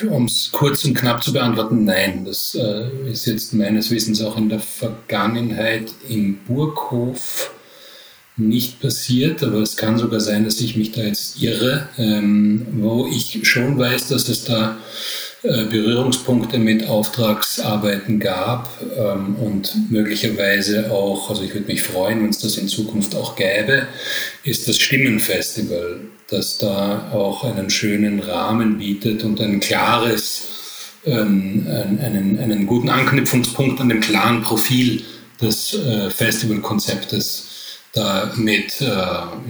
um 0.08 0.24
es 0.26 0.50
kurz 0.52 0.84
und 0.84 0.94
knapp 0.94 1.22
zu 1.22 1.32
beantworten, 1.32 1.84
nein. 1.84 2.24
Das 2.24 2.54
äh, 2.54 3.10
ist 3.10 3.26
jetzt 3.26 3.54
meines 3.54 3.90
Wissens 3.90 4.22
auch 4.22 4.36
in 4.36 4.48
der 4.48 4.60
Vergangenheit 4.60 5.92
im 6.08 6.38
Burghof 6.46 7.50
nicht 8.48 8.80
passiert, 8.80 9.42
aber 9.42 9.58
es 9.58 9.76
kann 9.76 9.98
sogar 9.98 10.20
sein, 10.20 10.44
dass 10.44 10.60
ich 10.60 10.76
mich 10.76 10.92
da 10.92 11.02
jetzt 11.02 11.40
irre, 11.42 11.88
ähm, 11.98 12.66
wo 12.72 13.06
ich 13.06 13.40
schon 13.42 13.78
weiß, 13.78 14.08
dass 14.08 14.28
es 14.28 14.44
da 14.44 14.76
äh, 15.44 15.64
Berührungspunkte 15.64 16.58
mit 16.58 16.88
Auftragsarbeiten 16.88 18.20
gab 18.20 18.68
ähm, 18.96 19.34
und 19.36 19.90
möglicherweise 19.90 20.92
auch, 20.92 21.30
also 21.30 21.42
ich 21.42 21.52
würde 21.52 21.66
mich 21.66 21.82
freuen, 21.82 22.22
wenn 22.22 22.30
es 22.30 22.38
das 22.38 22.58
in 22.58 22.68
Zukunft 22.68 23.16
auch 23.16 23.34
gäbe, 23.34 23.88
ist 24.44 24.68
das 24.68 24.78
Stimmenfestival, 24.78 26.00
das 26.28 26.58
da 26.58 27.10
auch 27.12 27.42
einen 27.42 27.70
schönen 27.70 28.20
Rahmen 28.20 28.78
bietet 28.78 29.24
und 29.24 29.40
ein 29.40 29.58
klares, 29.58 30.42
ähm, 31.04 31.66
einen, 31.68 32.38
einen 32.38 32.66
guten 32.68 32.88
Anknüpfungspunkt 32.88 33.80
an 33.80 33.88
dem 33.88 34.00
klaren 34.00 34.42
Profil 34.42 35.02
des 35.40 35.74
äh, 35.74 36.08
Festivalkonzeptes 36.10 37.48
da 37.92 38.32
mit 38.36 38.80
äh, 38.80 38.86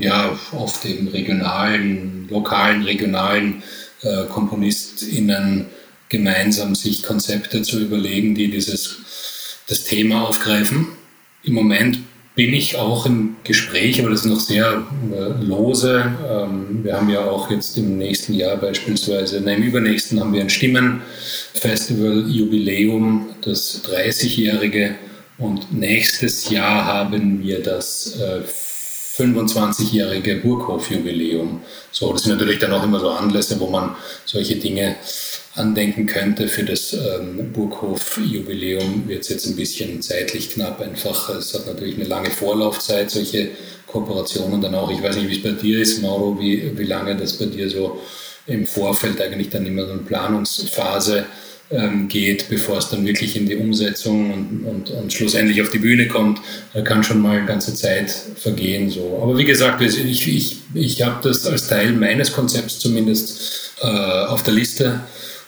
ja, 0.01 0.39
auf 0.53 0.81
dem 0.83 1.09
regionalen, 1.09 2.29
lokalen, 2.29 2.83
regionalen 2.83 3.63
äh, 4.03 4.25
KomponistInnen 4.25 5.67
gemeinsam 6.09 6.75
sich 6.75 7.03
Konzepte 7.03 7.63
zu 7.63 7.81
überlegen, 7.81 8.35
die 8.35 8.51
dieses 8.51 8.99
das 9.69 9.85
Thema 9.85 10.29
aufgreifen. 10.29 10.89
Im 11.45 11.55
Moment 11.55 11.99
bin 12.35 12.53
ich 12.55 12.77
auch 12.77 13.05
im 13.07 13.37
Gespräch, 13.45 14.01
aber 14.01 14.11
das 14.11 14.21
ist 14.21 14.27
noch 14.27 14.41
sehr 14.41 14.83
äh, 15.13 15.45
lose. 15.45 16.13
Ähm, 16.29 16.81
wir 16.83 16.97
haben 16.97 17.11
ja 17.11 17.25
auch 17.25 17.49
jetzt 17.51 17.79
im 17.79 17.99
nächsten 17.99 18.35
Jahr 18.35 18.57
beispielsweise, 18.57 19.41
nein, 19.41 19.63
im 19.63 19.69
übernächsten 19.69 20.19
haben 20.19 20.33
wir 20.33 20.41
ein 20.41 20.51
Stimmenfestival-Jubiläum, 20.51 23.29
das 23.43 23.85
30-jährige 23.85 24.97
und 25.43 25.73
nächstes 25.73 26.51
Jahr 26.51 26.85
haben 26.85 27.43
wir 27.43 27.61
das 27.63 28.17
äh, 28.17 28.43
25-jährige 29.21 30.37
Burghof-Jubiläum. 30.37 31.63
So, 31.91 32.13
das 32.13 32.23
sind 32.23 32.39
natürlich 32.39 32.61
dann 32.61 32.73
auch 32.73 32.85
immer 32.85 33.01
so 33.01 33.11
Anlässe, 33.11 33.59
wo 33.59 33.67
man 33.67 33.97
solche 34.25 34.57
Dinge 34.57 34.97
andenken 35.57 36.07
könnte. 36.07 36.47
Für 36.47 36.63
das 36.63 36.93
ähm, 36.93 37.53
Burghof-Jubiläum 37.53 39.09
wird 39.09 39.23
es 39.23 39.31
jetzt 39.31 39.47
ein 39.47 39.57
bisschen 39.57 40.01
zeitlich 40.01 40.51
knapp. 40.51 40.81
Einfach, 40.81 41.29
es 41.31 41.53
hat 41.55 41.67
natürlich 41.67 41.97
eine 41.97 42.05
lange 42.05 42.31
Vorlaufzeit, 42.31 43.11
solche 43.11 43.51
Kooperationen 43.89 44.61
dann 44.61 44.77
auch. 44.77 44.93
Ich 44.93 45.03
weiß 45.03 45.17
nicht, 45.17 45.29
wie 45.29 45.37
es 45.37 45.43
bei 45.43 45.61
dir 45.61 45.81
ist, 45.81 46.01
Mauro, 46.01 46.39
wie, 46.39 46.79
wie 46.79 46.85
lange 46.85 47.17
das 47.17 47.33
bei 47.35 47.47
dir 47.47 47.69
so 47.69 48.01
im 48.47 48.65
Vorfeld 48.65 49.21
eigentlich 49.21 49.51
dann 49.51 49.67
immer 49.67 49.87
so 49.87 49.93
eine 49.93 50.03
Planungsphase 50.03 51.27
ähm, 51.73 52.09
geht, 52.09 52.49
bevor 52.49 52.79
es 52.79 52.91
dann 52.91 53.05
wirklich 53.07 53.35
in 53.37 53.47
die 53.47 53.57
Umsetzung 53.57 54.33
und, 54.33 54.67
und, 54.67 54.91
und 54.91 55.13
schlussendlich 55.13 55.63
auf 55.63 55.71
die 55.71 55.79
Bühne 55.79 56.07
kommt, 56.07 56.41
kann 56.85 57.03
schon 57.03 57.21
mal 57.21 57.39
eine 57.39 57.47
ganze 57.47 57.75
Zeit 57.75 58.11
vergehen. 58.37 58.91
So. 58.91 59.21
Aber 59.23 59.37
wie 59.39 59.45
gesagt, 59.45 59.81
ich, 59.81 60.29
ich, 60.29 60.59
ich 60.75 61.03
habe 61.03 61.27
das 61.27 61.47
als 61.47 61.69
Teil 61.69 61.93
meines 61.93 62.33
Konzepts 62.33 62.79
zumindest 62.79 63.73
äh, 63.81 63.87
auf 63.87 64.43
der 64.43 64.55
Liste 64.55 65.01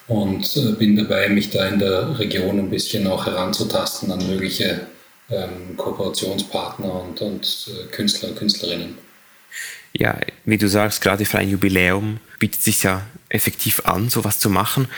und 0.09 0.57
äh, 0.57 0.73
bin 0.73 0.97
dabei, 0.97 1.29
mich 1.29 1.51
da 1.51 1.67
in 1.69 1.79
der 1.79 2.19
Region 2.19 2.59
ein 2.59 2.71
bisschen 2.71 3.07
auch 3.07 3.27
heranzutasten 3.27 4.11
an 4.11 4.27
mögliche 4.27 4.87
ähm, 5.31 5.77
Kooperationspartner 5.77 7.03
und, 7.03 7.21
und 7.21 7.69
äh, 7.69 7.87
Künstler 7.91 8.31
und 8.31 8.37
Künstlerinnen. 8.37 8.99
Ja, 9.97 10.19
wie 10.45 10.59
du 10.59 10.69
sagst, 10.69 11.01
gerade 11.01 11.25
für 11.25 11.39
ein 11.39 11.51
Jubiläum 11.51 12.19
bietet 12.39 12.63
sich 12.63 12.83
ja 12.83 13.03
effektiv 13.29 13.83
an, 13.85 14.09
sowas 14.09 14.39
zu 14.39 14.51
machen. 14.51 14.89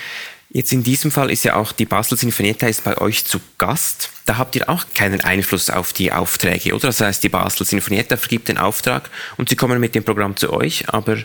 Jetzt 0.51 0.72
in 0.72 0.82
diesem 0.82 1.11
Fall 1.11 1.30
ist 1.30 1.44
ja 1.44 1.57
auch 1.57 1.72
die 1.72 1.86
Basel 1.86 2.16
Sinfonietta 2.16 2.68
ist 2.68 2.84
bei 2.84 2.99
euch 2.99 3.24
zu 3.24 3.40
Gast. 3.59 4.11
Da 4.26 4.38
habt 4.38 4.55
ihr 4.57 4.68
auch 4.68 4.84
keinen 4.94 5.20
Einfluss 5.20 5.70
auf 5.70 5.92
die 5.92 6.12
Aufträge, 6.12 6.74
oder? 6.74 6.88
Das 6.88 7.01
heißt, 7.01 7.22
die 7.22 7.28
Basel 7.28 7.66
Sinfonietta 7.66 8.16
vergibt 8.16 8.49
den 8.49 8.59
Auftrag 8.59 9.11
und 9.36 9.49
sie 9.49 9.57
kommen 9.57 9.80
mit 9.80 9.94
dem 9.94 10.05
Programm 10.05 10.36
zu 10.36 10.53
euch, 10.53 10.88
aber 10.88 11.18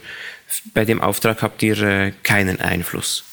bei 0.73 0.85
dem 0.85 1.01
Auftrag 1.01 1.41
habt 1.41 1.61
ihr 1.63 1.81
äh, 1.81 2.11
keinen 2.23 2.59
Einfluss. 2.59 3.23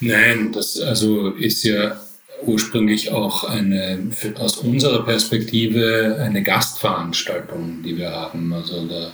Nein, 0.00 0.50
das 0.52 0.80
also 0.80 1.30
ist 1.30 1.62
ja 1.62 2.00
ursprünglich 2.44 3.12
auch 3.12 3.44
eine, 3.44 4.10
aus 4.38 4.56
unserer 4.56 5.04
Perspektive 5.04 6.18
eine 6.20 6.42
Gastveranstaltung, 6.42 7.82
die 7.82 7.96
wir 7.96 8.10
haben. 8.10 8.52
Also 8.52 8.86
da 8.86 9.12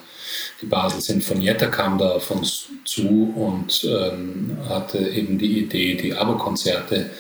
die 0.61 0.67
Basel 0.67 1.01
Sinfonietta 1.01 1.67
kam 1.67 1.99
da 1.99 2.11
auf 2.11 2.31
uns 2.31 2.67
zu 2.85 3.33
und 3.37 3.85
ähm, 3.85 4.57
hatte 4.69 4.99
eben 4.99 5.39
die 5.39 5.61
Idee, 5.61 5.95
die 5.95 6.15
Abo-Konzerte 6.15 7.11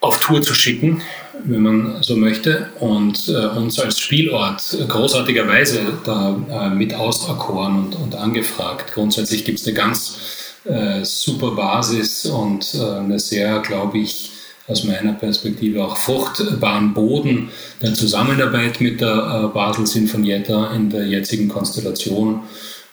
auf 0.00 0.18
Tour 0.18 0.42
zu 0.42 0.54
schicken, 0.54 1.02
wenn 1.44 1.62
man 1.62 2.02
so 2.02 2.16
möchte, 2.16 2.68
und 2.78 3.28
äh, 3.28 3.46
uns 3.56 3.78
als 3.78 4.00
Spielort 4.00 4.76
großartigerweise 4.88 5.80
da 6.04 6.36
äh, 6.50 6.74
mit 6.74 6.94
auserkoren 6.94 7.78
und, 7.78 7.96
und 7.96 8.14
angefragt. 8.14 8.92
Grundsätzlich 8.92 9.44
gibt 9.44 9.60
es 9.60 9.66
eine 9.66 9.74
ganz 9.74 10.18
äh, 10.64 11.04
super 11.04 11.52
Basis 11.52 12.26
und 12.26 12.74
äh, 12.74 12.98
eine 12.98 13.18
sehr, 13.18 13.60
glaube 13.60 13.98
ich, 13.98 14.33
aus 14.66 14.84
meiner 14.84 15.12
Perspektive 15.12 15.84
auch 15.84 15.96
fruchtbaren 15.96 16.94
Boden 16.94 17.50
der 17.82 17.94
Zusammenarbeit 17.94 18.80
mit 18.80 19.00
der 19.00 19.44
äh, 19.44 19.54
Basel 19.54 19.86
Sinfonietta 19.86 20.74
in 20.74 20.90
der 20.90 21.06
jetzigen 21.06 21.48
Konstellation. 21.48 22.40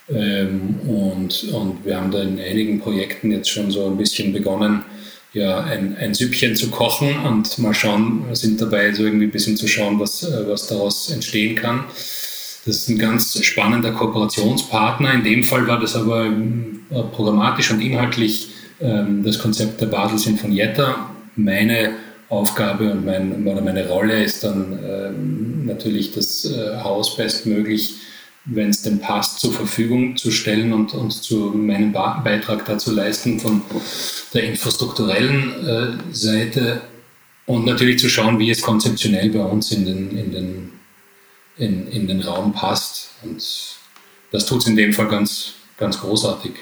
Ähm, 0.09 0.79
und, 0.85 1.45
und 1.53 1.85
wir 1.85 1.95
haben 1.95 2.11
da 2.11 2.21
in 2.21 2.39
einigen 2.39 2.81
Projekten 2.81 3.31
jetzt 3.31 3.49
schon 3.49 3.71
so 3.71 3.87
ein 3.87 3.97
bisschen 3.97 4.33
begonnen, 4.33 4.83
ja, 5.33 5.61
ein, 5.61 5.95
ein 5.95 6.13
Süppchen 6.13 6.57
zu 6.57 6.69
kochen 6.69 7.15
und 7.25 7.57
mal 7.57 7.73
schauen, 7.73 8.25
sind 8.33 8.59
dabei, 8.59 8.91
so 8.91 9.05
irgendwie 9.05 9.27
ein 9.27 9.31
bisschen 9.31 9.55
zu 9.55 9.65
schauen, 9.67 9.97
was, 9.97 10.23
äh, 10.23 10.47
was 10.47 10.67
daraus 10.67 11.09
entstehen 11.09 11.55
kann. 11.55 11.85
Das 12.65 12.75
ist 12.75 12.89
ein 12.89 12.99
ganz 12.99 13.41
spannender 13.43 13.91
Kooperationspartner. 13.91 15.13
In 15.13 15.23
dem 15.23 15.43
Fall 15.43 15.65
war 15.67 15.79
das 15.79 15.95
aber 15.95 16.25
äh, 16.25 17.03
programmatisch 17.13 17.71
und 17.71 17.79
inhaltlich 17.79 18.49
ähm, 18.81 19.23
das 19.23 19.39
Konzept 19.39 19.79
der 19.79 19.87
Basel 19.87 20.19
Sinfonietta 20.19 21.11
meine 21.35 21.95
Aufgabe 22.29 22.91
und 22.91 23.05
mein, 23.05 23.45
oder 23.45 23.61
meine 23.61 23.87
Rolle 23.87 24.23
ist 24.23 24.43
dann 24.43 24.79
ähm, 24.83 25.65
natürlich 25.65 26.13
das 26.13 26.45
äh, 26.45 26.77
Haus 26.81 27.17
bestmöglich, 27.17 27.95
wenn 28.45 28.69
es 28.69 28.81
denn 28.81 28.99
passt, 28.99 29.39
zur 29.39 29.53
Verfügung 29.53 30.17
zu 30.17 30.31
stellen 30.31 30.73
und, 30.73 30.93
und 30.93 31.11
zu 31.11 31.51
meinen 31.53 31.91
ba 31.91 32.21
Beitrag 32.23 32.65
dazu 32.65 32.91
leisten 32.91 33.39
von 33.39 33.61
der 34.33 34.43
infrastrukturellen 34.43 35.67
äh, 35.67 36.13
Seite 36.13 36.81
und 37.45 37.65
natürlich 37.65 37.99
zu 37.99 38.09
schauen, 38.09 38.39
wie 38.39 38.49
es 38.49 38.61
konzeptionell 38.61 39.29
bei 39.29 39.43
uns 39.43 39.71
in 39.71 39.85
den, 39.85 40.17
in 40.17 40.31
den, 40.31 40.71
in, 41.57 41.87
in 41.91 42.07
den 42.07 42.21
Raum 42.21 42.53
passt. 42.53 43.11
Und 43.23 43.43
das 44.31 44.45
tut 44.45 44.61
es 44.61 44.67
in 44.67 44.77
dem 44.77 44.93
Fall 44.93 45.09
ganz, 45.09 45.53
ganz 45.77 45.99
großartig. 45.99 46.53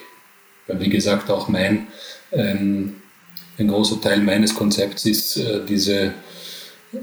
Weil, 0.67 0.79
wie 0.79 0.89
gesagt, 0.89 1.29
auch 1.29 1.47
mein 1.47 1.87
ähm, 2.31 2.98
ein 3.59 3.67
großer 3.67 4.01
Teil 4.01 4.21
meines 4.21 4.55
Konzepts 4.55 5.05
ist 5.05 5.37
äh, 5.37 5.61
diese 5.67 6.13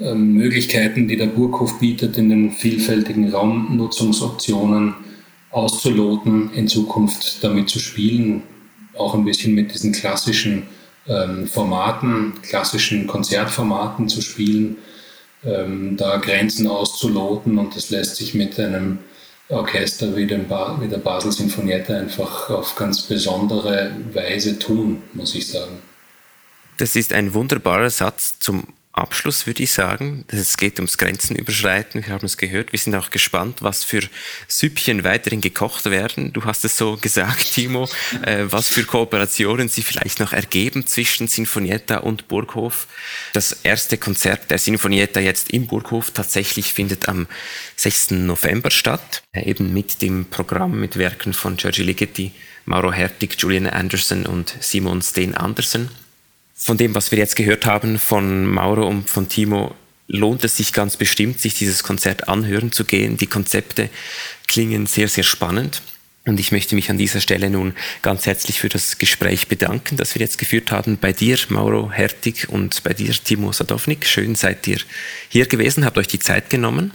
äh, 0.00 0.14
Möglichkeiten, 0.14 1.06
die 1.06 1.16
der 1.16 1.26
Burghof 1.26 1.78
bietet, 1.78 2.18
in 2.18 2.28
den 2.28 2.52
vielfältigen 2.52 3.30
Raumnutzungsoptionen 3.30 4.94
auszuloten, 5.50 6.50
in 6.54 6.68
Zukunft 6.68 7.42
damit 7.44 7.68
zu 7.68 7.78
spielen, 7.78 8.42
auch 8.96 9.14
ein 9.14 9.24
bisschen 9.24 9.54
mit 9.54 9.72
diesen 9.72 9.92
klassischen 9.92 10.64
ähm, 11.08 11.46
Formaten, 11.46 12.34
klassischen 12.42 13.06
Konzertformaten 13.06 14.08
zu 14.08 14.20
spielen, 14.22 14.76
ähm, 15.44 15.96
da 15.96 16.16
Grenzen 16.16 16.66
auszuloten 16.66 17.58
und 17.58 17.76
das 17.76 17.90
lässt 17.90 18.16
sich 18.16 18.34
mit 18.34 18.58
einem 18.58 18.98
Orchester 19.48 20.16
wie, 20.16 20.26
ba 20.26 20.76
wie 20.80 20.88
der 20.88 20.98
Basel 20.98 21.30
Sinfonietta 21.30 21.96
einfach 21.96 22.50
auf 22.50 22.74
ganz 22.74 23.02
besondere 23.02 23.92
Weise 24.12 24.58
tun, 24.58 25.02
muss 25.12 25.36
ich 25.36 25.46
sagen. 25.46 25.78
Das 26.78 26.96
ist 26.96 27.12
ein 27.12 27.34
wunderbarer 27.34 27.90
Satz 27.90 28.38
zum 28.38 28.66
Abschluss 28.96 29.46
würde 29.46 29.62
ich 29.62 29.72
sagen, 29.72 30.24
es 30.28 30.56
geht 30.56 30.78
ums 30.78 30.96
Grenzen 30.96 31.36
überschreiten. 31.36 32.04
Wir 32.06 32.14
haben 32.14 32.24
es 32.24 32.38
gehört. 32.38 32.72
Wir 32.72 32.78
sind 32.78 32.94
auch 32.94 33.10
gespannt, 33.10 33.58
was 33.60 33.84
für 33.84 34.00
Süppchen 34.48 35.04
weiterhin 35.04 35.42
gekocht 35.42 35.84
werden. 35.90 36.32
Du 36.32 36.44
hast 36.44 36.64
es 36.64 36.78
so 36.78 36.96
gesagt, 36.96 37.52
Timo, 37.52 37.90
äh, 38.22 38.44
was 38.48 38.68
für 38.68 38.84
Kooperationen 38.84 39.68
sie 39.68 39.82
vielleicht 39.82 40.18
noch 40.18 40.32
ergeben 40.32 40.86
zwischen 40.86 41.28
Sinfonietta 41.28 41.98
und 41.98 42.26
Burghof. 42.28 42.86
Das 43.34 43.52
erste 43.64 43.98
Konzert 43.98 44.50
der 44.50 44.58
Sinfonietta 44.58 45.20
jetzt 45.20 45.50
im 45.50 45.66
Burghof 45.66 46.12
tatsächlich 46.12 46.72
findet 46.72 47.06
am 47.06 47.26
6. 47.76 48.12
November 48.12 48.70
statt, 48.70 49.22
äh, 49.32 49.44
eben 49.44 49.74
mit 49.74 50.00
dem 50.00 50.24
Programm 50.24 50.80
mit 50.80 50.96
Werken 50.96 51.34
von 51.34 51.58
Giorgi 51.58 51.82
Ligeti, 51.82 52.32
Mauro 52.64 52.94
Hertig, 52.94 53.36
Julian 53.38 53.66
Anderson 53.66 54.24
und 54.24 54.56
Simon 54.60 55.02
Steen 55.02 55.34
Andersen 55.34 55.90
von 56.56 56.78
dem, 56.78 56.94
was 56.94 57.10
wir 57.12 57.18
jetzt 57.18 57.36
gehört 57.36 57.66
haben 57.66 57.98
von 57.98 58.46
Mauro 58.46 58.88
und 58.88 59.08
von 59.10 59.28
Timo, 59.28 59.74
lohnt 60.08 60.42
es 60.42 60.56
sich 60.56 60.72
ganz 60.72 60.96
bestimmt, 60.96 61.38
sich 61.38 61.54
dieses 61.54 61.82
Konzert 61.82 62.28
anhören 62.28 62.72
zu 62.72 62.84
gehen. 62.84 63.18
Die 63.18 63.26
Konzepte 63.26 63.90
klingen 64.48 64.86
sehr, 64.86 65.08
sehr 65.08 65.24
spannend. 65.24 65.82
Und 66.24 66.40
ich 66.40 66.50
möchte 66.50 66.74
mich 66.74 66.90
an 66.90 66.98
dieser 66.98 67.20
Stelle 67.20 67.50
nun 67.50 67.74
ganz 68.02 68.26
herzlich 68.26 68.58
für 68.58 68.68
das 68.68 68.98
Gespräch 68.98 69.46
bedanken, 69.46 69.96
das 69.96 70.14
wir 70.14 70.20
jetzt 70.20 70.38
geführt 70.38 70.72
haben. 70.72 70.98
Bei 70.98 71.12
dir, 71.12 71.38
Mauro 71.50 71.92
Hertig, 71.92 72.48
und 72.48 72.82
bei 72.82 72.94
dir, 72.94 73.12
Timo 73.12 73.52
Sadownik. 73.52 74.06
Schön 74.06 74.34
seid 74.34 74.66
ihr 74.66 74.78
hier 75.28 75.46
gewesen, 75.46 75.84
habt 75.84 75.98
euch 75.98 76.08
die 76.08 76.18
Zeit 76.18 76.50
genommen. 76.50 76.92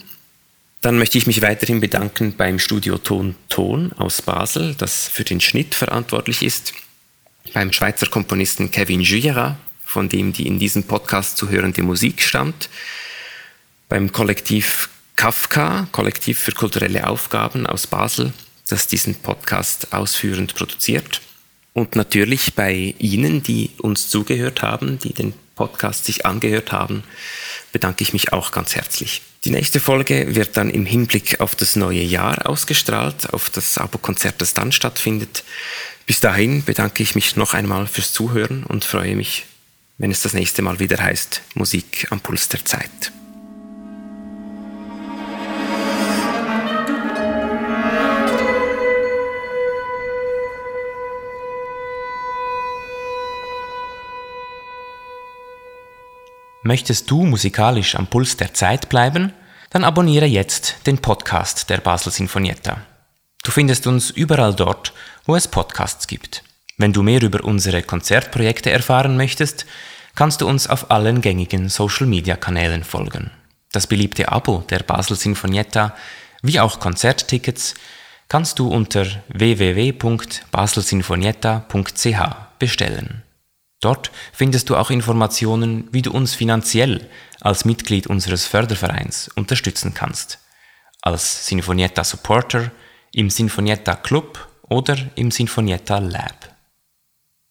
Dann 0.82 0.97
möchte 0.97 1.18
ich 1.18 1.28
mich 1.28 1.41
weiterhin 1.41 1.80
bedanken 1.80 2.34
beim 2.36 2.59
Studio 2.59 2.97
Ton 2.97 3.36
Ton 3.47 3.93
aus 3.93 4.22
Basel, 4.22 4.76
das 4.76 5.07
für 5.07 5.24
den 5.24 5.39
Schnitt 5.39 5.76
verantwortlich 5.76 6.41
ist 6.41 6.74
beim 7.54 7.74
Schweizer 7.74 8.08
Komponisten 8.08 8.72
Kevin 8.72 9.02
Juyera, 9.02 9.58
von 9.84 10.10
dem 10.10 10.34
die 10.34 10.48
in 10.48 10.60
diesem 10.60 10.84
Podcast 10.84 11.38
zu 11.38 11.50
hörende 11.50 11.84
Musik 11.84 12.22
stammt, 12.22 12.70
beim 13.89 14.12
Kollektiv 14.12 14.89
Kafka, 15.16 15.88
Kollektiv 15.92 16.39
für 16.39 16.54
kulturelle 16.54 17.08
Aufgaben 17.08 17.68
aus 17.68 17.88
Basel, 17.88 18.34
das 18.70 18.88
diesen 18.88 19.16
Podcast 19.16 19.94
ausführend 19.94 20.56
produziert. 20.56 21.22
Und 21.74 21.96
natürlich 21.96 22.56
bei 22.56 22.96
Ihnen, 22.98 23.44
die 23.44 23.72
uns 23.78 24.10
zugehört 24.10 24.62
haben, 24.62 25.00
die 25.00 25.14
den 25.14 25.34
Podcast 25.56 26.06
sich 26.06 26.26
angehört 26.26 26.72
haben, 26.72 27.04
bedanke 27.72 28.04
ich 28.04 28.14
mich 28.14 28.34
auch 28.34 28.52
ganz 28.52 28.76
herzlich. 28.76 29.22
Die 29.44 29.52
nächste 29.52 29.80
Folge 29.80 30.36
wird 30.36 30.58
dann 30.58 30.70
im 30.70 30.86
Hinblick 30.86 31.39
auf 31.39 31.56
das 31.56 31.76
neue 31.76 32.02
Jahr 32.02 32.48
ausgestrahlt, 32.48 33.34
auf 33.34 33.50
das 33.50 33.78
Abo-Konzert, 33.78 34.42
das 34.42 34.54
dann 34.54 34.72
stattfindet. 34.72 35.44
Bis 36.12 36.20
dahin 36.20 36.66
bedanke 36.66 37.03
ich 37.03 37.16
mich 37.16 37.38
noch 37.38 37.53
einmal 37.53 37.88
fürs 37.88 38.12
Zuhören 38.12 38.66
und 38.66 38.84
freue 38.84 39.16
mich, 39.16 39.45
wenn 39.97 40.12
es 40.12 40.22
das 40.22 40.34
nächste 40.34 40.62
Mal 40.62 40.78
wieder 40.78 40.97
heißt 40.97 41.41
Musik 41.53 42.07
am 42.09 42.20
Puls 42.20 42.49
der 42.49 42.66
Zeit. 42.66 43.14
Möchtest 56.64 57.09
du 57.09 57.24
musikalisch 57.24 57.95
am 57.95 58.07
Puls 58.07 58.36
der 58.36 58.53
Zeit 58.53 58.89
bleiben? 58.89 59.32
Dann 59.70 59.86
abonniere 59.86 60.26
jetzt 60.26 60.76
den 60.86 60.97
Podcast 60.97 61.70
der 61.70 61.78
Basel 61.78 62.12
Sinfonietta. 62.12 62.82
Du 63.43 63.49
findest 63.49 63.88
uns 63.88 64.12
überall 64.12 64.53
dort, 64.53 64.93
wo 65.26 65.36
es 65.36 65.48
Podcasts 65.48 66.08
gibt. 66.08 66.44
Wenn 66.78 66.94
du 66.94 67.04
mehr 67.04 67.22
über 67.22 67.44
unsere 67.44 67.84
Konzertprojekte 67.84 68.72
erfahren 68.72 69.18
möchtest, 69.18 69.66
kannst 70.16 70.42
du 70.42 70.48
uns 70.48 70.68
auf 70.68 70.90
allen 70.92 71.22
gängigen 71.22 71.70
Social-Media-Kanälen 71.70 72.84
folgen. 72.84 73.32
Das 73.72 73.88
beliebte 73.88 74.30
Abo 74.30 74.64
der 74.70 74.80
Basel 74.80 75.16
Sinfonietta 75.16 75.96
wie 76.42 76.60
auch 76.60 76.80
Konzerttickets 76.80 77.76
kannst 78.28 78.60
du 78.60 78.68
unter 78.68 79.06
www.baselsinfonietta.ch 79.28 82.20
bestellen. 82.60 83.24
Dort 83.80 84.12
findest 84.32 84.70
du 84.70 84.76
auch 84.76 84.92
Informationen, 84.92 85.88
wie 85.92 86.02
du 86.02 86.12
uns 86.12 86.36
finanziell 86.36 87.08
als 87.42 87.66
Mitglied 87.66 88.08
unseres 88.08 88.46
Fördervereins 88.46 89.30
unterstützen 89.36 89.94
kannst. 89.94 90.40
Als 91.02 91.48
Sinfonietta 91.48 92.04
Supporter 92.04 92.72
im 93.12 93.30
Sinfonietta 93.30 93.96
Club 93.96 94.48
oder 94.72 94.98
im 95.16 95.32
Sinfonietta 95.32 95.98
Lab. 95.98 96.56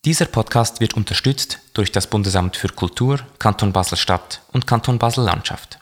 Dieser 0.07 0.25
Podcast 0.25 0.81
wird 0.81 0.95
unterstützt 0.95 1.59
durch 1.75 1.93
das 1.93 2.07
Bundesamt 2.07 2.57
für 2.57 2.69
Kultur, 2.69 3.21
Kanton 3.39 3.75
Basel-Stadt 3.75 4.41
und 4.53 4.67
Kanton 4.67 4.99
Basel-Landschaft. 4.99 5.80